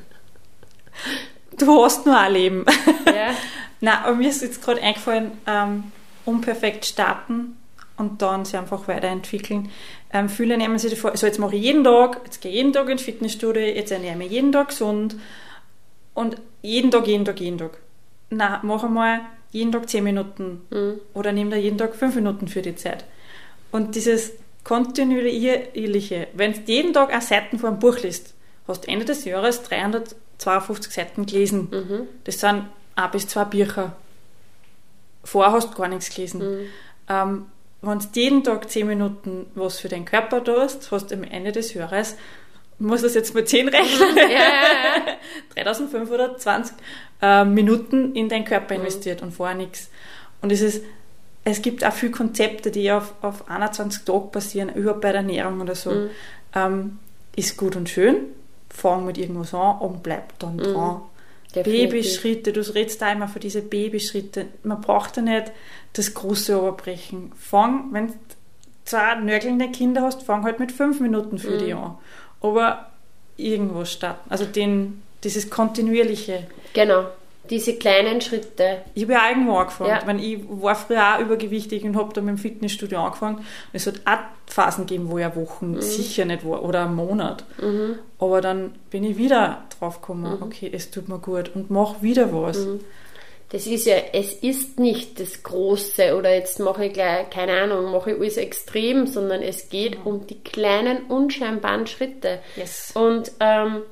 Du 1.58 1.86
hast 1.86 2.06
nur 2.06 2.18
ein 2.18 2.34
Leben. 2.34 2.66
Ja. 3.06 3.30
Nein, 3.80 3.98
aber 4.04 4.16
mir 4.16 4.30
ist 4.30 4.42
jetzt 4.42 4.62
gerade 4.62 4.82
eingefallen, 4.82 5.32
ähm, 5.48 5.92
unperfekt 6.26 6.86
starten 6.86 7.58
und 7.98 8.22
dann 8.22 8.44
sich 8.44 8.58
einfach 8.58 8.88
weiterentwickeln. 8.88 9.72
Ähm, 10.12 10.28
viele 10.28 10.58
nehmen 10.58 10.78
sich 10.80 11.00
vor, 11.00 11.12
also 11.12 11.26
jetzt 11.26 11.40
mache 11.40 11.56
ich 11.56 11.64
jeden 11.64 11.84
Tag, 11.84 12.22
jetzt 12.26 12.42
gehe 12.42 12.52
ich 12.52 12.58
jeden 12.58 12.74
Tag 12.74 12.90
ins 12.90 13.04
Fitnessstudio, 13.04 13.62
jetzt 13.62 13.92
ernähre 13.92 14.14
ich 14.14 14.18
mich 14.18 14.32
jeden 14.32 14.52
Tag 14.52 14.70
gesund 14.70 15.16
und 16.14 16.38
jeden 16.62 16.92
Tag, 16.92 17.08
jeden 17.08 17.26
Tag, 17.26 17.40
jeden 17.40 17.58
Tag. 17.58 17.78
Na, 18.30 18.60
mach 18.64 18.84
einmal 18.84 19.22
jeden 19.56 19.72
Tag 19.72 19.90
10 19.90 20.04
Minuten 20.04 20.62
mhm. 20.70 21.00
oder 21.14 21.32
nimm 21.32 21.50
da 21.50 21.56
jeden 21.56 21.78
Tag 21.78 21.96
5 21.96 22.16
Minuten 22.16 22.48
für 22.48 22.62
die 22.62 22.76
Zeit. 22.76 23.06
Und 23.72 23.96
dieses 23.96 24.34
kontinuierliche, 24.64 26.28
wenn 26.34 26.54
du 26.54 26.60
jeden 26.66 26.94
Tag 26.94 27.12
eine 27.12 27.22
Seiten 27.22 27.58
von 27.58 27.70
einem 27.72 27.80
Buch 27.80 28.00
liest, 28.00 28.34
hast 28.68 28.84
du 28.84 28.92
Ende 28.92 29.06
des 29.06 29.26
Jahres 29.26 29.64
352 29.64 30.94
Seiten 30.94 31.26
gelesen. 31.26 31.70
Mhm. 31.72 32.08
Das 32.26 32.40
sind 32.40 32.66
ein 32.96 33.12
bis 33.12 33.28
zwei 33.28 33.46
Bücher. 33.46 33.96
Vorher 35.24 35.54
hast 35.54 35.72
du 35.74 35.78
gar 35.78 35.88
nichts 35.88 36.14
gelesen. 36.14 36.40
Mhm. 36.40 36.66
Ähm, 37.10 37.46
wenn 37.82 38.00
du 38.00 38.06
jeden 38.14 38.44
Tag 38.44 38.70
10 38.70 38.88
Minuten 38.88 39.46
was 39.56 39.80
für 39.80 39.90
deinen 39.90 40.06
Körper 40.06 40.44
tust, 40.44 40.92
hast 40.92 41.12
du 41.12 41.16
am 41.16 41.24
Ende 41.24 41.52
des 41.52 41.74
Jahres, 41.74 42.16
muss 42.80 43.02
das 43.02 43.14
jetzt 43.14 43.34
mit 43.34 43.48
10 43.48 43.70
rechnen, 43.70 44.18
ja, 44.18 44.24
ja, 44.24 44.38
ja. 45.56 45.64
3520 45.64 46.76
äh, 47.22 47.46
Minuten 47.46 48.14
in 48.14 48.30
deinen 48.30 48.46
Körper 48.46 48.74
mhm. 48.74 48.82
investiert 48.82 49.22
mhm. 49.22 49.28
und 49.28 49.34
vorher 49.34 49.56
nichts. 49.56 49.90
Und 50.42 50.52
es 50.52 50.62
ist, 50.62 50.84
es 51.44 51.62
gibt 51.62 51.86
auch 51.86 51.94
viele 51.94 52.12
Konzepte, 52.12 52.72
die 52.72 52.92
auf, 52.92 53.14
auf 53.22 53.50
21 53.50 54.04
Tage 54.04 54.28
passieren, 54.32 54.70
überhaupt 54.74 55.02
bei 55.02 55.12
der 55.12 55.22
Ernährung 55.22 55.62
oder 55.62 55.76
so. 55.76 55.92
Mhm. 55.92 56.10
Ähm, 56.54 57.00
ist 57.36 57.58
gut 57.58 57.76
und 57.76 57.90
schön, 57.90 58.18
fang 58.70 59.06
mit 59.06 59.18
irgendwas 59.18 59.54
an 59.54 59.80
und 59.80 60.04
bleib 60.04 60.38
dann 60.40 60.58
mhm. 60.58 60.64
dran. 60.64 61.02
Babyschritte, 61.54 62.52
du 62.52 62.62
redest 62.62 63.02
da 63.02 63.12
immer 63.12 63.30
von 63.30 63.40
diesen 63.40 63.70
Babyschritte. 63.70 64.48
Man 64.64 64.82
braucht 64.82 65.16
ja 65.16 65.24
nicht 65.24 65.54
das 65.94 66.14
große 66.14 66.60
Oberbrechen. 66.60 67.32
Fang, 67.38 67.94
wenn 67.94 68.08
du 68.08 68.14
zwei 68.84 69.16
nörgelnde 69.16 69.72
Kinder 69.72 70.02
hast, 70.02 70.24
fang 70.24 70.44
halt 70.44 70.60
mit 70.60 70.72
fünf 70.72 71.00
Minuten 71.00 71.38
für 71.38 71.52
mhm. 71.52 71.60
die 71.60 71.74
an. 71.74 71.98
Aber 72.42 72.88
irgendwas 73.38 73.92
starten. 73.92 74.30
Also 74.30 74.46
den, 74.46 75.02
dieses 75.24 75.50
kontinuierliche. 75.50 76.48
Genau. 76.74 77.06
Diese 77.50 77.76
kleinen 77.76 78.22
Schritte. 78.22 78.82
Ich 78.96 79.04
habe 79.04 79.14
ja 79.14 79.30
irgendwo 79.30 79.58
angefangen. 79.58 79.90
Ja. 79.90 80.00
Ich, 80.00 80.06
meine, 80.06 80.22
ich 80.24 80.40
war 80.50 80.76
früher 80.76 81.16
auch 81.16 81.20
übergewichtig 81.20 81.84
und 81.84 81.96
habe 81.96 82.12
dann 82.14 82.26
mit 82.26 82.38
dem 82.38 82.38
Fitnessstudio 82.40 83.00
angefangen. 83.00 83.38
Und 83.38 83.46
es 83.74 83.86
hat 83.86 84.02
auch 84.06 84.52
Phasen 84.52 84.88
gegeben, 84.88 85.12
wo 85.12 85.20
ja 85.20 85.36
Wochen 85.36 85.74
mhm. 85.74 85.82
sicher 85.82 86.26
nicht 86.26 86.44
war 86.44 86.64
oder 86.64 86.86
einen 86.86 86.96
Monat. 86.96 87.44
Mhm. 87.62 88.00
Aber 88.18 88.42
dann 88.42 88.74
bin 88.90 89.04
ich 89.04 89.18
wieder 89.18 89.64
drauf 89.78 90.02
gekommen, 90.02 90.38
mhm. 90.38 90.44
okay, 90.44 90.72
es 90.74 90.90
tut 90.90 91.08
mir 91.08 91.20
gut 91.20 91.52
und 91.54 91.70
mach 91.70 92.02
wieder 92.02 92.34
was. 92.34 92.66
Das 93.50 93.68
ist 93.68 93.86
ja, 93.86 93.96
es 94.12 94.34
ist 94.34 94.80
nicht 94.80 95.20
das 95.20 95.44
Große 95.44 96.16
oder 96.18 96.34
jetzt 96.34 96.60
mache 96.60 96.86
ich 96.86 96.94
gleich, 96.94 97.30
keine 97.30 97.62
Ahnung, 97.62 97.92
mache 97.92 98.12
ich 98.12 98.18
alles 98.20 98.38
extrem, 98.38 99.06
sondern 99.06 99.42
es 99.42 99.70
geht 99.70 100.00
mhm. 100.00 100.08
um 100.08 100.28
die 100.28 100.44
kleinen, 100.44 101.06
unscheinbaren 101.06 101.86
Schritte. 101.86 102.40
Yes. 102.56 102.92
Und 102.96 103.32
ähm, 103.40 103.84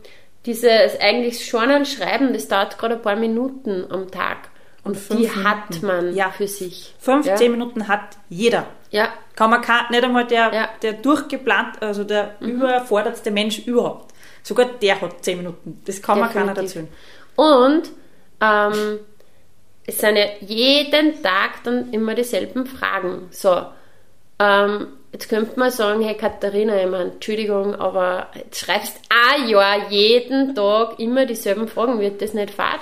dieses 0.45 0.99
eigentlich 0.99 1.47
Journal 1.49 1.85
schreiben, 1.85 2.33
das 2.33 2.47
dauert 2.47 2.77
gerade 2.77 2.95
ein 2.95 3.01
paar 3.01 3.15
Minuten 3.15 3.85
am 3.89 4.09
Tag. 4.09 4.49
Und, 4.83 4.97
und 4.97 5.19
die 5.19 5.27
Minuten. 5.27 5.43
hat 5.45 5.81
man 5.81 6.15
ja. 6.15 6.29
für 6.31 6.47
sich. 6.47 6.93
15 6.99 7.37
ja? 7.39 7.49
Minuten 7.49 7.87
hat 7.87 8.17
jeder. 8.29 8.67
Ja. 8.89 9.13
Kann 9.35 9.49
man 9.49 9.61
kann, 9.61 9.85
nicht 9.91 10.03
einmal 10.03 10.27
der, 10.27 10.53
ja. 10.53 10.69
der 10.81 10.93
durchgeplant, 10.93 11.81
also 11.81 12.03
der 12.03 12.35
mhm. 12.39 12.49
überfordertste 12.49 13.31
Mensch 13.31 13.59
überhaupt. 13.59 14.13
Sogar 14.41 14.65
der 14.65 14.99
hat 14.99 15.23
10 15.23 15.37
Minuten. 15.37 15.81
Das 15.85 16.01
kann 16.01 16.17
Definitiv. 16.17 16.35
man 16.35 16.47
keiner 16.47 16.61
erzählen. 16.61 16.87
Und 17.35 17.91
ähm, 18.41 18.99
es 19.85 19.99
sind 19.99 20.15
ja 20.15 20.25
jeden 20.41 21.21
Tag 21.21 21.63
dann 21.63 21.91
immer 21.91 22.15
dieselben 22.15 22.65
Fragen. 22.65 23.27
So, 23.31 23.65
ähm, 24.39 24.87
Jetzt 25.13 25.29
könnte 25.29 25.59
man 25.59 25.69
sagen, 25.69 26.01
hey 26.01 26.17
Katharina, 26.17 26.75
ich 26.75 26.89
meine, 26.89 27.11
Entschuldigung, 27.11 27.75
aber 27.75 28.29
jetzt 28.33 28.57
schreibst 28.59 28.99
ein 29.09 29.47
Jahr 29.47 29.91
jeden 29.91 30.55
Tag 30.55 30.99
immer 30.99 31.27
dieselben 31.27 31.67
Fragen, 31.67 31.99
wird 31.99 32.19
das 32.19 32.33
nicht 32.33 32.49
fad? 32.49 32.79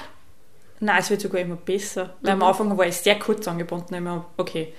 Nein, 0.80 0.96
es 0.98 1.10
wird 1.10 1.20
sogar 1.20 1.42
immer 1.42 1.58
besser. 1.58 2.06
Mhm. 2.06 2.10
Weil 2.22 2.32
am 2.32 2.44
Anfang 2.44 2.78
war 2.78 2.88
ich 2.88 2.96
sehr 2.96 3.20
kurz 3.20 3.46
angebunden, 3.50 3.94
immer, 3.96 4.28
okay, 4.38 4.72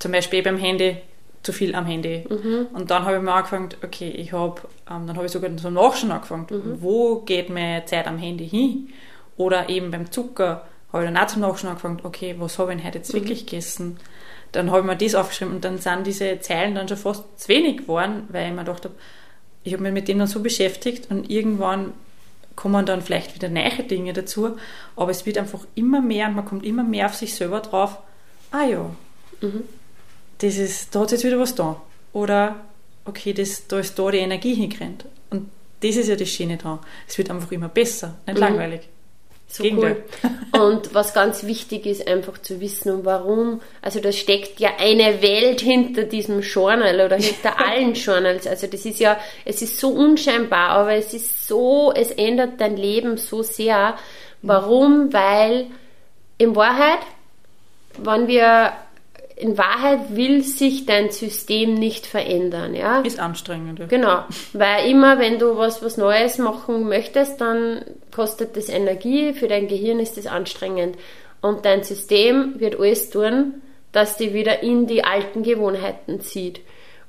zum 0.00 0.10
Beispiel 0.10 0.42
beim 0.42 0.58
Handy, 0.58 0.96
zu 1.44 1.52
viel 1.52 1.76
am 1.76 1.86
Handy. 1.86 2.24
Mhm. 2.28 2.66
Und 2.74 2.90
dann 2.90 3.04
habe 3.04 3.18
ich 3.18 3.22
mir 3.22 3.32
angefangen, 3.32 3.68
okay, 3.84 4.10
ich 4.10 4.32
habe, 4.32 4.60
ähm, 4.90 5.06
dann 5.06 5.16
habe 5.16 5.26
ich 5.26 5.32
sogar 5.32 5.56
so 5.56 5.70
Nachschauen 5.70 6.10
angefangen, 6.10 6.46
mhm. 6.50 6.82
wo 6.82 7.20
geht 7.20 7.48
meine 7.48 7.84
Zeit 7.84 8.08
am 8.08 8.18
Handy 8.18 8.48
hin? 8.48 8.88
Oder 9.36 9.68
eben 9.68 9.92
beim 9.92 10.10
Zucker 10.10 10.66
habe 10.92 11.04
ich 11.04 11.10
dann 11.10 11.16
auch 11.16 11.26
zum 11.26 11.42
Nachschauen 11.42 11.70
angefangen, 11.70 12.00
okay, 12.02 12.34
was 12.38 12.58
habe 12.58 12.72
ich 12.72 12.78
denn 12.78 12.86
heute 12.86 12.98
jetzt 12.98 13.12
mhm. 13.12 13.18
wirklich 13.18 13.46
gegessen? 13.46 13.98
dann 14.52 14.70
habe 14.70 14.80
ich 14.80 14.86
mir 14.86 14.96
das 14.96 15.14
aufgeschrieben 15.14 15.54
und 15.54 15.64
dann 15.64 15.78
sind 15.78 16.06
diese 16.06 16.40
Zeilen 16.40 16.74
dann 16.74 16.88
schon 16.88 16.96
fast 16.96 17.40
zu 17.40 17.48
wenig 17.48 17.78
geworden, 17.78 18.24
weil 18.30 18.48
ich 18.48 18.54
mir 18.54 18.64
gedacht 18.64 18.84
habe, 18.84 18.94
ich 19.64 19.72
habe 19.72 19.82
mich 19.82 19.92
mit 19.92 20.08
dem 20.08 20.18
dann 20.18 20.28
so 20.28 20.40
beschäftigt 20.40 21.10
und 21.10 21.30
irgendwann 21.30 21.92
kommen 22.56 22.86
dann 22.86 23.02
vielleicht 23.02 23.34
wieder 23.34 23.48
neue 23.48 23.84
Dinge 23.84 24.12
dazu, 24.12 24.56
aber 24.96 25.10
es 25.10 25.26
wird 25.26 25.38
einfach 25.38 25.60
immer 25.74 26.00
mehr 26.00 26.28
und 26.28 26.36
man 26.36 26.44
kommt 26.44 26.64
immer 26.64 26.82
mehr 26.82 27.06
auf 27.06 27.14
sich 27.14 27.34
selber 27.34 27.60
drauf, 27.60 27.98
ah 28.50 28.64
ja, 28.64 28.90
mhm. 29.40 29.64
das 30.38 30.56
ist, 30.56 30.94
da 30.94 31.00
hat 31.00 31.12
jetzt 31.12 31.24
wieder 31.24 31.38
was 31.38 31.54
da. 31.54 31.80
Oder, 32.12 32.56
okay, 33.04 33.32
das, 33.34 33.68
da 33.68 33.78
ist 33.78 33.98
da 33.98 34.10
die 34.10 34.18
Energie 34.18 34.54
hingerannt. 34.54 35.04
Und 35.30 35.50
das 35.80 35.96
ist 35.96 36.08
ja 36.08 36.16
das 36.16 36.30
Schöne 36.30 36.56
dran. 36.56 36.78
Es 37.06 37.18
wird 37.18 37.30
einfach 37.30 37.52
immer 37.52 37.68
besser, 37.68 38.16
nicht 38.26 38.36
mhm. 38.36 38.40
langweilig. 38.40 38.88
So 39.50 39.64
cool. 39.64 40.04
Und 40.52 40.94
was 40.94 41.14
ganz 41.14 41.44
wichtig 41.44 41.86
ist, 41.86 42.06
einfach 42.06 42.36
zu 42.38 42.60
wissen, 42.60 43.06
warum. 43.06 43.62
Also 43.80 43.98
da 43.98 44.12
steckt 44.12 44.60
ja 44.60 44.72
eine 44.78 45.22
Welt 45.22 45.62
hinter 45.62 46.02
diesem 46.02 46.42
Journal 46.42 47.00
oder 47.00 47.16
hinter 47.16 47.58
allen 47.66 47.94
Journals. 47.94 48.46
Also 48.46 48.66
das 48.66 48.84
ist 48.84 49.00
ja, 49.00 49.18
es 49.46 49.62
ist 49.62 49.80
so 49.80 49.88
unscheinbar, 49.88 50.70
aber 50.70 50.92
es 50.92 51.14
ist 51.14 51.48
so, 51.48 51.92
es 51.96 52.10
ändert 52.10 52.60
dein 52.60 52.76
Leben 52.76 53.16
so 53.16 53.42
sehr. 53.42 53.96
Warum? 54.42 55.12
Weil 55.14 55.68
in 56.36 56.54
Wahrheit, 56.54 57.00
wenn 57.96 58.28
wir 58.28 58.74
in 59.38 59.56
Wahrheit 59.56 60.16
will 60.16 60.42
sich 60.42 60.84
dein 60.84 61.10
System 61.10 61.74
nicht 61.74 62.06
verändern, 62.06 62.74
ja. 62.74 63.00
Ist 63.00 63.20
anstrengend. 63.20 63.78
Ja. 63.78 63.86
Genau, 63.86 64.24
weil 64.52 64.90
immer, 64.90 65.18
wenn 65.18 65.38
du 65.38 65.56
was, 65.56 65.82
was 65.82 65.96
Neues 65.96 66.38
machen 66.38 66.88
möchtest, 66.88 67.40
dann 67.40 67.82
kostet 68.14 68.56
das 68.56 68.68
Energie, 68.68 69.32
für 69.34 69.46
dein 69.46 69.68
Gehirn 69.68 70.00
ist 70.00 70.16
das 70.16 70.26
anstrengend. 70.26 70.96
Und 71.40 71.64
dein 71.64 71.84
System 71.84 72.58
wird 72.58 72.80
alles 72.80 73.10
tun, 73.10 73.62
dass 73.92 74.16
die 74.16 74.34
wieder 74.34 74.62
in 74.62 74.86
die 74.86 75.04
alten 75.04 75.44
Gewohnheiten 75.44 76.20
zieht. 76.20 76.60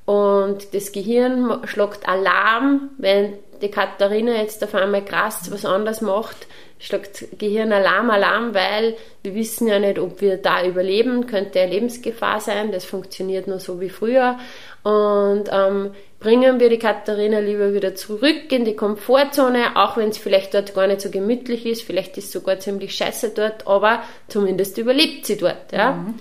Und 0.06 0.74
das 0.74 0.92
Gehirn 0.92 1.62
schlägt 1.66 2.08
Alarm, 2.08 2.90
wenn 2.98 3.34
die 3.62 3.70
Katharina 3.70 4.36
jetzt 4.36 4.64
auf 4.64 4.76
einmal 4.76 5.04
krass 5.04 5.52
was 5.52 5.66
anderes 5.66 6.02
macht, 6.02 6.48
schlägt 6.80 7.38
Gehirn 7.38 7.74
Alarm, 7.74 8.10
Alarm, 8.10 8.54
weil 8.54 8.96
wir 9.22 9.36
wissen 9.36 9.68
ja 9.68 9.80
nicht, 9.80 10.00
ob 10.00 10.22
wir 10.22 10.38
da 10.38 10.66
überleben, 10.66 11.28
könnte 11.28 11.60
eine 11.60 11.72
Lebensgefahr 11.72 12.40
sein, 12.40 12.72
das 12.72 12.86
funktioniert 12.86 13.48
nur 13.48 13.60
so 13.60 13.82
wie 13.82 13.90
früher. 13.90 14.40
Und 14.84 15.44
ähm, 15.52 15.92
bringen 16.22 16.60
wir 16.60 16.70
die 16.70 16.80
Katharina 16.80 17.40
lieber 17.40 17.74
wieder 17.74 17.96
zurück 17.96 18.50
in 18.52 18.64
die 18.64 18.78
Komfortzone, 18.78 19.76
auch 19.76 19.98
wenn 19.98 20.10
es 20.10 20.18
vielleicht 20.18 20.54
dort 20.54 20.74
gar 20.74 20.88
nicht 20.88 21.02
so 21.02 21.10
gemütlich 21.10 21.66
ist, 21.66 21.84
vielleicht 21.84 22.18
ist 22.18 22.26
es 22.26 22.32
sogar 22.32 22.60
ziemlich 22.60 22.96
scheiße 22.96 23.32
dort, 23.36 23.68
aber 23.68 24.04
zumindest 24.30 24.78
überlebt 24.78 25.26
sie 25.26 25.38
dort. 25.38 25.74
Ja? 25.74 25.92
Mhm. 25.92 26.16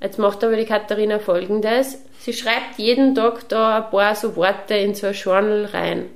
Jetzt 0.00 0.18
macht 0.18 0.42
aber 0.42 0.56
die 0.56 0.66
Katharina 0.66 1.20
folgendes, 1.20 1.98
sie 2.18 2.32
schreibt 2.32 2.78
jeden 2.78 3.14
Tag 3.14 3.48
da 3.48 3.84
ein 3.84 3.90
paar 3.90 4.16
so 4.16 4.34
Worte 4.34 4.74
in 4.74 4.94
so 4.94 5.06
ein 5.06 5.14
Journal 5.14 5.66
rein. 5.66 6.06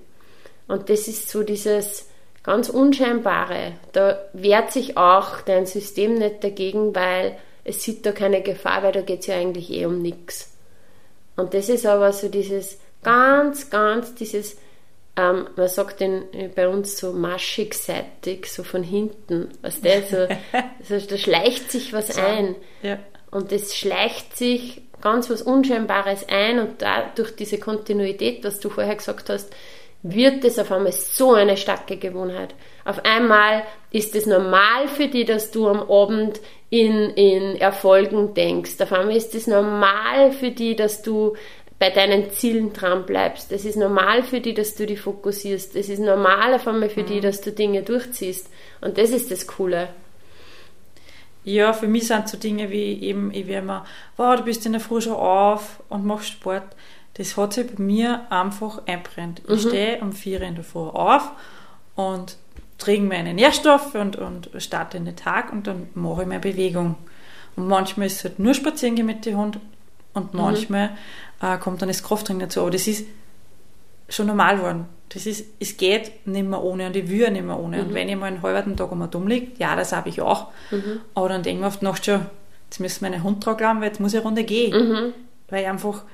Und 0.66 0.90
das 0.90 1.06
ist 1.06 1.30
so 1.30 1.44
dieses, 1.44 2.08
ganz 2.48 2.70
Unscheinbare. 2.70 3.72
Da 3.92 4.18
wehrt 4.32 4.72
sich 4.72 4.96
auch 4.96 5.42
dein 5.42 5.66
System 5.66 6.14
nicht 6.14 6.42
dagegen, 6.42 6.94
weil 6.94 7.37
es 7.62 7.82
sieht 7.82 8.06
da 8.06 8.12
keine 8.12 8.40
Gefahr, 8.40 8.82
weil 8.82 8.92
da 8.92 9.02
geht 9.02 9.20
es 9.20 9.26
ja 9.26 9.34
eigentlich 9.37 9.70
eh 9.70 9.84
um 9.84 10.00
nichts. 10.00 10.56
Und 11.37 11.52
das 11.52 11.68
ist 11.68 11.84
aber 11.84 12.11
so 12.14 12.30
dieses 12.30 12.80
ganz, 13.02 13.68
ganz, 13.68 14.14
dieses, 14.14 14.56
ähm, 15.18 15.46
man 15.56 15.68
sagt 15.68 16.00
den, 16.00 16.22
bei 16.54 16.68
uns 16.68 16.96
so 16.96 17.12
maschig-seitig, 17.12 18.50
so 18.50 18.64
von 18.64 18.82
hinten. 18.82 19.50
Was 19.61 19.82
der 19.82 20.04
so, 20.04 20.16
so, 20.88 21.06
da 21.06 21.18
schleicht 21.18 21.70
sich 21.70 21.92
was 21.92 22.14
so, 22.14 22.20
ein. 22.22 22.54
Ja. 22.82 22.98
Und 23.30 23.52
das 23.52 23.76
schleicht 23.76 24.38
sich 24.38 24.80
ganz 25.02 25.28
was 25.28 25.42
Unscheinbares 25.42 26.26
ein 26.30 26.61
und 26.61 26.80
da 26.80 27.12
durch 27.14 27.37
diese 27.37 27.58
Kontinuität, 27.58 28.42
was 28.42 28.58
du 28.58 28.70
vorher 28.70 28.96
gesagt 28.96 29.28
hast, 29.28 29.54
wird 30.02 30.44
es 30.44 30.58
auf 30.58 30.70
einmal 30.70 30.92
so 30.92 31.32
eine 31.32 31.56
starke 31.56 31.96
Gewohnheit. 31.96 32.54
Auf 32.84 33.04
einmal 33.04 33.64
ist 33.90 34.14
es 34.14 34.26
normal 34.26 34.88
für 34.88 35.08
dich, 35.08 35.26
dass 35.26 35.50
du 35.50 35.68
am 35.68 35.90
Abend 35.90 36.40
in, 36.70 37.11
in 37.11 37.56
Erfolgen 37.56 38.34
denkst. 38.34 38.80
Auf 38.80 38.92
einmal 38.92 39.16
ist 39.16 39.34
es 39.34 39.46
normal 39.46 40.32
für 40.32 40.50
dich, 40.50 40.76
dass 40.76 41.02
du 41.02 41.34
bei 41.78 41.90
deinen 41.90 42.30
Zielen 42.30 42.72
dran 42.72 43.06
bleibst. 43.06 43.52
Es 43.52 43.64
ist 43.64 43.76
normal 43.76 44.22
für 44.22 44.40
dich, 44.40 44.54
dass 44.54 44.74
du 44.74 44.87
dich 44.87 45.00
fokussierst. 45.00 45.76
Es 45.76 45.88
ist 45.88 46.00
normal 46.00 46.54
auf 46.54 46.66
einmal 46.66 46.90
für 46.90 47.02
mhm. 47.02 47.06
dich, 47.06 47.20
dass 47.20 47.40
du 47.40 47.52
Dinge 47.52 47.82
durchziehst. 47.82 48.50
Und 48.80 48.98
das 48.98 49.11
ist 49.11 49.30
das 49.30 49.46
Coole. 49.46 49.88
Ja, 51.44 51.72
für 51.72 51.87
mich 51.87 52.06
sind 52.06 52.28
so 52.28 52.37
Dinge 52.37 52.70
wie 52.70 53.00
eben, 53.00 53.32
ich 53.32 53.46
wäre 53.46 53.62
immer, 53.62 53.87
wow, 54.16 54.37
du 54.37 54.44
bist 54.44 54.66
in 54.66 54.72
der 54.72 54.80
Früh 54.80 55.00
schon 55.00 55.14
auf 55.14 55.82
und 55.88 56.04
machst 56.04 56.28
Sport 56.28 56.64
das 57.18 57.37
hat 57.37 57.52
sich 57.52 57.66
bei 57.66 57.83
mir 57.83 58.31
einfach 58.31 58.81
einbrennt. 58.87 59.42
Ich 59.48 59.64
mhm. 59.64 59.68
stehe 59.68 60.00
um 60.00 60.12
vier 60.12 60.40
in 60.40 60.54
der 60.54 60.64
Früh 60.64 60.88
auf 60.88 61.33
und 61.96 62.37
trinke 62.78 63.09
meine 63.09 63.35
Nährstoffe 63.35 63.96
und, 63.96 64.16
und 64.16 64.50
starte 64.59 64.96
in 64.96 65.04
den 65.04 65.16
Tag 65.16 65.52
und 65.52 65.66
dann 65.66 65.88
mache 65.94 66.22
ich 66.22 66.28
meine 66.28 66.40
Bewegung. 66.40 66.94
Und 67.57 67.66
manchmal 67.66 68.07
ist 68.07 68.18
es 68.18 68.24
halt 68.24 68.38
nur 68.38 68.54
spazieren 68.54 68.94
gehen 68.94 69.07
mit 69.07 69.26
dem 69.26 69.37
Hund 69.37 69.59
und 70.14 70.33
mhm. 70.33 70.40
manchmal 70.40 70.90
mhm. 71.40 71.46
äh, 71.46 71.59
kommt 71.59 71.83
dann 71.83 71.88
das 71.88 72.04
Krafttraining 72.04 72.42
dazu. 72.42 72.61
Aber 72.61 72.70
das 72.70 72.87
ist 72.87 73.04
schon 74.09 74.28
normal 74.28 74.57
geworden. 74.57 74.87
Das 75.09 75.26
ist, 75.26 75.44
es 75.59 75.76
geht 75.76 76.24
nicht 76.26 76.46
mehr 76.46 76.62
ohne 76.62 76.87
und 76.87 76.94
ich 76.94 77.09
will 77.09 77.28
nicht 77.33 77.44
mehr 77.44 77.59
ohne. 77.59 77.78
Mhm. 77.78 77.88
Und 77.88 77.94
wenn 77.94 78.09
ich 78.09 78.16
mal 78.16 78.26
einen 78.26 78.42
halben 78.42 78.76
Tag 78.76 78.92
einmal 78.92 79.09
dumm 79.09 79.26
liege, 79.26 79.52
ja, 79.59 79.74
das 79.74 79.92
habe 79.92 80.09
ich 80.09 80.20
auch. 80.20 80.52
Mhm. 80.70 81.00
Aber 81.16 81.28
dann 81.28 81.42
denke 81.42 81.57
ich 81.57 81.61
mir 81.62 81.66
oft 81.66 81.83
noch 81.83 82.02
schon, 82.02 82.26
jetzt 82.70 82.78
müssen 82.78 83.04
meine 83.04 83.24
Hund 83.24 83.42
tragen, 83.42 83.81
weil 83.81 83.88
jetzt 83.88 83.98
muss 83.98 84.12
ich 84.12 84.20
eine 84.20 84.26
Runde 84.26 84.44
gehen. 84.44 84.88
Mhm. 84.88 85.14
Weil 85.48 85.62
ich 85.62 85.68
einfach 85.68 86.04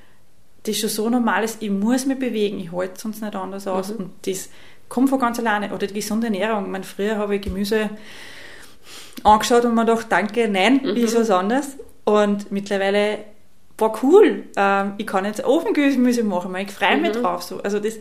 das 0.66 0.78
schon 0.78 0.88
so 0.88 1.08
normal 1.08 1.44
ist, 1.44 1.62
ich 1.62 1.70
muss 1.70 2.06
mich 2.06 2.18
bewegen, 2.18 2.58
ich 2.58 2.72
halte 2.72 3.00
sonst 3.00 3.22
nicht 3.22 3.34
anders 3.34 3.66
aus. 3.66 3.90
Mhm. 3.90 3.96
Und 3.96 4.12
das 4.26 4.48
kommt 4.88 5.10
von 5.10 5.18
ganz 5.18 5.38
alleine. 5.38 5.72
Oder 5.72 5.86
die 5.86 5.94
gesunde 5.94 6.26
Ernährung. 6.26 6.64
Ich 6.64 6.70
meine, 6.70 6.84
früher 6.84 7.16
habe 7.16 7.36
ich 7.36 7.42
Gemüse 7.42 7.90
angeschaut 9.22 9.64
und 9.64 9.74
mir 9.74 9.84
gedacht, 9.84 10.06
danke, 10.08 10.48
nein, 10.48 10.80
mhm. 10.82 10.96
ist 10.96 11.16
was 11.16 11.30
anderes. 11.30 11.76
Und 12.04 12.50
mittlerweile 12.50 13.18
war 13.78 13.98
cool. 14.02 14.44
Ähm, 14.56 14.94
ich 14.98 15.06
kann 15.06 15.24
jetzt 15.24 15.44
Ofengemüse 15.44 16.24
machen, 16.24 16.54
ich 16.56 16.70
freue 16.70 16.98
mich 16.98 17.14
mhm. 17.14 17.22
drauf. 17.22 17.42
So. 17.42 17.60
Also 17.62 17.78
das, 17.78 17.98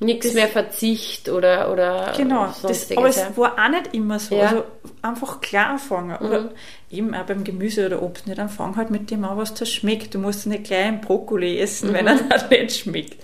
Nichts 0.00 0.34
mehr 0.34 0.48
Verzicht 0.48 1.28
oder, 1.28 1.70
oder 1.72 2.12
Genau, 2.16 2.52
das, 2.62 2.90
aber 2.96 3.08
es 3.08 3.36
war 3.36 3.52
auch 3.52 3.68
nicht 3.68 3.94
immer 3.94 4.18
so. 4.18 4.34
Ja. 4.34 4.48
Also 4.48 4.64
einfach 5.02 5.40
klar 5.40 5.70
anfangen. 5.70 6.16
Mhm. 6.20 6.50
Eben 6.94 7.14
auch 7.14 7.24
beim 7.24 7.44
Gemüse 7.44 7.86
oder 7.86 8.02
Obst 8.02 8.26
nicht 8.26 8.38
anfangen 8.38 8.76
halt 8.76 8.90
mit 8.90 9.10
dem 9.10 9.24
an, 9.24 9.36
was 9.36 9.54
das 9.54 9.70
schmeckt. 9.70 10.14
Du 10.14 10.18
musst 10.18 10.46
nicht 10.46 10.64
gleich 10.64 10.86
einen 10.86 11.00
Brokkoli 11.00 11.58
essen, 11.58 11.90
mhm. 11.90 11.94
wenn 11.94 12.06
er 12.06 12.48
nicht 12.50 12.76
schmeckt. 12.76 13.22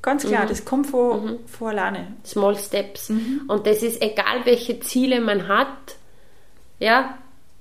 Ganz 0.00 0.24
klar, 0.24 0.46
das 0.46 0.64
kommt 0.64 0.86
von, 0.86 1.40
von 1.46 1.68
alleine. 1.68 2.14
Small 2.24 2.56
Steps. 2.56 3.10
Und 3.10 3.66
das 3.66 3.82
ist 3.82 4.00
egal, 4.00 4.44
welche 4.44 4.78
Ziele 4.80 5.20
man 5.20 5.48
hat, 5.48 5.96
ja, 6.78 7.18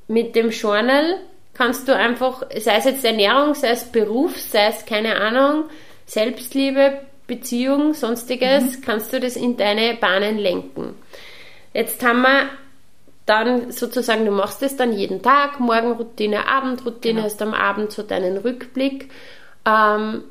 mit 0.07 0.35
dem 0.35 0.51
Journal 0.51 1.17
kannst 1.53 1.87
du 1.87 1.95
einfach, 1.95 2.43
sei 2.55 2.77
es 2.77 2.85
jetzt 2.85 3.03
Ernährung, 3.03 3.55
sei 3.55 3.71
es 3.71 3.85
Beruf, 3.85 4.39
sei 4.39 4.67
es 4.67 4.85
keine 4.85 5.15
Ahnung, 5.19 5.65
Selbstliebe, 6.05 7.01
Beziehung, 7.25 7.93
sonstiges, 7.93 8.81
kannst 8.81 9.11
du 9.11 9.19
das 9.19 9.35
in 9.35 9.57
deine 9.57 9.95
Bahnen 9.95 10.37
lenken. 10.37 10.95
Jetzt 11.73 12.03
haben 12.05 12.21
wir 12.21 12.49
dann 13.27 13.71
sozusagen, 13.71 14.25
du 14.25 14.31
machst 14.31 14.63
es 14.63 14.75
dann 14.75 14.93
jeden 14.93 15.21
Tag, 15.21 15.59
Morgenroutine, 15.59 16.47
Abendroutine, 16.47 17.15
Genau. 17.15 17.25
hast 17.25 17.41
am 17.41 17.53
Abend 17.53 17.91
so 17.91 18.01
deinen 18.01 18.37
Rückblick. 18.37 19.09
Ähm, 19.65 20.23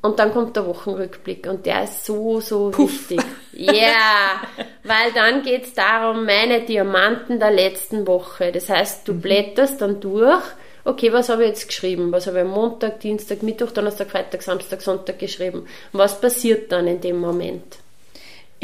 und 0.00 0.18
dann 0.18 0.32
kommt 0.32 0.56
der 0.56 0.66
Wochenrückblick 0.66 1.46
und 1.46 1.64
der 1.64 1.84
ist 1.84 2.04
so, 2.04 2.40
so 2.40 2.76
wichtig. 2.76 3.20
Ja, 3.52 4.40
weil 4.82 5.12
dann 5.14 5.42
geht's 5.42 5.74
darum, 5.74 6.24
meine 6.24 6.62
Diamanten 6.62 7.38
der 7.38 7.52
letzten 7.52 8.06
Woche. 8.08 8.50
Das 8.50 8.68
heißt, 8.68 9.06
du 9.06 9.14
blätterst 9.14 9.80
dann 9.80 10.00
durch, 10.00 10.42
okay, 10.84 11.12
was 11.12 11.28
habe 11.28 11.42
ich 11.42 11.50
jetzt 11.50 11.68
geschrieben? 11.68 12.10
Was 12.10 12.26
habe 12.26 12.38
ich 12.38 12.44
am 12.44 12.50
Montag, 12.50 12.98
Dienstag, 13.00 13.44
Mittwoch, 13.44 13.70
Donnerstag, 13.70 14.10
Freitag, 14.10 14.42
Samstag, 14.42 14.80
Sonntag 14.82 15.18
geschrieben? 15.20 15.66
Was 15.92 16.20
passiert 16.20 16.72
dann 16.72 16.88
in 16.88 17.00
dem 17.00 17.20
Moment? 17.20 17.76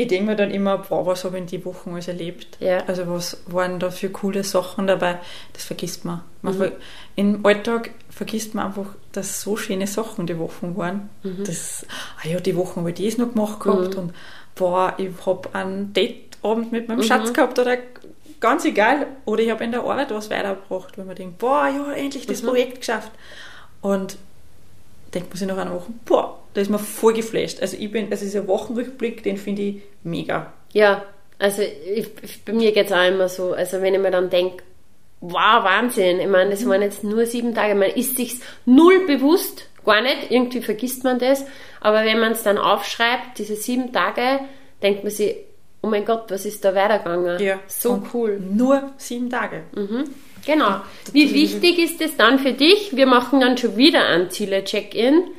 Ich 0.00 0.06
denke 0.06 0.26
mir 0.30 0.36
dann 0.36 0.52
immer, 0.52 0.78
boah, 0.78 1.04
was 1.06 1.24
habe 1.24 1.36
ich 1.38 1.40
in 1.42 1.46
die 1.48 1.64
Wochen 1.64 1.90
alles 1.92 2.06
erlebt? 2.06 2.56
Ja. 2.60 2.84
Also 2.86 3.08
was 3.08 3.42
waren 3.46 3.80
da 3.80 3.90
für 3.90 4.10
coole 4.10 4.44
Sachen 4.44 4.86
dabei? 4.86 5.18
Das 5.54 5.64
vergisst 5.64 6.04
man. 6.04 6.20
man 6.42 6.54
Mhm. 6.54 6.58
ver 6.58 6.72
Im 7.16 7.44
Alltag 7.44 7.90
vergisst 8.08 8.54
man 8.54 8.66
einfach, 8.66 8.86
dass 9.10 9.40
so 9.42 9.56
schöne 9.56 9.88
Sachen 9.88 10.28
die 10.28 10.38
Wochen 10.38 10.76
waren. 10.76 11.08
Mhm. 11.24 11.42
Das, 11.44 11.84
ah 12.22 12.28
ja, 12.28 12.38
die 12.38 12.54
Wochen 12.54 12.80
habe 12.80 12.92
ich 12.92 13.04
das 13.04 13.18
noch 13.18 13.32
gemacht 13.34 13.58
gehabt 13.58 13.96
und 13.96 14.14
boah, 14.54 14.94
ich 14.98 15.10
habe 15.26 15.52
einen 15.52 15.92
Dateabend 15.92 16.70
mit 16.70 16.88
Mhm. 16.88 16.94
meinem 16.94 17.02
Schatz 17.02 17.32
gehabt 17.32 17.58
oder 17.58 17.76
ganz 18.38 18.64
egal. 18.64 19.06
Oder 19.24 19.42
ich 19.42 19.50
habe 19.50 19.64
in 19.64 19.72
der 19.72 19.80
Arbeit 19.82 20.12
was 20.12 20.30
weitergebracht, 20.30 20.96
wenn 20.96 21.08
man 21.08 21.16
denkt, 21.16 21.38
boah, 21.38 21.66
ja, 21.66 21.92
endlich 21.94 22.24
das 22.26 22.42
Mhm. 22.44 22.46
Projekt 22.50 22.78
geschafft. 22.82 23.10
Und 23.80 24.16
denkt 25.12 25.30
man 25.30 25.38
sich 25.38 25.48
nach 25.48 25.56
einer 25.58 25.74
Woche, 25.74 25.90
boah, 26.04 26.38
da 26.58 26.62
ist 26.62 26.70
man 26.70 26.80
voll 26.80 27.12
geflasht. 27.14 27.62
Also 27.62 27.76
ich 27.78 27.92
bin, 27.92 28.10
also 28.10 28.24
dieser 28.24 28.48
Wochenrückblick, 28.48 29.22
den 29.22 29.36
finde 29.36 29.62
ich 29.62 29.76
mega. 30.02 30.52
Ja, 30.72 31.04
also 31.38 31.62
ich, 31.62 32.44
bei 32.44 32.52
mir 32.52 32.72
geht's 32.72 32.90
auch 32.90 33.06
immer 33.06 33.28
so. 33.28 33.52
Also 33.52 33.80
wenn 33.80 33.94
ich 33.94 34.00
mir 34.00 34.10
dann 34.10 34.28
denke, 34.28 34.64
wow, 35.20 35.62
Wahnsinn. 35.62 36.18
Ich 36.18 36.26
meine, 36.26 36.50
das 36.50 36.66
waren 36.66 36.82
jetzt 36.82 37.04
nur 37.04 37.26
sieben 37.26 37.54
Tage. 37.54 37.76
Man 37.76 37.90
ist 37.90 38.16
sich 38.16 38.40
null 38.66 39.06
bewusst, 39.06 39.68
gar 39.84 40.02
nicht. 40.02 40.30
Irgendwie 40.30 40.60
vergisst 40.60 41.04
man 41.04 41.20
das. 41.20 41.46
Aber 41.80 42.04
wenn 42.04 42.18
man 42.18 42.32
es 42.32 42.42
dann 42.42 42.58
aufschreibt, 42.58 43.38
diese 43.38 43.54
sieben 43.54 43.92
Tage, 43.92 44.40
denkt 44.82 45.04
man 45.04 45.12
sich, 45.12 45.36
oh 45.80 45.86
mein 45.86 46.04
Gott, 46.04 46.24
was 46.28 46.44
ist 46.44 46.64
da 46.64 46.74
weitergegangen? 46.74 47.38
So 47.68 47.92
Und 47.92 48.12
cool. 48.14 48.40
Nur 48.40 48.94
sieben 48.96 49.30
Tage. 49.30 49.62
Genau. 50.44 50.80
Wie 51.12 51.32
wichtig 51.32 51.78
ist 51.78 52.00
es 52.00 52.16
dann 52.16 52.40
für 52.40 52.52
dich? 52.52 52.96
Wir 52.96 53.06
machen 53.06 53.38
dann 53.38 53.56
schon 53.56 53.76
wieder 53.76 54.08
ein 54.08 54.28
Ziele-Check-In. 54.28 55.34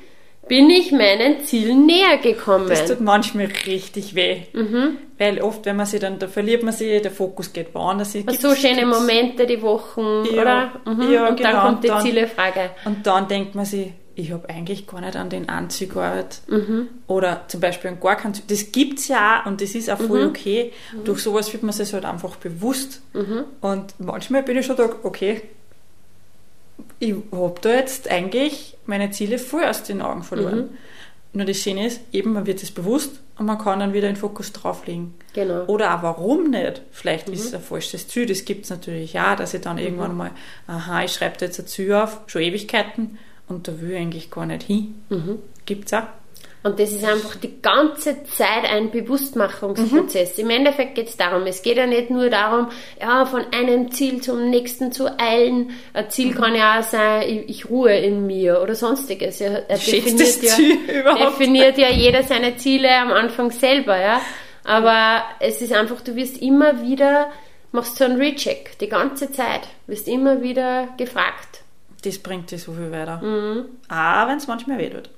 Bin 0.49 0.69
ich 0.69 0.91
meinen 0.91 1.45
Zielen 1.45 1.85
näher 1.85 2.17
gekommen? 2.17 2.67
Das 2.67 2.85
tut 2.85 2.99
manchmal 2.99 3.47
richtig 3.65 4.15
weh. 4.15 4.41
Mhm. 4.53 4.97
Weil 5.17 5.39
oft, 5.41 5.65
wenn 5.65 5.77
man 5.77 5.85
sich 5.85 5.99
dann, 6.01 6.19
da 6.19 6.27
verliert 6.27 6.63
man 6.63 6.73
sich, 6.73 7.01
der 7.01 7.11
Fokus 7.11 7.53
geht 7.53 7.73
woanders. 7.73 8.11
hin. 8.13 8.25
so 8.39 8.53
schöne 8.55 8.81
gibt's- 8.81 8.99
Momente, 8.99 9.45
die 9.45 9.61
Wochen, 9.61 10.25
Ja, 10.33 10.41
oder? 10.41 10.71
Mhm. 10.85 11.11
ja, 11.13 11.29
und 11.29 11.37
genau. 11.37 11.51
dann 11.51 11.61
kommt 11.61 11.83
die 11.83 11.87
dann- 11.87 12.01
Zielefrage. 12.01 12.71
Und 12.85 13.05
dann 13.07 13.27
denkt 13.27 13.55
man 13.55 13.63
sich, 13.65 13.87
ich 14.15 14.31
habe 14.33 14.49
eigentlich 14.49 14.85
gar 14.85 14.99
nicht 14.99 15.15
an 15.15 15.29
den 15.29 15.47
Anzug 15.47 15.93
gearbeitet. 15.93 16.41
Mhm. 16.47 16.87
Oder 17.07 17.43
zum 17.47 17.61
Beispiel 17.61 17.91
an 17.91 17.99
gar 18.01 18.15
keinen 18.17 18.27
Anzug. 18.33 18.47
Das 18.49 18.71
gibt 18.73 18.99
es 18.99 19.07
ja 19.07 19.41
auch 19.41 19.45
und 19.45 19.61
das 19.61 19.75
ist 19.75 19.89
auch 19.89 19.97
voll 19.97 20.23
Mhm. 20.23 20.29
okay. 20.29 20.73
Durch 21.05 21.19
sowas 21.21 21.53
wird 21.53 21.63
man 21.63 21.71
sich 21.71 21.93
halt 21.93 22.03
einfach 22.05 22.35
bewusst. 22.35 23.01
Und 23.61 23.93
manchmal 23.99 24.43
bin 24.43 24.57
ich 24.57 24.65
schon 24.65 24.75
da, 24.75 24.89
okay, 25.03 25.41
ich 26.99 27.15
habe 27.31 27.55
da 27.61 27.69
jetzt 27.73 28.09
eigentlich 28.09 28.77
meine 28.85 29.11
Ziele 29.11 29.39
voll 29.39 29.63
aus 29.65 29.83
den 29.83 30.01
Augen 30.01 30.23
verloren. 30.23 30.57
Mhm. 30.59 30.69
Nur 31.31 31.45
das 31.45 31.57
Schöne 31.57 31.85
ist, 31.87 32.01
eben, 32.11 32.33
man 32.33 32.45
wird 32.47 32.63
es 32.63 32.71
bewusst 32.71 33.19
und 33.37 33.45
man 33.45 33.59
kann 33.59 33.79
dann 33.79 33.93
wieder 33.93 34.07
den 34.07 34.15
Fokus 34.15 34.51
drauflegen. 34.51 35.13
Genau. 35.33 35.63
Oder 35.65 35.95
auch 35.95 36.01
warum 36.03 36.49
nicht? 36.49 36.81
Vielleicht 36.91 37.27
Mhm. 37.27 37.33
ist 37.35 37.45
es 37.45 37.53
ein 37.53 37.61
falsches 37.61 38.07
Ziel, 38.07 38.25
das 38.25 38.45
gibt 38.45 38.63
es 38.63 38.71
natürlich 38.71 39.13
ja, 39.13 39.35
dass 39.35 39.53
ich 39.53 39.61
dann 39.61 39.77
irgendwann 39.77 40.17
mal, 40.17 40.31
aha, 40.67 41.03
ich 41.03 41.13
schreibe 41.13 41.37
da 41.37 41.45
jetzt 41.45 41.59
ein 41.59 41.67
Ziel 41.67 41.93
auf, 41.93 42.21
schon 42.27 42.41
Ewigkeiten 42.41 43.19
und 43.47 43.67
da 43.67 43.79
will 43.79 43.91
ich 43.91 43.97
eigentlich 43.97 44.31
gar 44.31 44.45
nicht 44.47 44.63
hin. 44.63 44.95
Mhm. 45.09 45.39
Gibt's 45.65 45.93
auch. 45.93 46.03
Und 46.61 46.77
das 46.77 46.91
ist 46.91 47.05
einfach 47.05 47.35
die 47.37 47.61
ganze 47.61 48.23
Zeit 48.25 48.65
ein 48.69 48.91
Bewusstmachungsprozess. 48.91 50.37
Im 50.39 50.49
Endeffekt 50.49 50.95
geht 50.95 51.07
es 51.07 51.15
darum, 51.15 51.47
es 51.47 51.61
geht 51.61 51.77
ja 51.77 51.87
nicht 51.87 52.09
nur 52.09 52.29
darum, 52.29 52.67
ja, 52.99 53.25
von 53.25 53.45
einem 53.53 53.91
Ziel 53.91 54.19
zum 54.19 54.49
nächsten 54.49 54.91
zu 54.91 55.17
eilen. 55.17 55.71
Ein 55.93 56.09
Ziel 56.09 56.35
kann 56.35 56.55
ja 56.55 56.79
auch 56.79 56.83
sein, 56.83 57.21
ich, 57.29 57.49
ich 57.49 57.69
ruhe 57.69 57.95
in 57.95 58.27
mir 58.27 58.61
oder 58.61 58.75
sonstiges. 58.75 59.39
Ja, 59.39 59.51
er 59.69 59.77
Schätztes 59.77 60.41
ja, 60.41 61.29
definiert 61.29 61.77
ja 61.77 61.89
jeder 61.89 62.23
seine 62.23 62.57
Ziele 62.57 62.93
am 62.93 63.13
Anfang 63.13 63.51
selber, 63.51 63.97
ja. 63.97 64.21
Aber 64.65 65.23
es 65.39 65.61
ist 65.61 65.71
einfach, 65.71 66.01
du 66.01 66.15
wirst 66.17 66.41
immer 66.41 66.81
wieder, 66.81 67.31
machst 67.71 67.95
so 67.95 68.03
einen 68.03 68.17
Recheck, 68.17 68.77
die 68.79 68.89
ganze 68.89 69.31
Zeit, 69.31 69.61
wirst 69.87 70.09
immer 70.09 70.41
wieder 70.41 70.89
gefragt. 70.97 71.58
Das 72.03 72.17
bringt 72.19 72.51
dir 72.51 72.59
so 72.59 72.73
viel 72.73 72.91
weiter. 72.91 73.17
Mhm. 73.17 73.65
Auch 73.89 74.27
wenn 74.27 74.37
es 74.37 74.47
manchmal 74.47 74.77
weh 74.77 74.89
tut. 74.89 75.09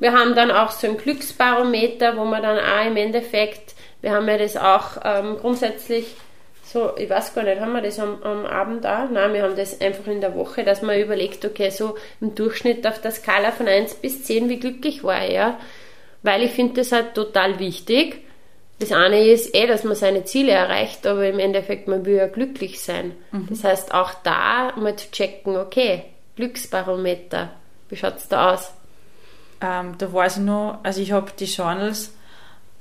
Wir 0.00 0.12
haben 0.12 0.34
dann 0.34 0.50
auch 0.50 0.70
so 0.70 0.86
ein 0.86 0.98
Glücksbarometer, 0.98 2.16
wo 2.16 2.24
man 2.24 2.42
dann 2.42 2.58
auch 2.58 2.86
im 2.86 2.96
Endeffekt, 2.96 3.74
wir 4.02 4.12
haben 4.12 4.28
ja 4.28 4.36
das 4.36 4.56
auch 4.56 4.98
ähm, 5.04 5.36
grundsätzlich 5.40 6.16
so, 6.72 6.96
ich 6.96 7.10
weiß 7.10 7.34
gar 7.34 7.42
nicht, 7.42 7.60
haben 7.60 7.72
wir 7.72 7.82
das 7.82 7.98
am, 7.98 8.22
am 8.22 8.46
Abend 8.46 8.86
auch? 8.86 9.10
Nein, 9.10 9.32
wir 9.32 9.42
haben 9.42 9.56
das 9.56 9.80
einfach 9.80 10.06
in 10.06 10.20
der 10.20 10.36
Woche, 10.36 10.62
dass 10.62 10.82
man 10.82 11.00
überlegt, 11.00 11.44
okay, 11.44 11.70
so 11.70 11.96
im 12.20 12.36
Durchschnitt 12.36 12.86
auf 12.86 13.00
der 13.00 13.10
Skala 13.10 13.50
von 13.50 13.66
1 13.66 13.96
bis 13.96 14.22
10, 14.22 14.48
wie 14.48 14.60
glücklich 14.60 15.02
war 15.02 15.24
ich, 15.26 15.32
ja? 15.32 15.58
Weil 16.22 16.44
ich 16.44 16.52
finde 16.52 16.74
das 16.74 16.92
halt 16.92 17.14
total 17.14 17.58
wichtig. 17.58 18.24
Das 18.80 18.92
eine 18.92 19.22
ist 19.22 19.54
eh, 19.54 19.66
dass 19.66 19.84
man 19.84 19.94
seine 19.94 20.24
Ziele 20.24 20.52
erreicht, 20.52 21.06
aber 21.06 21.28
im 21.28 21.38
Endeffekt, 21.38 21.86
man 21.86 22.06
will 22.06 22.16
ja 22.16 22.26
glücklich 22.26 22.80
sein. 22.80 23.12
Das 23.50 23.62
heißt, 23.62 23.92
auch 23.92 24.14
da 24.22 24.72
mal 24.76 24.96
zu 24.96 25.10
checken, 25.10 25.56
okay, 25.56 26.04
Glücksbarometer, 26.36 27.50
wie 27.90 27.96
schaut's 27.96 28.26
da 28.28 28.54
aus? 28.54 28.72
Ähm, 29.60 29.96
da 29.98 30.10
weiß 30.10 30.38
ich 30.38 30.42
noch, 30.44 30.78
also 30.82 31.02
ich 31.02 31.12
habe 31.12 31.30
die 31.38 31.44
Journals 31.44 32.14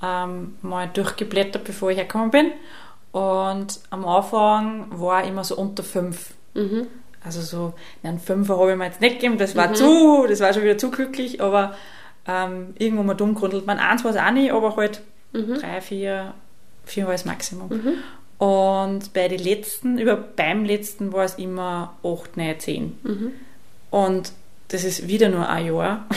ähm, 0.01 0.55
mal 0.61 0.87
durchgeblättert, 0.87 1.65
bevor 1.65 1.91
ich 1.91 1.97
hergekommen 1.97 2.31
bin. 2.31 2.51
Und 3.11 3.81
am 3.89 4.05
Anfang 4.05 4.87
war 4.91 5.23
ich 5.23 5.29
immer 5.29 5.43
so 5.43 5.57
unter 5.57 5.83
fünf. 5.83 6.33
Mhm. 6.53 6.87
Also 7.21 7.41
so, 7.41 7.73
nein, 8.03 8.19
Fünfer 8.19 8.57
habe 8.57 8.71
ich 8.71 8.77
mir 8.77 8.85
jetzt 8.85 9.01
nicht 9.01 9.15
gegeben, 9.15 9.37
das 9.37 9.57
war 9.57 9.73
zu, 9.73 10.25
das 10.29 10.39
war 10.39 10.53
schon 10.53 10.63
wieder 10.63 10.77
zu 10.77 10.89
glücklich, 10.89 11.41
aber 11.41 11.75
ähm, 12.25 12.73
irgendwo 12.77 13.03
mal 13.03 13.15
dumm 13.15 13.35
grundelt 13.35 13.65
man. 13.65 13.79
Eins 13.79 14.05
war 14.05 14.11
es 14.11 14.17
auch 14.17 14.31
nicht, 14.31 14.53
aber 14.53 14.77
halt 14.77 15.01
drei, 15.33 15.81
vier, 15.81 16.33
vier 16.85 17.05
war 17.05 17.11
das 17.13 17.25
Maximum. 17.25 17.69
Und 18.37 19.13
bei 19.13 19.27
den 19.27 19.39
letzten, 19.39 19.97
über 19.99 20.15
beim 20.15 20.63
letzten 20.65 21.11
war 21.11 21.25
es 21.25 21.35
immer 21.35 21.97
acht, 22.03 22.37
neun, 22.37 22.59
zehn. 22.59 22.97
Und 23.91 24.31
das 24.69 24.83
ist 24.83 25.07
wieder 25.07 25.29
nur 25.29 25.47
ein 25.49 25.65
Jahr. 25.67 26.05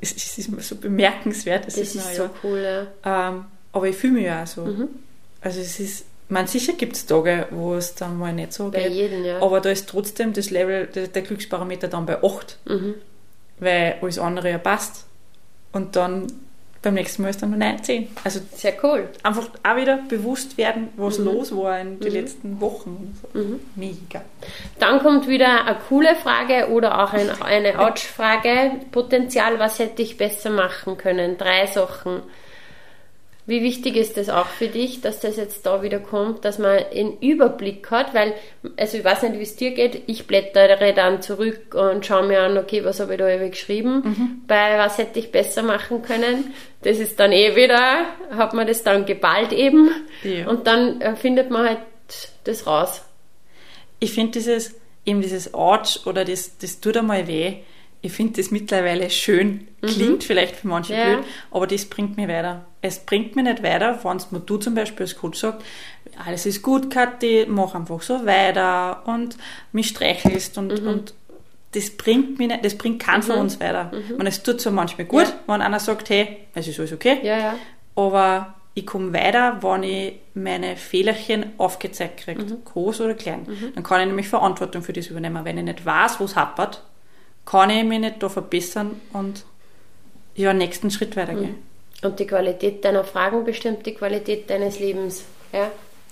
Es 0.00 0.12
ist 0.12 0.46
immer 0.48 0.60
so 0.60 0.76
bemerkenswert. 0.76 1.66
Es 1.66 1.74
Das 1.74 1.88
ist, 1.88 1.96
ist 1.96 2.14
so 2.14 2.22
Jahr. 2.22 2.30
cool, 2.44 2.58
ja. 3.04 3.30
Ähm, 3.30 3.46
aber 3.72 3.88
ich 3.88 3.96
fühle 3.96 4.12
mich 4.12 4.26
ja 4.26 4.44
auch 4.44 4.46
so. 4.46 4.62
Also 5.40 5.60
es 5.60 5.80
ist, 5.80 6.04
man 6.28 6.46
sicher 6.46 6.74
gibt 6.74 6.94
es 6.94 7.04
Tage, 7.04 7.48
wo 7.50 7.74
es 7.74 7.96
dann 7.96 8.16
mal 8.16 8.32
nicht 8.32 8.52
so 8.52 8.70
Bei 8.70 8.84
geht. 8.84 8.92
jedem, 8.92 9.24
ja. 9.24 9.42
Aber 9.42 9.60
da 9.60 9.70
ist 9.70 9.88
trotzdem 9.88 10.32
das 10.34 10.50
Level, 10.50 10.86
der, 10.86 11.08
der 11.08 11.22
Glücksparameter 11.22 11.88
dann 11.88 12.06
bei 12.06 12.22
8, 12.22 12.58
Mhm. 12.66 12.94
weil 13.58 13.96
alles 14.00 14.20
andere 14.20 14.50
ja 14.52 14.58
passt. 14.58 15.06
Und 15.72 15.96
dann 15.96 16.28
beim 16.82 16.94
nächsten 16.94 17.22
Mal 17.22 17.30
ist 17.30 17.42
dann 17.42 17.50
nur 17.50 17.58
9, 17.58 17.82
10. 17.82 18.08
Also 18.24 18.40
Sehr 18.54 18.72
cool. 18.84 19.08
einfach 19.22 19.48
auch 19.64 19.76
wieder 19.76 19.98
bewusst 20.08 20.56
werden, 20.58 20.88
was 20.96 21.18
Mhm. 21.18 21.24
los 21.24 21.56
war 21.56 21.78
in 21.80 21.98
den 21.98 22.12
letzten 22.12 22.60
Wochen. 22.60 23.18
So. 23.32 23.40
Mega. 23.74 24.22
Dann 24.78 25.00
kommt 25.00 25.26
wieder 25.26 25.64
eine 25.66 25.76
coole 25.88 26.14
Frage 26.14 26.68
oder 26.70 27.02
auch 27.02 27.12
ein, 27.12 27.30
eine 27.42 27.78
Ouch-Frage. 27.80 28.72
Potenzial, 28.92 29.58
was 29.58 29.78
hätte 29.80 30.02
ich 30.02 30.16
besser 30.16 30.50
machen 30.50 30.96
können? 30.96 31.36
Drei 31.36 31.66
Sachen. 31.66 32.22
Wie 33.48 33.62
wichtig 33.62 33.96
ist 33.96 34.18
das 34.18 34.28
auch 34.28 34.46
für 34.48 34.66
dich, 34.68 35.00
dass 35.00 35.20
das 35.20 35.36
jetzt 35.38 35.64
da 35.64 35.80
wieder 35.82 36.00
kommt, 36.00 36.44
dass 36.44 36.58
man 36.58 36.80
einen 36.94 37.16
Überblick 37.18 37.90
hat? 37.90 38.12
Weil, 38.12 38.34
also 38.76 38.98
ich 38.98 39.04
weiß 39.04 39.22
nicht, 39.22 39.38
wie 39.38 39.42
es 39.42 39.56
dir 39.56 39.70
geht, 39.70 40.02
ich 40.06 40.26
blättere 40.26 40.92
dann 40.92 41.22
zurück 41.22 41.74
und 41.74 42.04
schaue 42.04 42.26
mir 42.26 42.42
an, 42.42 42.58
okay, 42.58 42.84
was 42.84 43.00
habe 43.00 43.14
ich 43.14 43.18
da 43.18 43.26
eben 43.26 43.50
geschrieben? 43.50 44.42
Bei 44.46 44.76
was 44.76 44.98
hätte 44.98 45.18
ich 45.18 45.32
besser 45.32 45.62
machen 45.62 46.02
können? 46.02 46.52
Das 46.82 46.98
ist 46.98 47.18
dann 47.18 47.32
eh 47.32 47.56
wieder, 47.56 48.04
hat 48.36 48.52
man 48.52 48.66
das 48.66 48.82
dann 48.82 49.06
geballt 49.06 49.52
eben 49.54 49.92
Ja. 50.22 50.46
und 50.46 50.66
dann 50.66 51.00
äh, 51.00 51.16
findet 51.16 51.50
man 51.50 51.66
halt 51.68 51.78
das 52.44 52.66
raus. 52.66 53.02
Ich 53.98 54.12
finde 54.12 54.32
dieses, 54.32 54.74
eben 55.06 55.22
dieses 55.22 55.54
Arch 55.54 56.00
oder 56.04 56.26
das, 56.26 56.58
das 56.58 56.80
tut 56.80 56.98
einmal 56.98 57.26
weh, 57.26 57.54
ich 58.02 58.12
finde 58.12 58.34
das 58.42 58.50
mittlerweile 58.50 59.08
schön, 59.08 59.68
klingt 59.80 60.22
vielleicht 60.22 60.54
für 60.56 60.68
manche 60.68 60.92
Ja. 60.94 61.04
blöd, 61.14 61.24
aber 61.50 61.66
das 61.66 61.86
bringt 61.86 62.18
mich 62.18 62.28
weiter. 62.28 62.66
Es 62.80 63.00
bringt 63.00 63.34
mich 63.36 63.44
nicht 63.44 63.62
weiter, 63.62 63.98
wenn 64.04 64.18
mir 64.30 64.40
du 64.40 64.56
zum 64.56 64.74
Beispiel 64.74 65.04
als 65.04 65.16
Coach 65.16 65.40
sagst, 65.40 65.64
alles 66.24 66.46
ist 66.46 66.62
gut, 66.62 66.90
Kathi, 66.90 67.46
mach 67.48 67.74
einfach 67.74 68.00
so 68.02 68.24
weiter 68.24 69.02
und 69.06 69.36
mich 69.72 69.88
streichelst 69.88 70.56
und, 70.58 70.72
und 70.80 71.14
das 71.72 71.90
bringt 71.90 72.38
mich 72.38 72.48
nicht, 72.48 72.64
das 72.64 72.76
bringt 72.78 73.02
keinen 73.02 73.22
von 73.22 73.36
uns 73.38 73.60
weiter. 73.60 73.90
Und 74.18 74.26
es 74.26 74.42
tut 74.42 74.60
so 74.60 74.70
manchmal 74.70 75.06
gut, 75.06 75.24
Ja. 75.26 75.34
wenn 75.46 75.60
einer 75.60 75.80
sagt, 75.80 76.08
hey, 76.10 76.38
es 76.54 76.66
ist 76.68 76.78
alles 76.78 76.92
okay, 76.92 77.18
Ja, 77.22 77.38
ja. 77.38 77.54
aber 77.96 78.54
ich 78.74 78.86
komme 78.86 79.12
weiter, 79.12 79.58
wenn 79.60 79.82
ich 79.82 80.14
meine 80.34 80.76
Fehlerchen 80.76 81.46
aufgezeigt 81.58 82.20
kriege, 82.20 82.44
groß 82.64 83.00
oder 83.00 83.14
klein. 83.14 83.46
Dann 83.74 83.82
kann 83.82 84.00
ich 84.00 84.06
nämlich 84.06 84.28
Verantwortung 84.28 84.82
für 84.82 84.92
das 84.92 85.08
übernehmen. 85.08 85.44
Wenn 85.44 85.58
ich 85.58 85.64
nicht 85.64 85.84
weiß, 85.84 86.20
wo 86.20 86.24
es 86.24 86.36
hapert, 86.36 86.82
kann 87.44 87.70
ich 87.70 87.82
mich 87.84 87.98
nicht 87.98 88.22
da 88.22 88.28
verbessern 88.28 89.00
und 89.12 89.44
ja, 90.36 90.52
nächsten 90.54 90.90
Schritt 90.92 91.16
weitergehen. 91.16 91.56
Und 92.02 92.20
die 92.20 92.26
Qualität 92.26 92.84
deiner 92.84 93.04
Fragen 93.04 93.44
bestimmt 93.44 93.84
die 93.86 93.94
Qualität 93.94 94.48
deines 94.50 94.78
Lebens. 94.78 95.24
Ja, 95.52 95.70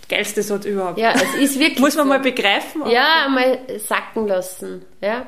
Geilste 0.09 0.43
Satz 0.43 0.65
überhaupt. 0.65 0.99
ja 0.99 1.13
es 1.15 1.35
ist 1.35 1.59
wirklich 1.59 1.79
Muss 1.81 1.97
man 1.97 2.05
so. 2.05 2.09
mal 2.09 2.21
begreifen. 2.21 2.83
Ja, 2.89 3.29
mal 3.29 3.59
sacken 3.79 4.29
lassen. 4.29 4.85
Ja, 5.01 5.27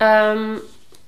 ähm, 0.00 0.60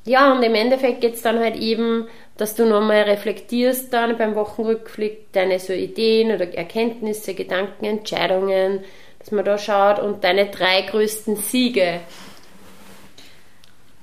ja 0.04 0.32
und 0.32 0.42
im 0.42 0.54
Endeffekt 0.54 1.00
geht 1.00 1.14
es 1.14 1.22
dann 1.22 1.38
halt 1.38 1.56
eben, 1.56 2.06
dass 2.36 2.54
du 2.54 2.64
nochmal 2.64 3.02
reflektierst 3.02 3.92
dann 3.92 4.16
beim 4.16 4.34
Wochenrückblick 4.34 5.32
deine 5.32 5.58
so 5.58 5.72
Ideen 5.72 6.34
oder 6.34 6.52
Erkenntnisse, 6.54 7.34
Gedanken, 7.34 7.84
Entscheidungen, 7.84 8.84
dass 9.18 9.30
man 9.30 9.44
da 9.44 9.58
schaut 9.58 9.98
und 9.98 10.24
deine 10.24 10.46
drei 10.46 10.82
größten 10.82 11.36
Siege. 11.36 12.00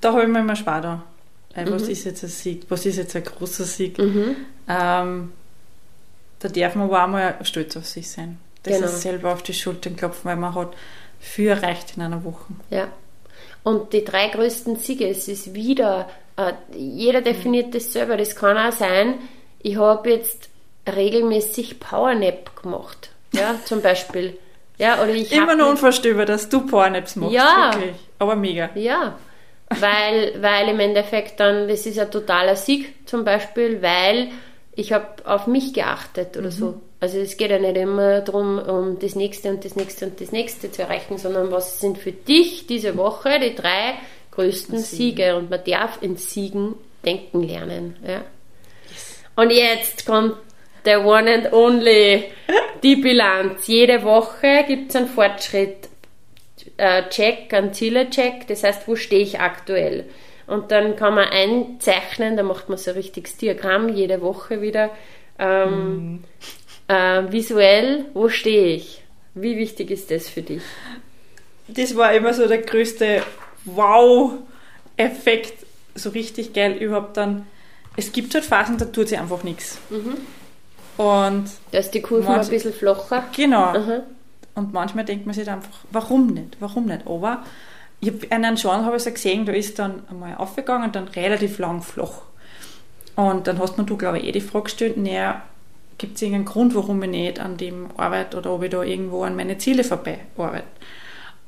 Da 0.00 0.12
habe 0.12 0.22
ich 0.22 0.28
mir 0.28 0.40
immer 0.40 0.54
schwer 0.54 1.02
da. 1.56 1.62
Weil 1.62 1.70
Mhm. 1.72 1.74
Was 1.82 1.88
ist 1.88 2.04
jetzt 2.04 2.22
ein 2.22 2.28
Sieg? 2.28 2.62
Was 2.68 2.86
ist 2.86 2.96
jetzt 2.96 3.16
ein 3.16 3.24
großer 3.24 3.64
Sieg? 3.64 3.98
Ähm, 3.98 5.32
da 6.38 6.48
darf 6.48 6.74
man 6.74 6.90
auch 6.90 7.06
mal 7.08 7.34
stolz 7.42 7.76
auf 7.76 7.86
sich 7.86 8.10
sein. 8.10 8.38
Das 8.62 8.74
Genau. 8.76 8.86
ist 8.88 9.02
selber 9.02 9.32
auf 9.32 9.42
die 9.42 9.54
Schultern 9.54 9.96
klopfen, 9.96 10.24
weil 10.24 10.36
man 10.36 10.54
hat 10.54 10.74
viel 11.20 11.48
erreicht 11.48 11.94
in 11.96 12.02
einer 12.02 12.22
Woche. 12.24 12.44
Ja. 12.70 12.88
Und 13.62 13.92
die 13.92 14.04
drei 14.04 14.28
größten 14.28 14.76
Siege, 14.76 15.08
es 15.08 15.28
ist 15.28 15.54
wieder, 15.54 16.08
äh, 16.36 16.52
jeder 16.76 17.20
definiert 17.20 17.74
das 17.74 17.92
selber. 17.92 18.16
Das 18.16 18.36
kann 18.36 18.56
auch 18.58 18.72
sein, 18.72 19.14
ich 19.60 19.76
habe 19.76 20.10
jetzt 20.10 20.48
regelmäßig 20.86 21.80
Powernap 21.80 22.60
gemacht. 22.62 23.10
Ja, 23.32 23.54
zum 23.64 23.82
Beispiel. 23.82 24.38
Ja, 24.78 25.02
oder 25.02 25.10
ich 25.14 25.32
Immer 25.32 25.56
mich- 25.56 25.64
unvorstellbar, 25.64 26.26
dass 26.26 26.48
du 26.48 26.66
Pornaps 26.66 27.16
machst. 27.16 27.32
Ja. 27.34 27.70
Wirklich. 27.74 27.96
Aber 28.18 28.36
mega. 28.36 28.68
Ja, 28.74 29.18
weil, 29.68 30.40
weil 30.40 30.68
im 30.68 30.80
Endeffekt 30.80 31.40
dann, 31.40 31.68
das 31.68 31.86
ist 31.86 31.98
ein 31.98 32.10
totaler 32.10 32.56
Sieg 32.56 33.06
zum 33.06 33.24
Beispiel, 33.24 33.82
weil 33.82 34.28
ich 34.74 34.92
habe 34.92 35.06
auf 35.24 35.46
mich 35.46 35.72
geachtet 35.72 36.36
oder 36.36 36.50
so. 36.50 36.80
Also 37.00 37.18
es 37.18 37.36
geht 37.36 37.50
ja 37.50 37.58
nicht 37.58 37.76
immer 37.76 38.20
darum, 38.20 38.58
um 38.58 38.98
das 38.98 39.16
nächste 39.16 39.50
und 39.50 39.64
das 39.64 39.76
nächste 39.76 40.06
und 40.06 40.20
das 40.20 40.32
nächste 40.32 40.70
zu 40.70 40.82
erreichen, 40.82 41.18
sondern 41.18 41.50
was 41.50 41.80
sind 41.80 41.98
für 41.98 42.12
dich 42.12 42.66
diese 42.66 42.96
Woche 42.96 43.38
die 43.40 43.54
drei 43.54 43.94
größten 44.32 44.78
Siege 44.78 45.36
und 45.36 45.50
man 45.50 45.60
darf 45.64 45.98
in 46.02 46.16
Siegen 46.16 46.74
denken 47.04 47.42
lernen. 47.42 47.96
Ja. 48.06 48.22
Und 49.34 49.50
jetzt 49.50 50.06
kommt 50.06 50.36
der 50.84 51.04
One 51.04 51.34
and 51.34 51.52
Only, 51.52 52.24
die 52.82 52.96
Bilanz. 52.96 53.66
Jede 53.66 54.02
Woche 54.02 54.64
gibt 54.66 54.90
es 54.90 54.96
einen 54.96 55.08
Fortschritt 55.08 55.88
äh, 56.76 57.08
Check, 57.08 57.52
einen 57.54 57.72
Ziele-Check, 57.72 58.46
das 58.48 58.62
heißt, 58.62 58.86
wo 58.86 58.96
stehe 58.96 59.22
ich 59.22 59.40
aktuell? 59.40 60.04
Und 60.46 60.70
dann 60.70 60.96
kann 60.96 61.14
man 61.14 61.28
einzeichnen, 61.28 62.36
da 62.36 62.42
macht 62.42 62.68
man 62.68 62.78
so 62.78 62.90
ein 62.92 62.96
richtiges 62.96 63.36
Diagramm 63.36 63.88
jede 63.88 64.20
Woche 64.20 64.62
wieder. 64.62 64.90
Ähm, 65.38 66.24
äh, 66.88 67.22
visuell, 67.30 68.06
wo 68.14 68.28
stehe 68.28 68.76
ich? 68.76 69.02
Wie 69.34 69.56
wichtig 69.56 69.90
ist 69.90 70.10
das 70.10 70.28
für 70.28 70.42
dich? 70.42 70.62
Das 71.68 71.96
war 71.96 72.12
immer 72.14 72.32
so 72.32 72.46
der 72.46 72.58
größte 72.58 73.22
Wow-Effekt. 73.64 75.66
So 75.94 76.10
richtig 76.10 76.52
geil 76.52 76.72
überhaupt 76.74 77.16
dann. 77.16 77.46
Es 77.96 78.12
gibt 78.12 78.34
halt 78.34 78.44
Phasen, 78.44 78.78
da 78.78 78.84
tut 78.84 79.08
sich 79.08 79.18
einfach 79.18 79.42
nichts. 79.42 79.78
Und 80.96 81.44
Da 81.72 81.78
ist 81.78 81.90
die 81.92 82.02
Kurve 82.02 82.28
ein 82.28 82.48
bisschen 82.48 82.72
flacher. 82.72 83.24
genau. 83.34 83.64
Aha. 83.64 84.02
Und 84.56 84.72
manchmal 84.72 85.04
denkt 85.04 85.26
man 85.26 85.34
sich 85.34 85.44
dann 85.44 85.56
einfach, 85.56 85.78
warum 85.92 86.28
nicht? 86.28 86.56
Warum 86.60 86.86
nicht? 86.86 87.06
Aber 87.06 87.44
ich 88.00 88.08
hab, 88.08 88.22
in 88.24 88.44
einem 88.44 88.56
Genre 88.56 88.84
habe 88.84 88.96
ich 88.96 89.02
so 89.02 89.10
gesehen, 89.10 89.46
da 89.46 89.52
ist 89.52 89.78
dann 89.78 90.02
einmal 90.10 90.34
aufgegangen 90.36 90.86
und 90.86 90.96
dann 90.96 91.08
relativ 91.08 91.58
lang 91.58 91.82
flach. 91.82 92.22
Und 93.14 93.46
dann 93.46 93.58
hast 93.58 93.78
mir 93.78 93.84
du, 93.84 93.96
glaube 93.96 94.18
ich, 94.18 94.24
eh 94.24 94.32
die 94.32 94.40
Frage 94.40 94.64
gestellt, 94.64 94.96
naja, 94.96 95.42
gibt 95.98 96.16
es 96.16 96.22
irgendeinen 96.22 96.46
Grund, 96.46 96.74
warum 96.74 97.02
ich 97.02 97.10
nicht 97.10 97.38
an 97.38 97.56
dem 97.56 97.88
arbeite 97.96 98.36
oder 98.38 98.52
ob 98.52 98.62
ich 98.62 98.70
da 98.70 98.82
irgendwo 98.82 99.22
an 99.22 99.36
meine 99.36 99.58
Ziele 99.58 99.84
vorbei 99.84 100.20
arbeite? 100.36 100.64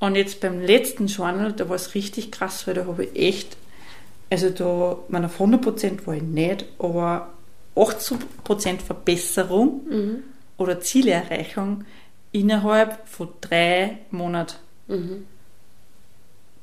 Und 0.01 0.15
jetzt 0.15 0.41
beim 0.41 0.61
letzten 0.61 1.07
Journal, 1.07 1.53
da 1.53 1.69
war 1.69 1.77
es 1.77 1.95
richtig 1.95 2.31
krass, 2.31 2.67
weil 2.67 2.75
da 2.75 2.87
habe 2.87 3.05
ich 3.05 3.17
echt, 3.17 3.57
also 4.31 4.51
da, 4.51 4.99
man 5.09 5.25
auf 5.25 5.41
100% 5.41 6.07
war 6.07 6.15
ich 6.15 6.23
nicht, 6.23 6.67
aber 6.79 7.33
80% 7.75 8.81
Verbesserung 8.81 9.83
oder 10.57 10.81
Zielerreichung 10.81 11.85
innerhalb 12.33 13.09
von 13.09 13.29
drei 13.41 13.99
Monaten. 14.11 14.57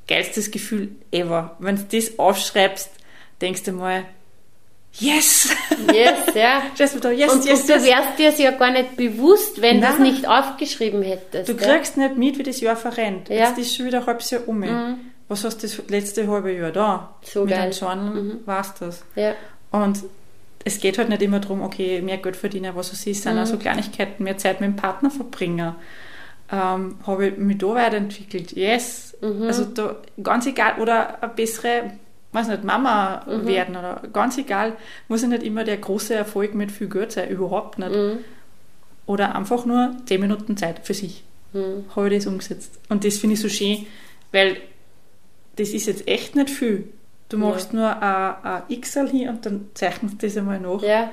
Geilstes 0.07 0.51
Gefühl 0.51 0.95
ever. 1.11 1.55
Wenn 1.59 1.75
du 1.77 1.83
das 1.83 2.19
aufschreibst, 2.19 2.91
denkst 3.41 3.63
du 3.63 3.71
mal, 3.71 4.05
yes! 4.93 5.49
Yes, 5.93 6.33
ja. 6.35 6.63
Da, 7.01 7.11
yes, 7.11 7.33
Und, 7.33 7.45
yes, 7.45 7.61
und 7.61 7.69
du 7.69 7.83
wärst 7.83 8.19
dir 8.19 8.29
es 8.29 8.39
ja 8.39 8.51
gar 8.51 8.71
nicht 8.71 8.95
bewusst, 8.97 9.61
wenn 9.61 9.81
du 9.81 9.87
es 9.87 9.99
nicht 9.99 10.27
aufgeschrieben 10.27 11.01
hättest. 11.01 11.49
Du 11.49 11.53
ja. 11.53 11.73
kriegst 11.73 11.97
nicht 11.97 12.17
mit, 12.17 12.37
wie 12.37 12.43
das 12.43 12.61
Jahr 12.61 12.75
verrennt. 12.75 13.29
Ja. 13.29 13.35
Mhm. 13.35 13.41
Jetzt 13.41 13.57
ist 13.59 13.75
schon 13.75 13.85
wieder 13.87 13.99
ein 13.99 14.05
halbes 14.05 14.29
Jahr 14.31 14.47
um. 14.47 14.63
Was 15.27 15.43
hast 15.43 15.63
du 15.63 15.67
das 15.67 15.81
letzte 15.89 16.27
halbe 16.27 16.53
Jahr 16.53 16.71
da? 16.71 17.15
So 17.23 17.45
Mit 17.45 17.55
geil. 17.55 17.57
Mhm. 17.57 17.87
einem 17.87 18.05
Journal 18.13 18.39
warst 18.45 18.81
das. 18.81 19.03
Ja. 19.15 19.33
Und 19.71 20.03
es 20.65 20.79
geht 20.79 20.97
halt 20.97 21.07
nicht 21.09 21.21
immer 21.21 21.39
darum, 21.39 21.61
okay, 21.61 22.01
mehr 22.01 22.17
Geld 22.17 22.35
verdienen, 22.35 22.75
was 22.75 22.91
es 22.91 23.05
ist, 23.07 23.19
Mhm. 23.23 23.29
sondern 23.29 23.45
so 23.45 23.57
Kleinigkeiten, 23.57 24.23
mehr 24.23 24.37
Zeit 24.37 24.59
mit 24.59 24.69
dem 24.71 24.75
Partner 24.75 25.09
verbringen. 25.11 25.75
Ähm, 26.51 26.95
habe 27.07 27.27
ich 27.27 27.37
mich 27.37 27.57
da 27.59 27.67
weiterentwickelt? 27.67 28.51
Yes. 28.51 29.15
Mhm. 29.21 29.43
Also 29.43 29.65
da, 29.65 29.95
ganz 30.21 30.45
egal, 30.45 30.79
oder 30.79 31.21
eine 31.23 31.33
bessere, 31.33 31.91
weiß 32.33 32.47
nicht, 32.49 32.63
Mama 32.63 33.23
Mhm. 33.27 33.47
werden 33.47 33.75
oder 33.77 34.01
ganz 34.11 34.37
egal, 34.37 34.73
muss 35.07 35.21
ja 35.21 35.27
nicht 35.27 35.43
immer 35.43 35.63
der 35.63 35.77
große 35.77 36.13
Erfolg 36.13 36.53
mit 36.53 36.71
viel 36.71 36.89
Geld 36.89 37.11
sein, 37.13 37.29
überhaupt 37.29 37.79
nicht. 37.79 37.91
Mhm. 37.95 38.17
Oder 39.07 39.35
einfach 39.35 39.65
nur 39.65 39.95
10 40.05 40.19
Minuten 40.21 40.57
Zeit 40.57 40.81
für 40.83 40.93
sich. 40.95 41.23
Mhm. 41.53 41.85
Habe 41.95 42.09
ich 42.09 42.17
das 42.23 42.27
umgesetzt. 42.27 42.79
Und 42.89 43.03
das 43.05 43.17
finde 43.17 43.35
ich 43.35 43.39
so 43.39 43.49
schön, 43.49 43.85
weil 44.31 44.57
das 45.57 45.69
ist 45.69 45.85
jetzt 45.85 46.07
echt 46.07 46.35
nicht 46.35 46.49
viel. 46.49 46.89
Du 47.29 47.37
machst 47.37 47.73
nur 47.73 47.89
ein, 48.01 48.63
ein 48.69 48.81
Xl 48.81 49.07
hin 49.09 49.29
und 49.29 49.45
dann 49.45 49.69
zeichnest 49.73 50.21
du 50.21 50.27
das 50.27 50.37
einmal 50.37 50.59
nach 50.59 50.81
ja. 50.83 51.11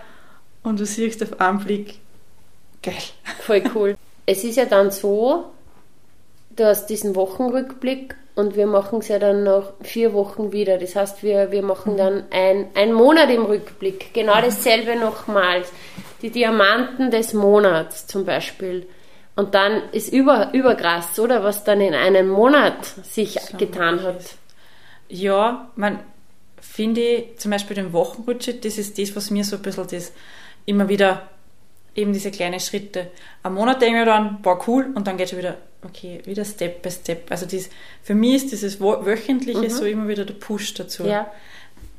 und 0.63 0.79
du 0.79 0.85
siehst 0.85 1.23
auf 1.23 1.41
einen 1.41 1.59
Blick, 1.61 1.99
geil. 2.83 2.95
Voll 3.41 3.63
cool. 3.75 3.97
es 4.27 4.45
ist 4.45 4.57
ja 4.57 4.67
dann 4.67 4.91
so, 4.91 5.53
du 6.51 6.67
hast 6.67 6.87
diesen 6.87 7.17
Wochenrückblick 7.17 8.15
und 8.35 8.57
wir 8.57 8.67
machen 8.67 9.01
es 9.01 9.09
ja 9.09 9.19
dann 9.19 9.45
nach 9.45 9.73
vier 9.83 10.13
Wochen 10.15 10.53
wieder. 10.53 10.79
Das 10.79 10.97
heißt, 10.97 11.23
wir, 11.23 11.51
wir 11.51 11.63
machen 11.63 11.97
dann 11.97 12.25
ein, 12.31 12.69
ein 12.75 12.93
Monat 12.93 13.31
im 13.31 13.45
Rückblick. 13.45 14.15
Genau 14.15 14.41
dasselbe 14.41 14.97
nochmals. 14.97 15.71
Die 16.23 16.31
Diamanten 16.31 17.11
des 17.11 17.35
Monats 17.35 18.07
zum 18.07 18.25
Beispiel. 18.25 18.87
Und 19.37 19.55
dann 19.55 19.83
ist 19.93 20.13
über, 20.13 20.51
überkrass, 20.53 21.19
oder? 21.19 21.43
Was 21.43 21.65
dann 21.65 21.81
in 21.81 21.95
einem 21.95 22.29
Monat 22.29 22.85
sich 22.85 23.39
getan 23.59 24.03
hat. 24.03 24.37
Ja, 25.13 25.71
man 25.77 25.99
finde 26.59 27.03
ich 27.03 27.39
zum 27.39 27.51
Beispiel 27.51 27.77
den 27.77 27.93
Wochenrutsche, 27.93 28.55
das 28.55 28.79
ist 28.79 28.99
das, 28.99 29.15
was 29.15 29.31
mir 29.31 29.45
so 29.45 29.57
ein 29.57 29.63
bisschen 29.63 29.87
das 29.89 30.13
immer 30.65 30.89
wieder, 30.89 31.29
eben 31.95 32.15
diese 32.15 32.31
kleinen 32.31 32.61
Schritte. 32.61 33.11
Am 33.43 33.55
Monat 33.55 33.83
denke 33.83 33.99
ich 33.99 34.01
mir 34.01 34.07
dann, 34.07 34.41
boah, 34.41 34.59
cool, 34.67 34.91
und 34.95 35.07
dann 35.07 35.19
geht 35.19 35.29
schon 35.29 35.39
wieder, 35.39 35.59
okay, 35.85 36.23
wieder 36.25 36.47
Step 36.47 36.81
by 36.81 36.91
Step. 36.91 37.31
Also 37.31 37.45
das, 37.45 37.69
für 38.03 38.15
mich 38.15 38.37
ist 38.37 38.53
dieses 38.53 38.81
Wöchentliche 38.81 39.69
so 39.69 39.85
immer 39.85 40.09
wieder 40.09 40.25
der 40.25 40.33
Push 40.33 40.73
dazu. 40.73 41.05
Ja. 41.05 41.31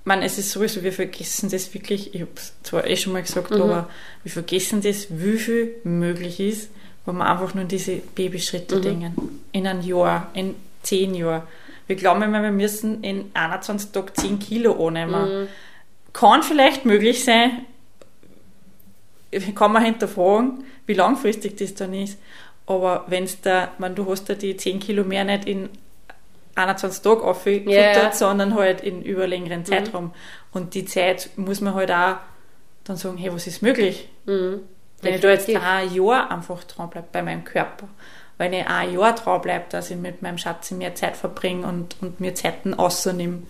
Man, 0.05 0.24
es 0.24 0.39
ist 0.39 0.49
sowieso, 0.49 0.82
wir 0.82 0.91
vergessen 0.91 1.51
das 1.51 1.72
wirklich, 1.72 2.16
ich 2.16 2.22
habe 2.22 2.32
es 2.36 2.53
zwar 2.64 2.88
eh 2.88 2.97
schon 2.97 3.14
mal 3.14 3.22
gesagt, 3.22 3.51
aber 3.51 3.89
wir 4.24 4.32
vergessen 4.32 4.82
das, 4.82 5.07
wie 5.11 5.38
viel 5.38 5.76
möglich 5.84 6.39
ist, 6.39 6.72
wenn 7.05 7.18
wir 7.18 7.30
einfach 7.30 7.53
nur 7.53 7.66
diese 7.66 7.97
Babyschritte 7.97 8.82
denken. 8.82 9.43
In 9.51 9.68
ein 9.68 9.84
Jahr, 9.84 10.32
in 10.34 10.55
zehn 10.82 11.14
Jahren. 11.14 11.43
Wir 11.88 11.95
glauben 11.95 12.21
immer, 12.21 12.41
wir 12.41 12.51
müssen 12.51 13.03
in 13.03 13.31
21 13.34 13.91
Tagen 13.91 14.07
10 14.13 14.39
Kilo 14.39 14.88
annehmen. 14.88 15.47
Kann 16.13 16.43
vielleicht 16.43 16.86
möglich 16.86 17.23
sein, 17.23 17.65
kann 19.55 19.71
man 19.71 19.84
hinterfragen, 19.84 20.63
wie 20.86 20.93
langfristig 20.93 21.57
das 21.57 21.73
dann 21.73 21.93
ist. 21.93 22.19
Aber 22.65 23.03
wenn 23.07 23.27
da, 23.41 23.71
man, 23.77 23.95
du 23.95 24.09
hast 24.09 24.29
ja 24.29 24.36
die 24.36 24.55
10 24.55 24.79
Kilo 24.79 25.03
mehr 25.03 25.23
nicht 25.25 25.45
in 25.45 25.69
21 26.55 27.01
Tage 27.01 27.21
aufgefüttert, 27.23 27.95
Ja. 27.95 28.11
sondern 28.11 28.55
halt 28.55 28.81
in 28.81 29.01
über 29.01 29.27
längeren 29.27 29.65
Zeitraum. 29.65 30.13
Und 30.51 30.75
die 30.75 30.86
Zeit 30.86 31.31
muss 31.36 31.61
man 31.61 31.73
halt 31.73 31.91
auch 31.91 32.17
dann 32.84 32.95
sagen, 32.97 33.17
hey, 33.17 33.34
was 33.34 33.47
ist 33.47 33.61
möglich? 33.61 34.07
Mhm. 34.25 34.61
Wenn 35.01 35.15
ich 35.15 35.21
da 35.21 35.29
jetzt 35.31 35.49
ein 35.49 35.93
Jahr 35.93 36.31
einfach 36.31 36.63
dran 36.63 36.89
bleibe 36.89 37.07
bei 37.11 37.21
meinem 37.21 37.43
Körper, 37.43 37.89
wenn 38.43 38.53
ich 38.53 38.67
ein 38.67 38.93
Jahr 38.93 39.15
dran 39.15 39.41
bleibe, 39.41 39.65
dass 39.69 39.89
ich 39.89 39.97
mit 39.97 40.21
meinem 40.21 40.37
Schatz 40.37 40.69
mehr 40.71 40.95
Zeit 40.95 41.15
verbringe 41.15 41.65
und, 41.65 41.95
und 42.01 42.19
mir 42.19 42.35
Zeiten 42.35 42.73
außernehme 42.73 43.43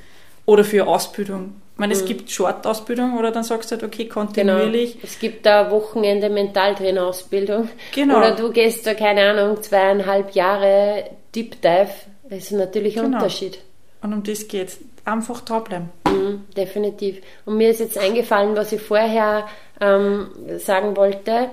oder 0.46 0.64
für 0.64 0.88
Ausbildung. 0.88 1.56
Ich 1.74 1.80
meine, 1.80 1.94
es 1.94 2.06
gibt 2.06 2.30
Short-Ausbildung 2.30 3.18
oder 3.18 3.32
dann 3.32 3.44
sagst 3.44 3.72
du 3.72 3.76
halt, 3.76 3.84
okay, 3.84 4.04
Genau. 4.04 4.14
kontinuierlich. 4.14 5.00
Es 5.02 5.18
gibt 5.18 5.46
da 5.48 5.72
Wochenende 5.72 6.30
Mentaltrainerausbildung. 6.30 7.70
Genau. 7.96 8.18
Oder 8.18 8.36
du 8.36 8.52
gehst 8.52 8.86
da, 8.86 8.94
keine 8.94 9.32
Ahnung, 9.32 9.62
zweieinhalb 9.64 10.36
Jahre 10.36 11.06
Deep 11.34 11.60
Dive. 11.62 11.90
Das 12.30 12.44
ist 12.44 12.52
natürlich 12.52 12.98
ein 13.00 13.06
Genau. 13.06 13.18
Unterschied. 13.18 13.58
Und 14.04 14.14
um 14.14 14.22
das 14.24 14.48
geht 14.48 14.78
Einfach 15.06 15.42
dranbleiben. 15.42 15.90
Mhm, 16.08 16.46
definitiv. 16.56 17.18
Und 17.46 17.58
mir 17.58 17.70
ist 17.72 17.82
jetzt 17.82 17.98
eingefallen, 17.98 18.56
was 18.56 18.72
ich 18.72 18.82
vorher 18.82 19.48
ähm, 19.82 20.28
sagen 20.60 20.96
wollte. 20.96 21.50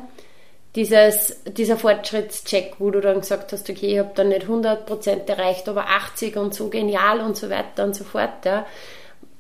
Dieses, 0.77 1.43
dieser 1.45 1.77
Fortschrittscheck, 1.77 2.75
wo 2.79 2.91
du 2.91 3.01
dann 3.01 3.21
gesagt 3.21 3.53
hast, 3.53 3.69
okay, 3.69 3.95
ich 3.95 3.99
habe 3.99 4.13
dann 4.15 4.29
nicht 4.29 4.47
100% 4.47 5.29
erreicht, 5.29 5.69
aber 5.69 5.87
80 5.89 6.37
und 6.37 6.55
so 6.55 6.69
genial 6.69 7.21
und 7.21 7.37
so 7.37 7.51
weiter 7.51 7.83
und 7.83 7.97
so 7.97 8.05
fort. 8.05 8.45
Ja. 8.45 8.67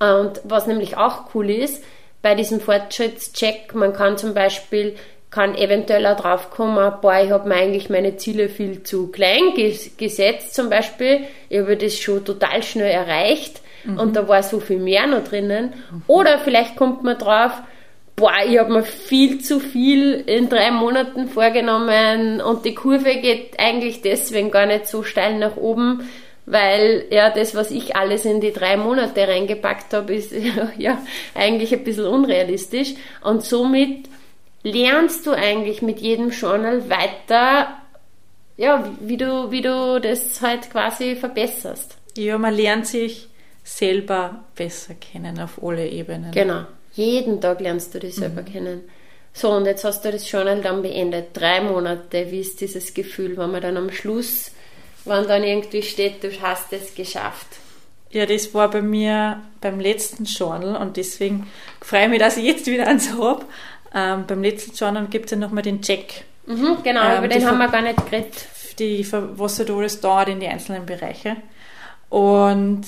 Und 0.01 0.41
was 0.43 0.66
nämlich 0.66 0.97
auch 0.97 1.35
cool 1.35 1.51
ist, 1.51 1.85
bei 2.20 2.35
diesem 2.35 2.61
Fortschrittscheck, 2.61 3.74
man 3.74 3.93
kann 3.93 4.18
zum 4.18 4.35
Beispiel, 4.35 4.97
kann 5.31 5.55
eventuell 5.55 6.07
auch 6.07 6.16
draufkommen, 6.16 6.95
boah, 7.01 7.20
ich 7.22 7.31
habe 7.31 7.49
mir 7.49 7.55
eigentlich 7.55 7.89
meine 7.89 8.16
Ziele 8.16 8.49
viel 8.49 8.83
zu 8.83 9.09
klein 9.09 9.55
ges 9.55 9.97
gesetzt 9.97 10.55
zum 10.55 10.68
Beispiel, 10.68 11.20
ich 11.49 11.61
habe 11.61 11.76
das 11.76 11.97
schon 11.97 12.24
total 12.24 12.62
schnell 12.64 12.91
erreicht 12.91 13.61
und 13.97 14.16
da 14.16 14.26
war 14.28 14.43
so 14.43 14.61
viel 14.61 14.78
mehr 14.78 15.07
noch 15.07 15.24
drinnen. 15.24 15.72
Oder 16.07 16.39
vielleicht 16.39 16.76
kommt 16.76 17.03
man 17.05 17.16
drauf, 17.16 17.53
boah, 18.21 18.35
ich 18.47 18.59
habe 18.59 18.73
mir 18.73 18.83
viel 18.85 19.41
zu 19.41 19.59
viel 19.59 20.23
in 20.27 20.49
drei 20.49 20.71
Monaten 20.71 21.29
vorgenommen 21.29 22.41
und 22.41 22.64
die 22.64 22.75
Kurve 22.75 23.16
geht 23.16 23.59
eigentlich 23.59 24.03
deswegen 24.03 24.51
gar 24.51 24.66
nicht 24.66 24.87
so 24.87 25.03
steil 25.03 25.39
nach 25.39 25.57
oben, 25.57 26.09
weil 26.47 27.07
ja 27.11 27.31
das, 27.31 27.55
was 27.55 27.71
ich 27.71 27.97
alles 27.97 28.25
in 28.27 28.41
die 28.41 28.53
drei 28.53 28.77
Monate 28.77 29.27
reingepackt 29.27 29.95
habe, 29.95 30.14
ist 30.14 30.33
ja 30.79 30.99
eigentlich 31.35 31.73
ein 31.73 31.83
bisschen 31.83 32.07
unrealistisch 32.07 32.95
und 33.23 33.43
somit 33.43 34.09
lernst 34.62 35.27
du 35.27 35.33
eigentlich 35.33 35.81
mit 35.81 36.01
jedem 36.01 36.31
Journal 36.31 36.91
weiter, 36.91 37.79
ja, 38.59 38.85
wie, 38.85 39.09
wie 39.09 39.16
du, 39.16 39.51
wie 39.51 39.62
du 39.62 39.99
das 39.99 40.43
halt 40.43 40.71
quasi 40.71 41.16
verbesserst. 41.16 41.97
Ja, 42.18 42.37
man 42.37 42.55
lernt 42.55 42.87
sich 42.87 43.29
selber 43.64 44.45
besser 44.55 44.95
kennen 44.95 45.41
auf 45.41 45.62
alle 45.62 45.89
Ebenen. 45.89 46.33
Genau. 46.33 46.64
Jeden 46.93 47.41
Tag 47.41 47.61
lernst 47.61 47.95
du 47.95 47.99
dich 48.01 48.14
selber 48.16 48.43
kennen. 48.43 48.82
So, 49.32 49.51
und 49.53 49.64
jetzt 49.66 49.84
hast 49.84 50.05
du 50.05 50.11
das 50.11 50.28
Journal 50.30 50.61
dann 50.61 50.82
beendet. 50.82 51.28
Drei 51.34 51.61
Monate. 51.61 52.30
Wie 52.30 52.41
ist 52.41 52.61
dieses 52.61 52.93
Gefühl, 52.95 53.36
wenn 53.36 53.53
man 53.53 53.62
dann 53.62 53.76
am 53.76 53.91
Schluss, 53.93 54.51
wenn 55.05 55.26
dann 55.28 55.45
irgendwie 55.45 55.82
steht, 55.82 56.22
du 56.24 56.30
hast 56.43 56.72
es 56.72 56.95
geschafft? 56.95 57.47
Ja, 58.11 58.26
das 58.26 58.53
war 58.55 58.68
bei 58.70 58.82
mir 58.82 59.41
beim 59.61 59.78
letzten 59.78 60.24
Journal 60.24 60.74
und 60.76 60.97
deswegen 60.97 61.47
freue 61.80 62.05
ich 62.05 62.09
mich, 62.11 62.18
dass 62.18 62.36
ich 62.36 62.45
jetzt 62.45 62.66
wieder 62.66 62.88
eins 62.88 63.12
habe. 63.12 63.45
Ähm, 63.95 64.24
beim 64.26 64.43
letzten 64.43 64.74
Journal 64.74 65.07
gibt 65.07 65.26
es 65.26 65.30
ja 65.30 65.36
nochmal 65.36 65.62
den 65.62 65.80
Check, 65.82 66.24
Mhm, 66.47 66.78
genau, 66.82 67.05
Ähm, 67.05 67.18
über 67.18 67.28
den 67.28 67.47
haben 67.47 67.59
wir 67.59 67.68
gar 67.68 67.82
nicht 67.82 68.05
geredet. 68.11 68.47
die, 68.80 69.07
was 69.12 69.59
halt 69.61 69.70
alles 69.70 70.01
dauert 70.01 70.28
in 70.30 70.41
die 70.41 70.49
einzelnen 70.49 70.84
Bereiche. 70.86 71.36
Und 72.09 72.82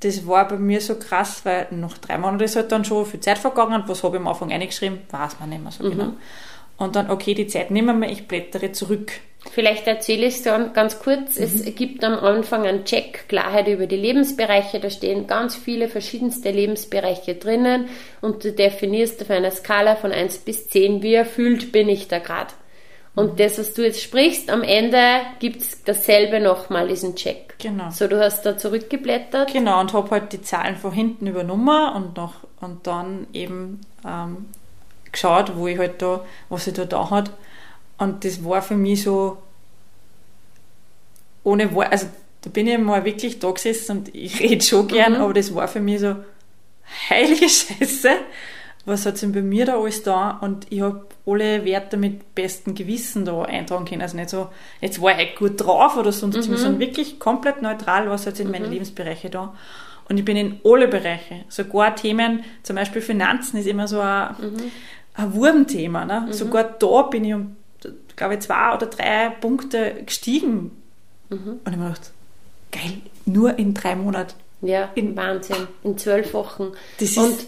das 0.00 0.26
war 0.26 0.46
bei 0.46 0.56
mir 0.56 0.80
so 0.80 0.96
krass, 0.96 1.40
weil 1.44 1.68
nach 1.70 1.96
drei 1.98 2.18
Monaten 2.18 2.44
ist 2.44 2.56
halt 2.56 2.70
dann 2.70 2.84
schon 2.84 3.06
viel 3.06 3.20
Zeit 3.20 3.38
vergangen. 3.38 3.82
Was 3.86 4.02
habe 4.02 4.16
ich 4.16 4.20
am 4.20 4.28
Anfang 4.28 4.52
eingeschrieben? 4.52 5.00
Weiß 5.10 5.40
man 5.40 5.48
nicht 5.48 5.62
mehr 5.62 5.72
so 5.72 5.88
genau. 5.88 6.12
Und 6.76 6.94
dann, 6.94 7.10
okay, 7.10 7.32
die 7.32 7.46
Zeit 7.46 7.70
nehmen 7.70 7.98
wir 8.00 8.10
ich 8.10 8.28
blättere 8.28 8.72
zurück. 8.72 9.12
Vielleicht 9.50 9.86
erzähle 9.86 10.26
ich 10.26 10.36
es 10.36 10.42
dann 10.42 10.72
ganz 10.72 10.98
kurz. 10.98 11.36
Es 11.38 11.64
gibt 11.76 12.04
am 12.04 12.14
Anfang 12.14 12.66
einen 12.66 12.84
Check, 12.84 13.28
Klarheit 13.28 13.68
über 13.68 13.86
die 13.86 13.96
Lebensbereiche. 13.96 14.80
Da 14.80 14.90
stehen 14.90 15.26
ganz 15.26 15.56
viele 15.56 15.88
verschiedenste 15.88 16.50
Lebensbereiche 16.50 17.36
drinnen 17.36 17.88
und 18.20 18.44
du 18.44 18.52
definierst 18.52 19.22
auf 19.22 19.30
einer 19.30 19.50
Skala 19.50 19.96
von 19.96 20.12
1 20.12 20.38
bis 20.38 20.68
10, 20.68 21.02
wie 21.02 21.14
erfüllt 21.14 21.72
bin 21.72 21.88
ich 21.88 22.08
da 22.08 22.18
gerade. 22.18 22.52
Und 23.16 23.40
das, 23.40 23.58
was 23.58 23.72
du 23.72 23.82
jetzt 23.82 24.02
sprichst, 24.02 24.50
am 24.50 24.62
Ende 24.62 25.22
gibt 25.38 25.62
es 25.62 25.82
dasselbe 25.82 26.38
nochmal, 26.38 26.86
diesen 26.86 27.16
Check. 27.16 27.54
Genau. 27.58 27.90
So, 27.90 28.08
du 28.08 28.20
hast 28.22 28.44
da 28.44 28.58
zurückgeblättert. 28.58 29.54
Genau, 29.54 29.80
und 29.80 29.94
habe 29.94 30.10
halt 30.10 30.34
die 30.34 30.42
Zahlen 30.42 30.76
von 30.76 30.92
hinten 30.92 31.26
übernommen 31.26 31.94
und, 31.94 32.16
noch, 32.18 32.34
und 32.60 32.86
dann 32.86 33.26
eben 33.32 33.80
ähm, 34.06 34.46
geschaut, 35.10 35.56
wo 35.56 35.66
ich 35.66 35.78
halt 35.78 36.02
da, 36.02 36.24
was 36.50 36.66
ich 36.66 36.74
da 36.74 36.84
da 36.84 37.08
hat. 37.08 37.30
Und 37.96 38.22
das 38.24 38.44
war 38.44 38.60
für 38.60 38.76
mich 38.76 39.02
so, 39.02 39.38
ohne 41.42 41.72
Wort, 41.74 41.90
also 41.90 42.08
da 42.42 42.50
bin 42.50 42.66
ich 42.66 42.76
mal 42.78 43.02
wirklich 43.06 43.38
da 43.38 43.50
gesessen 43.50 43.98
und 43.98 44.14
ich 44.14 44.40
rede 44.40 44.62
schon 44.62 44.88
gern, 44.88 45.14
aber 45.14 45.32
das 45.32 45.54
war 45.54 45.68
für 45.68 45.80
mich 45.80 46.00
so, 46.00 46.16
heilige 47.08 47.48
Scheiße, 47.48 48.10
was 48.86 49.04
hat 49.04 49.20
denn 49.20 49.32
bei 49.32 49.42
mir 49.42 49.66
da 49.66 49.78
alles 49.78 50.02
da? 50.02 50.30
Und 50.40 50.66
ich 50.70 50.80
habe 50.80 51.04
alle 51.26 51.64
Werte 51.64 51.96
mit 51.96 52.34
bestem 52.34 52.74
Gewissen 52.74 53.24
da 53.24 53.42
eintragen 53.42 53.84
können. 53.84 54.00
Also 54.02 54.16
nicht 54.16 54.30
so, 54.30 54.48
jetzt 54.80 55.02
war 55.02 55.10
ich 55.10 55.16
halt 55.18 55.36
gut 55.36 55.60
drauf 55.60 55.96
oder 55.96 56.12
sonst, 56.12 56.36
sondern 56.44 56.78
wirklich 56.78 57.18
komplett 57.18 57.60
neutral, 57.62 58.08
was 58.08 58.26
hat 58.26 58.38
in 58.40 58.50
meine 58.50 58.66
Lebensbereiche 58.70 59.28
da. 59.28 59.54
Und 60.08 60.18
ich 60.18 60.24
bin 60.24 60.36
in 60.36 60.60
alle 60.64 60.86
Bereiche, 60.86 61.44
sogar 61.48 61.96
Themen, 61.96 62.44
zum 62.62 62.76
Beispiel 62.76 63.02
Finanzen 63.02 63.58
ist 63.58 63.66
immer 63.66 63.88
so 63.88 63.98
ein, 64.00 64.36
ein 65.14 65.34
Wurmthema. 65.34 66.04
Ne? 66.04 66.28
Sogar 66.32 66.62
da 66.78 67.02
bin 67.02 67.24
ich 67.24 67.34
um, 67.34 67.56
glaube 68.14 68.34
ich, 68.34 68.40
zwei 68.40 68.72
oder 68.74 68.86
drei 68.86 69.30
Punkte 69.40 69.94
gestiegen. 70.06 70.70
Und 71.28 71.60
ich 71.68 71.76
mir 71.76 71.88
gedacht, 71.88 72.12
geil, 72.70 72.98
nur 73.24 73.58
in 73.58 73.74
drei 73.74 73.96
Monaten. 73.96 74.34
Ja, 74.62 74.90
In- 74.94 75.16
Wahnsinn. 75.16 75.66
In 75.82 75.98
zwölf 75.98 76.32
Wochen. 76.34 76.68
Das 77.00 77.10
ist- 77.10 77.18
und 77.18 77.46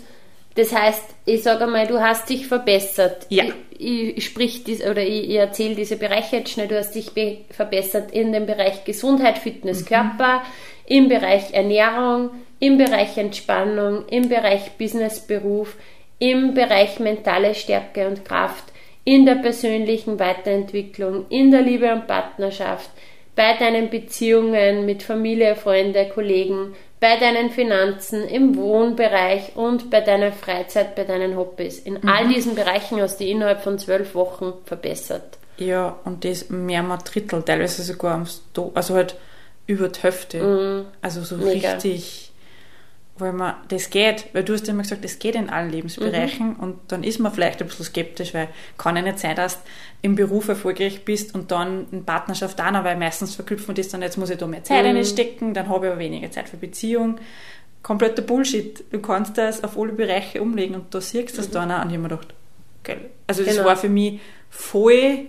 das 0.55 0.74
heißt, 0.74 1.05
ich 1.24 1.42
sage 1.42 1.64
einmal, 1.64 1.86
du 1.86 2.01
hast 2.01 2.28
dich 2.28 2.46
verbessert. 2.46 3.26
Ja. 3.28 3.44
Ich, 3.44 3.53
ich, 3.78 4.16
ich 4.16 4.24
sprich 4.24 4.64
dies, 4.64 4.84
oder 4.84 5.03
ich, 5.03 5.30
ich 5.30 5.36
erzähle 5.36 5.74
diese 5.74 5.96
Bereiche 5.96 6.38
jetzt 6.38 6.51
schnell. 6.51 6.68
Du 6.68 6.76
hast 6.76 6.94
dich 6.94 7.12
be 7.12 7.38
verbessert 7.51 8.11
in 8.12 8.32
dem 8.32 8.46
Bereich 8.46 8.84
Gesundheit, 8.84 9.38
Fitness, 9.38 9.84
Körper, 9.86 10.42
im 10.86 11.09
Bereich 11.09 11.53
Ernährung, 11.53 12.30
im 12.61 12.78
Bereich 12.78 13.16
Entspannung, 13.16 14.07
im 14.09 14.28
Bereich 14.28 14.72
Business, 14.78 15.20
Beruf, 15.20 15.76
im 16.18 16.55
Bereich 16.55 16.99
mentale 16.99 17.55
Stärke 17.55 18.09
und 18.09 18.24
Kraft, 18.24 18.64
in 19.05 19.26
der 19.26 19.36
persönlichen 19.36 20.18
Weiterentwicklung, 20.18 21.26
in 21.28 21.51
der 21.51 21.62
Liebe 21.62 21.92
und 21.92 22.07
Partnerschaft, 22.07 22.90
bei 23.36 23.55
deinen 23.57 23.88
Beziehungen 23.88 24.84
mit 24.84 25.03
Familie, 25.05 25.55
Freunde, 25.55 26.09
Kollegen, 26.12 26.74
bei 27.01 27.16
deinen 27.18 27.51
Finanzen, 27.51 28.24
im 28.24 28.57
Wohnbereich 28.57 29.57
und 29.57 29.90
bei 29.90 30.01
deiner 30.01 30.32
Freizeit, 30.32 30.94
bei 30.96 31.05
deinen 31.05 31.36
Hobbys. 31.36 31.78
In 31.78 32.09
all 32.09 32.28
diesen 32.28 32.55
Bereichen 32.55 33.01
hast 33.01 33.20
du 33.20 33.24
dich 33.24 33.32
innerhalb 33.32 33.62
von 33.62 33.78
zwölf 33.78 34.14
Wochen 34.14 34.53
verbessert. 34.64 35.38
Ja, 35.59 35.99
und 36.05 36.24
das 36.24 36.51
mehr 36.51 36.82
mal 36.82 36.99
Drittel, 36.99 37.42
teilweise 37.42 37.82
sogar 37.82 38.14
ums 38.14 38.42
Do 38.53 38.70
also 38.74 38.94
halt 38.94 39.16
über 39.66 39.88
die 39.88 40.01
Hälfte. 40.01 40.86
Also 41.03 41.22
so 41.22 41.36
Mega. 41.36 41.72
richtig, 41.72 42.27
weil 43.18 43.32
man, 43.32 43.54
das 43.68 43.90
geht, 43.90 44.26
weil 44.32 44.44
du 44.44 44.52
hast 44.54 44.66
ja 44.66 44.72
immer 44.72 44.82
gesagt, 44.82 45.04
das 45.04 45.18
geht 45.18 45.34
in 45.34 45.50
allen 45.50 45.70
Lebensbereichen 45.70 46.56
und 46.56 46.78
dann 46.88 47.02
ist 47.04 47.18
man 47.18 47.32
vielleicht 47.32 47.60
ein 47.60 47.68
bisschen 47.68 47.84
skeptisch, 47.84 48.34
weil 48.34 48.48
kann 48.76 48.96
ja 48.96 49.02
nicht 49.02 49.18
sein, 49.18 49.36
dass 49.36 49.56
du 49.62 49.68
im 50.02 50.14
Beruf 50.14 50.48
erfolgreich 50.48 51.04
bist 51.04 51.34
und 51.34 51.50
dann 51.50 51.86
in 51.90 52.04
Partnerschaft 52.04 52.60
auch 52.60 52.70
noch, 52.70 52.84
weil 52.84 52.96
meistens 52.96 53.34
verknüpfen 53.34 53.74
das 53.74 53.88
dann, 53.88 54.02
jetzt 54.02 54.16
muss 54.18 54.30
ich 54.30 54.38
da 54.38 54.46
mehr 54.46 54.64
Zeit 54.64 54.84
reinstecken, 54.84 55.54
dann 55.54 55.68
habe 55.68 55.86
ich 55.86 55.92
aber 55.92 56.00
weniger 56.00 56.30
Zeit 56.30 56.48
für 56.48 56.56
Beziehung. 56.56 57.18
Kompletter 57.82 58.22
Bullshit. 58.22 58.84
Du 58.90 59.00
kannst 59.00 59.38
das 59.38 59.62
auf 59.64 59.78
alle 59.78 59.92
Bereiche 59.92 60.42
umlegen 60.42 60.74
und 60.74 60.92
da 60.94 61.00
siehst 61.00 61.34
du 61.34 61.36
das 61.38 61.50
dann 61.50 61.70
auch 61.70 61.82
und 61.84 61.90
ich 61.90 61.94
habe 61.96 62.02
mir 62.02 62.08
gedacht, 62.08 62.34
geil. 62.82 63.10
Also 63.26 63.44
das 63.44 63.54
Genau. 63.56 63.68
war 63.68 63.76
für 63.76 63.88
mich 63.88 64.20
voll 64.50 65.26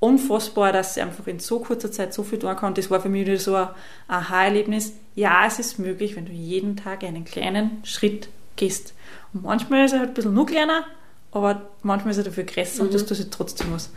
unfassbar, 0.00 0.72
dass 0.72 0.96
ich 0.96 1.02
einfach 1.02 1.26
in 1.26 1.38
so 1.38 1.60
kurzer 1.60 1.90
Zeit 1.90 2.12
so 2.12 2.22
viel 2.22 2.38
tun 2.38 2.54
kann. 2.56 2.74
Das 2.74 2.90
war 2.90 3.00
für 3.00 3.08
mich 3.08 3.26
wieder 3.26 3.38
so 3.38 3.54
ein 3.54 3.68
Aha-Erlebnis. 4.08 4.92
Ja, 5.14 5.46
es 5.46 5.58
ist 5.58 5.78
möglich, 5.78 6.16
wenn 6.16 6.26
du 6.26 6.32
jeden 6.32 6.76
Tag 6.76 7.02
einen 7.02 7.24
kleinen 7.24 7.82
Schritt 7.84 8.28
gehst. 8.56 8.94
Und 9.32 9.44
manchmal 9.44 9.84
ist 9.86 9.92
er 9.92 10.00
halt 10.00 10.10
ein 10.10 10.14
bisschen 10.14 10.34
nur 10.34 10.46
kleiner, 10.46 10.84
aber 11.32 11.62
manchmal 11.82 12.12
ist 12.12 12.18
er 12.18 12.24
dafür 12.24 12.44
größer 12.44 12.82
und 12.82 12.92
das 12.92 13.08
sich 13.08 13.30
trotzdem 13.30 13.72
was. 13.72 13.90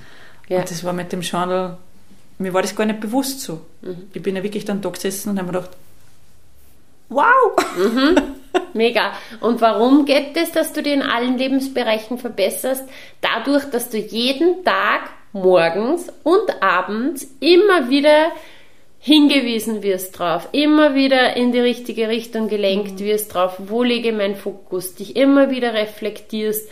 Ja. 0.47 0.59
Und 0.59 0.71
das 0.71 0.83
war 0.83 0.93
mit 0.93 1.11
dem 1.11 1.21
Journal, 1.21 1.77
mir 2.37 2.53
war 2.53 2.61
das 2.61 2.75
gar 2.75 2.85
nicht 2.85 3.01
bewusst 3.01 3.41
so. 3.41 3.61
Ich 4.13 4.21
bin 4.21 4.35
ja 4.35 4.43
wirklich 4.43 4.65
dann 4.65 4.81
da 4.81 4.89
gesessen 4.89 5.29
und 5.29 5.37
habe 5.37 5.51
mir 5.51 5.59
gedacht, 5.59 5.77
wow! 7.09 7.55
Mega. 8.73 9.13
Und 9.41 9.61
warum 9.61 10.05
geht 10.05 10.35
es, 10.37 10.51
dass 10.51 10.73
du 10.73 10.81
dich 10.81 10.93
in 10.93 11.01
allen 11.01 11.37
Lebensbereichen 11.37 12.17
verbesserst? 12.17 12.83
Dadurch, 13.21 13.65
dass 13.65 13.89
du 13.89 13.97
jeden 13.97 14.63
Tag 14.63 15.09
morgens 15.31 16.11
und 16.23 16.61
abends 16.61 17.27
immer 17.39 17.89
wieder 17.89 18.31
hingewiesen 18.99 19.81
wirst 19.81 20.19
drauf, 20.19 20.49
immer 20.51 20.93
wieder 20.93 21.37
in 21.37 21.51
die 21.51 21.59
richtige 21.59 22.09
Richtung 22.09 22.49
gelenkt 22.49 22.99
mhm. 22.99 23.05
wirst 23.05 23.33
drauf, 23.33 23.55
wo 23.57 23.83
lege 23.83 24.11
mein 24.11 24.35
Fokus, 24.35 24.95
dich 24.95 25.15
immer 25.15 25.49
wieder 25.49 25.73
reflektierst, 25.73 26.69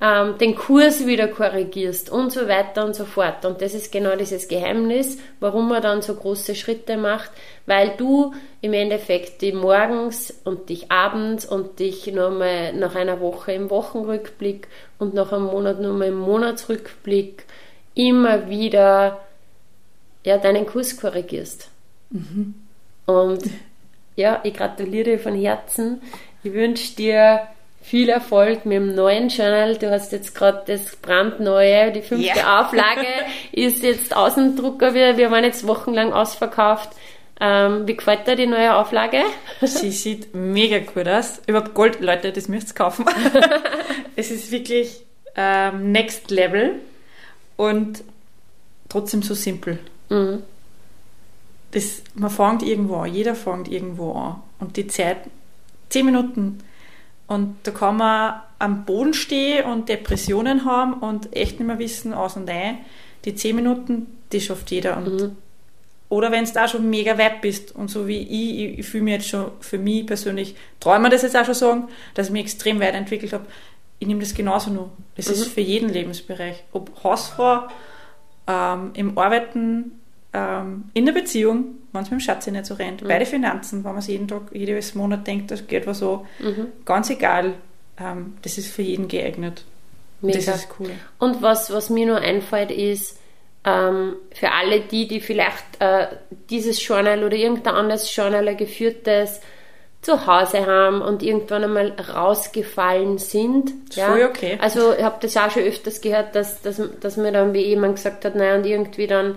ähm, 0.00 0.38
den 0.38 0.54
Kurs 0.56 1.06
wieder 1.06 1.28
korrigierst 1.28 2.10
und 2.10 2.32
so 2.32 2.48
weiter 2.48 2.84
und 2.84 2.94
so 2.94 3.04
fort. 3.04 3.44
Und 3.44 3.62
das 3.62 3.74
ist 3.74 3.92
genau 3.92 4.16
dieses 4.16 4.48
Geheimnis, 4.48 5.18
warum 5.40 5.68
man 5.68 5.82
dann 5.82 6.02
so 6.02 6.14
große 6.14 6.56
Schritte 6.56 6.96
macht, 6.96 7.30
weil 7.66 7.92
du 7.96 8.32
im 8.60 8.72
Endeffekt 8.72 9.42
die 9.42 9.52
morgens 9.52 10.34
und 10.44 10.68
dich 10.68 10.90
abends 10.90 11.46
und 11.46 11.78
dich 11.78 12.06
nochmal 12.08 12.72
nach 12.72 12.96
einer 12.96 13.20
Woche 13.20 13.52
im 13.52 13.70
Wochenrückblick 13.70 14.68
und 14.98 15.14
nach 15.14 15.32
einem 15.32 15.46
Monat 15.46 15.80
nochmal 15.80 16.08
im 16.08 16.18
Monatsrückblick 16.18 17.44
immer 17.98 18.48
wieder 18.48 19.18
ja, 20.24 20.38
deinen 20.38 20.66
Kurs 20.66 20.96
korrigierst. 20.96 21.68
Mhm. 22.10 22.54
Und 23.06 23.42
ja, 24.14 24.40
ich 24.44 24.54
gratuliere 24.54 25.04
dir 25.04 25.18
von 25.18 25.34
Herzen. 25.34 26.00
Ich 26.44 26.52
wünsche 26.52 26.94
dir 26.94 27.48
viel 27.82 28.08
Erfolg 28.08 28.66
mit 28.66 28.76
dem 28.76 28.94
neuen 28.94 29.28
Journal. 29.30 29.76
Du 29.76 29.90
hast 29.90 30.12
jetzt 30.12 30.34
gerade 30.34 30.62
das 30.66 30.94
brandneue, 30.96 31.90
die 31.90 32.02
fünfte 32.02 32.38
yeah. 32.38 32.60
Auflage 32.60 33.06
ist 33.52 33.82
jetzt 33.82 34.14
Außendrucker. 34.14 34.94
Wir, 34.94 35.16
wir 35.16 35.32
waren 35.32 35.44
jetzt 35.44 35.66
wochenlang 35.66 36.12
ausverkauft. 36.12 36.90
Ähm, 37.40 37.86
wie 37.88 37.96
gefällt 37.96 38.28
dir 38.28 38.36
die 38.36 38.46
neue 38.46 38.76
Auflage? 38.76 39.22
Sie 39.60 39.90
sieht 39.92 40.34
mega 40.34 40.78
gut 40.78 41.08
aus. 41.08 41.40
Überhaupt 41.46 41.74
Gold, 41.74 42.00
Leute, 42.00 42.32
das 42.32 42.46
müsst 42.46 42.70
ihr 42.70 42.74
kaufen. 42.74 43.06
es 44.16 44.30
ist 44.30 44.52
wirklich 44.52 45.00
ähm, 45.34 45.90
Next 45.90 46.30
Level 46.30 46.80
und 47.58 48.02
trotzdem 48.88 49.22
so 49.22 49.34
simpel. 49.34 49.78
Mhm. 50.08 50.42
Das, 51.72 52.02
man 52.14 52.30
fängt 52.30 52.62
irgendwo 52.62 52.96
an, 52.96 53.12
jeder 53.12 53.34
fängt 53.34 53.68
irgendwo 53.68 54.12
an. 54.12 54.36
Und 54.58 54.78
die 54.78 54.86
Zeit, 54.86 55.18
zehn 55.90 56.06
Minuten 56.06 56.60
und 57.26 57.56
da 57.64 57.72
kann 57.72 57.98
man 57.98 58.40
am 58.58 58.86
Boden 58.86 59.12
stehen 59.12 59.66
und 59.66 59.90
Depressionen 59.90 60.64
haben 60.64 60.94
und 60.94 61.36
echt 61.36 61.58
nicht 61.58 61.66
mehr 61.66 61.78
wissen, 61.78 62.14
aus 62.14 62.36
und 62.36 62.48
ein. 62.48 62.78
Die 63.26 63.34
zehn 63.34 63.54
Minuten, 63.54 64.06
die 64.32 64.40
schafft 64.40 64.70
jeder. 64.70 64.96
Und 64.96 65.20
mhm. 65.20 65.36
Oder 66.08 66.32
wenn 66.32 66.46
du 66.46 66.52
da 66.52 66.66
schon 66.66 66.88
mega 66.88 67.18
weit 67.18 67.42
bist 67.42 67.74
und 67.74 67.90
so 67.90 68.06
wie 68.06 68.20
ich, 68.20 68.72
ich, 68.72 68.78
ich 68.78 68.86
fühle 68.86 69.04
mich 69.04 69.14
jetzt 69.14 69.28
schon 69.28 69.50
für 69.60 69.76
mich 69.76 70.06
persönlich, 70.06 70.56
träume 70.80 71.10
das 71.10 71.20
jetzt 71.20 71.36
auch 71.36 71.44
schon 71.44 71.54
sagen, 71.54 71.88
dass 72.14 72.28
ich 72.28 72.32
mich 72.32 72.44
extrem 72.44 72.80
weit 72.80 72.94
entwickelt 72.94 73.34
habe. 73.34 73.44
Ich 73.98 74.06
nehme 74.06 74.20
das 74.20 74.34
genauso 74.34 74.70
nur. 74.70 74.90
Das 75.16 75.26
mhm. 75.26 75.34
ist 75.34 75.46
für 75.48 75.60
jeden 75.60 75.88
Lebensbereich. 75.88 76.62
Ob 76.72 77.02
Hausfrau, 77.02 77.68
ähm, 78.46 78.90
im 78.94 79.18
Arbeiten, 79.18 80.00
ähm, 80.32 80.84
in 80.94 81.06
der 81.06 81.12
Beziehung, 81.12 81.76
wenn 81.92 82.02
es 82.02 82.10
mit 82.10 82.20
dem 82.20 82.24
Schatz 82.24 82.46
nicht 82.46 82.66
so 82.66 82.74
rennt, 82.74 83.02
mhm. 83.02 83.08
bei 83.08 83.18
den 83.18 83.26
Finanzen, 83.26 83.84
wenn 83.84 83.92
man 83.92 84.02
sich 84.02 84.12
jeden 84.12 84.28
Tag, 84.28 84.42
jedes 84.52 84.94
Monat 84.94 85.26
denkt, 85.26 85.50
das 85.50 85.66
geht 85.66 85.86
was 85.86 85.98
so, 85.98 86.26
mhm. 86.38 86.68
ganz 86.84 87.10
egal, 87.10 87.54
ähm, 87.98 88.34
das 88.42 88.58
ist 88.58 88.68
für 88.72 88.82
jeden 88.82 89.08
geeignet. 89.08 89.64
Mega. 90.20 90.38
Das 90.38 90.48
ist 90.48 90.68
cool. 90.78 90.90
Und 91.18 91.42
was, 91.42 91.72
was 91.72 91.90
mir 91.90 92.06
nur 92.06 92.18
einfällt, 92.18 92.70
ist, 92.70 93.18
ähm, 93.64 94.16
für 94.32 94.52
alle 94.52 94.80
die, 94.80 95.06
die 95.06 95.20
vielleicht 95.20 95.64
äh, 95.80 96.08
dieses 96.50 96.84
Journal 96.86 97.24
oder 97.24 97.36
irgendein 97.36 97.74
anderes 97.74 98.14
Journal, 98.14 98.54
geführtes, 98.56 99.40
zu 100.08 100.26
Hause 100.26 100.64
haben 100.64 101.02
und 101.02 101.22
irgendwann 101.22 101.64
einmal 101.64 101.92
rausgefallen 101.92 103.18
sind. 103.18 103.74
Ja. 103.94 104.06
Voll 104.06 104.22
okay. 104.22 104.58
Also 104.58 104.94
ich 104.94 105.02
habe 105.02 105.16
das 105.20 105.36
auch 105.36 105.50
schon 105.50 105.64
öfters 105.64 106.00
gehört, 106.00 106.34
dass, 106.34 106.62
dass, 106.62 106.80
dass 107.00 107.18
mir 107.18 107.30
dann 107.30 107.52
wie 107.52 107.66
jemand 107.66 107.96
gesagt 107.96 108.24
hat, 108.24 108.34
naja, 108.34 108.56
und 108.56 108.64
irgendwie 108.64 109.06
dann 109.06 109.34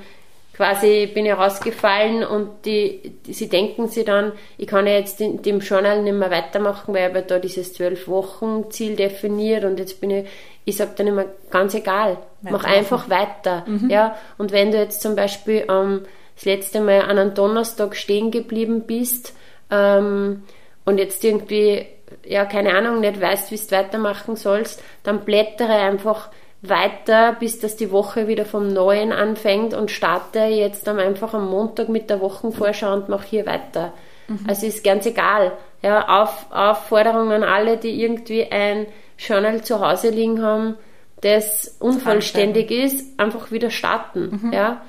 quasi 0.55 1.11
bin 1.13 1.26
ich 1.26 1.34
rausgefallen 1.34 2.24
und 2.24 2.65
die, 2.65 3.17
die, 3.26 3.34
sie 3.34 3.49
denken 3.49 3.89
sich 3.89 4.05
dann, 4.05 4.32
ich 4.57 4.67
kann 4.67 4.88
ja 4.88 4.93
jetzt 4.93 5.19
in 5.19 5.41
dem 5.41 5.59
Journal 5.59 6.03
nicht 6.03 6.13
mehr 6.13 6.32
weitermachen, 6.32 6.93
weil 6.93 7.09
ich 7.09 7.15
habe 7.15 7.26
da 7.28 7.39
dieses 7.39 7.74
zwölf 7.74 8.07
Wochen 8.07 8.72
Ziel 8.72 8.95
definiert 8.95 9.65
und 9.65 9.78
jetzt 9.78 9.99
bin 9.99 10.11
ich, 10.11 10.30
ich 10.63 10.78
sage 10.78 10.91
dann 10.95 11.07
immer, 11.07 11.26
ganz 11.49 11.74
egal, 11.74 12.17
mach 12.43 12.63
einfach 12.63 13.09
weiter. 13.09 13.65
Mhm. 13.67 13.89
Ja, 13.89 14.15
und 14.38 14.53
wenn 14.53 14.72
du 14.72 14.78
jetzt 14.78 15.01
zum 15.01 15.17
Beispiel 15.17 15.65
ähm, 15.69 16.05
das 16.36 16.45
letzte 16.45 16.80
Mal 16.80 17.01
an 17.01 17.17
einem 17.17 17.34
Donnerstag 17.34 17.97
stehen 17.97 18.32
geblieben 18.32 18.84
bist 18.88 19.34
ähm, 19.69 20.43
und 20.86 20.98
jetzt 20.98 21.24
irgendwie, 21.24 21.86
ja, 22.26 22.46
keine 22.46 22.76
Ahnung, 22.76 23.00
nicht 23.02 23.22
weißt, 23.22 23.52
wie 23.52 23.58
du 23.58 23.72
weitermachen 23.72 24.36
sollst, 24.36 24.84
dann 25.04 25.22
blättere 25.22 25.74
einfach 25.74 26.30
weiter, 26.62 27.36
bis 27.40 27.60
dass 27.60 27.76
die 27.76 27.92
Woche 27.92 28.28
wieder 28.28 28.46
vom 28.46 28.68
Neuen 28.68 29.12
anfängt 29.12 29.74
und 29.74 29.90
starte 29.90 30.40
jetzt 30.42 30.86
dann 30.88 31.00
einfach 31.00 31.34
am 31.34 31.50
Montag 31.50 31.90
mit 31.90 32.10
der 32.10 32.22
Wochenvorschau 32.22 32.94
und 32.94 33.10
mache 33.10 33.28
hier 33.28 33.46
weiter. 33.46 33.94
Mhm. 34.28 34.46
Also 34.48 34.68
ist 34.68 34.84
ganz 34.84 35.06
egal. 35.06 35.54
Ja, 35.82 36.22
Auf, 36.22 36.46
Aufforderung 36.52 37.32
an 37.32 37.44
alle, 37.44 37.78
die 37.78 38.02
irgendwie 38.02 38.46
ein 38.52 38.86
Journal 39.18 39.64
zu 39.64 39.80
Hause 39.80 40.10
liegen 40.10 40.44
haben, 40.44 40.78
das 41.22 41.78
unvollständig 41.80 42.70
ist, 42.70 43.20
einfach 43.20 43.52
wieder 43.52 43.72
starten. 43.72 44.40
Mhm. 44.44 44.54
Ja? 44.54 44.82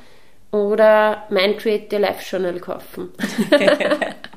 Oder 0.51 1.25
mein 1.31 1.57
Create 1.57 1.91
Your 1.93 2.01
Life 2.01 2.23
Journal 2.25 2.61
kaufen. 2.61 3.11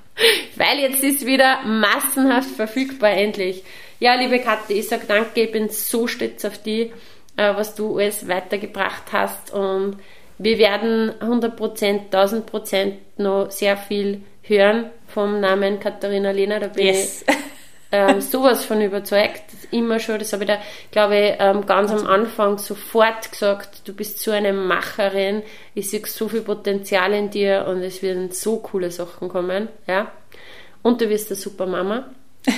Weil 0.58 0.80
jetzt 0.80 1.04
ist 1.04 1.26
wieder 1.26 1.62
massenhaft 1.64 2.50
verfügbar 2.50 3.12
endlich. 3.12 3.64
Ja, 4.00 4.16
liebe 4.16 4.40
Katja, 4.40 4.76
ich 4.76 4.88
sage 4.88 5.06
danke, 5.08 5.42
ich 5.42 5.52
bin 5.52 5.70
so 5.70 6.08
stolz 6.08 6.44
auf 6.46 6.58
die 6.58 6.92
äh, 7.38 7.56
was 7.56 7.76
du 7.76 7.98
alles 7.98 8.28
weitergebracht 8.28 9.12
hast. 9.12 9.54
Und 9.54 9.98
wir 10.38 10.58
werden 10.58 11.12
100%, 11.20 12.10
1000% 12.12 12.94
noch 13.18 13.52
sehr 13.52 13.78
viel 13.78 14.22
hören 14.42 14.90
vom 15.08 15.40
Namen 15.40 15.80
Katharina 15.80 16.32
Lehner. 16.32 16.60
Da 16.60 16.68
bin 16.68 16.88
yes. 16.88 17.24
ich 17.28 17.36
ähm, 17.96 18.20
sowas 18.20 18.66
von 18.66 18.82
überzeugt. 18.82 19.44
Immer 19.72 20.00
schon, 20.00 20.20
das 20.20 20.34
habe 20.34 20.44
ich 20.44 20.50
da, 20.50 20.58
glaube 20.92 21.18
ich, 21.18 21.36
ähm, 21.40 21.66
ganz 21.66 21.92
am 21.92 22.06
Anfang 22.06 22.58
sofort 22.58 23.32
gesagt, 23.32 23.88
du 23.88 23.94
bist 23.94 24.20
so 24.20 24.32
eine 24.32 24.52
Macherin, 24.52 25.44
ich 25.74 25.90
sehe 25.90 26.06
so 26.06 26.28
viel 26.28 26.42
Potenzial 26.42 27.14
in 27.14 27.30
dir 27.30 27.66
und 27.68 27.82
es 27.82 28.02
werden 28.02 28.32
so 28.32 28.58
coole 28.58 28.92
Sachen 28.92 29.30
kommen. 29.30 29.70
Ja? 29.88 30.12
Und 30.84 31.00
du 31.00 31.10
wirst 31.10 31.30
eine 31.30 31.38
super 31.38 31.66
Mama. 31.66 32.10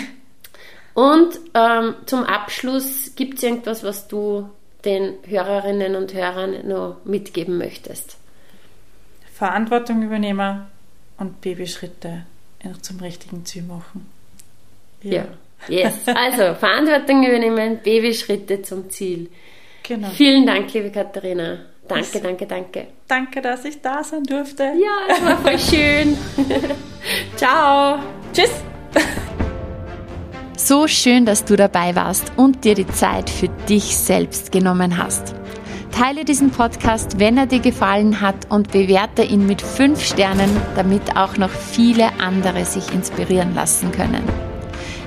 Und 0.96 1.40
ähm, 1.54 1.94
zum 2.08 2.24
Abschluss 2.24 3.12
gibt 3.16 3.38
es 3.38 3.44
irgendwas, 3.44 3.84
was 3.84 4.08
du 4.08 4.50
den 4.84 5.14
Hörerinnen 5.28 5.96
und 5.96 6.12
Hörern 6.16 6.68
noch 6.68 6.98
mitgeben 7.06 7.60
möchtest? 7.60 8.18
Verantwortung 9.32 10.02
übernehmen 10.02 10.66
und 11.20 11.40
Babyschritte 11.42 12.26
zum 12.82 13.00
richtigen 13.00 13.46
Ziel 13.46 13.62
machen. 13.62 14.17
Ja. 15.12 15.26
ja. 15.70 15.86
Yes. 15.86 15.94
Also 16.06 16.54
Verantwortung 16.56 17.26
übernehmen, 17.26 17.80
Babyschritte 17.84 18.62
zum 18.62 18.90
Ziel. 18.90 19.30
Genau. 19.84 20.08
Vielen 20.10 20.46
Dank, 20.46 20.74
liebe 20.74 20.92
Katharina. 20.92 21.60
Danke, 21.88 22.20
danke, 22.20 22.46
danke. 22.46 22.88
Danke, 23.08 23.42
dass 23.42 23.64
ich 23.64 23.82
da 23.82 24.04
sein 24.04 24.24
durfte. 24.24 24.64
Ja, 24.64 25.16
es 25.16 25.24
war 25.24 25.38
voll 25.38 25.58
schön. 25.58 26.18
Ciao. 27.38 28.00
Tschüss. 28.34 28.52
So 30.58 30.88
schön, 30.88 31.26
dass 31.26 31.46
du 31.46 31.56
dabei 31.56 31.96
warst 31.96 32.34
und 32.36 32.66
dir 32.66 32.76
die 32.76 32.88
Zeit 32.88 33.30
für 33.30 33.48
dich 33.70 33.96
selbst 33.96 34.52
genommen 34.52 34.98
hast. 34.98 35.34
Teile 35.98 36.26
diesen 36.26 36.52
Podcast, 36.52 37.20
wenn 37.20 37.38
er 37.38 37.46
dir 37.46 37.60
gefallen 37.60 38.20
hat 38.20 38.52
und 38.52 38.72
bewerte 38.72 39.24
ihn 39.24 39.48
mit 39.48 39.62
5 39.62 40.04
Sternen, 40.04 40.50
damit 40.76 41.16
auch 41.16 41.38
noch 41.38 41.50
viele 41.50 42.10
andere 42.20 42.66
sich 42.66 42.94
inspirieren 42.94 43.56
lassen 43.56 43.92
können. 43.94 44.24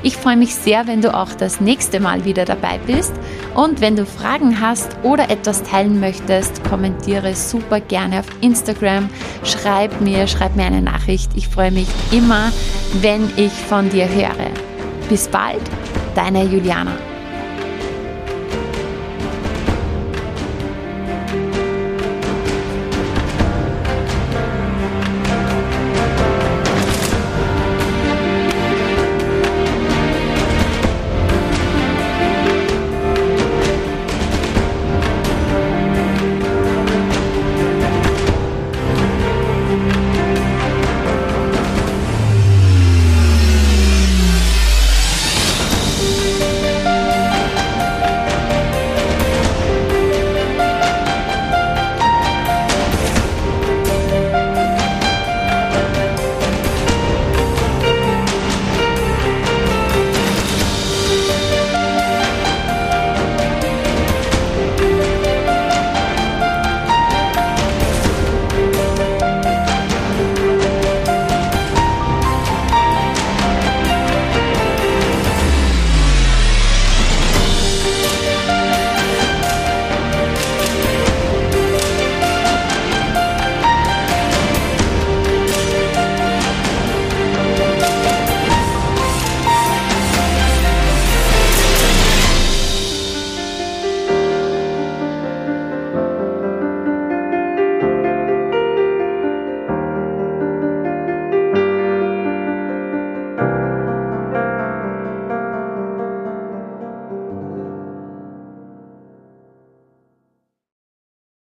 Ich 0.03 0.17
freue 0.17 0.37
mich 0.37 0.55
sehr, 0.55 0.87
wenn 0.87 1.03
du 1.03 1.15
auch 1.15 1.33
das 1.35 1.61
nächste 1.61 2.01
Mal 2.01 2.25
wieder 2.25 2.47
dabei 2.47 2.79
bist 2.87 3.13
und 3.55 3.83
wenn 3.83 3.97
du 3.97 4.07
Fragen 4.07 4.61
hast 4.61 4.97
oder 5.03 5.29
etwas 5.29 5.63
teilen 5.63 6.01
möchtest, 6.01 6.65
kommentiere 6.65 7.35
super 7.35 7.81
gerne 7.81 8.21
auf 8.21 8.27
Instagram, 8.41 9.11
schreib 9.45 10.01
mir, 10.01 10.27
schreib 10.27 10.57
mir 10.57 10.65
eine 10.65 10.81
Nachricht. 10.81 11.33
Ich 11.35 11.49
freue 11.49 11.71
mich 11.71 11.89
immer, 12.13 12.51
wenn 13.03 13.31
ich 13.37 13.53
von 13.53 13.91
dir 13.91 14.09
höre. 14.09 14.51
Bis 15.11 15.29
bald, 15.29 15.63
deine 16.15 16.45
Juliana. 16.45 17.10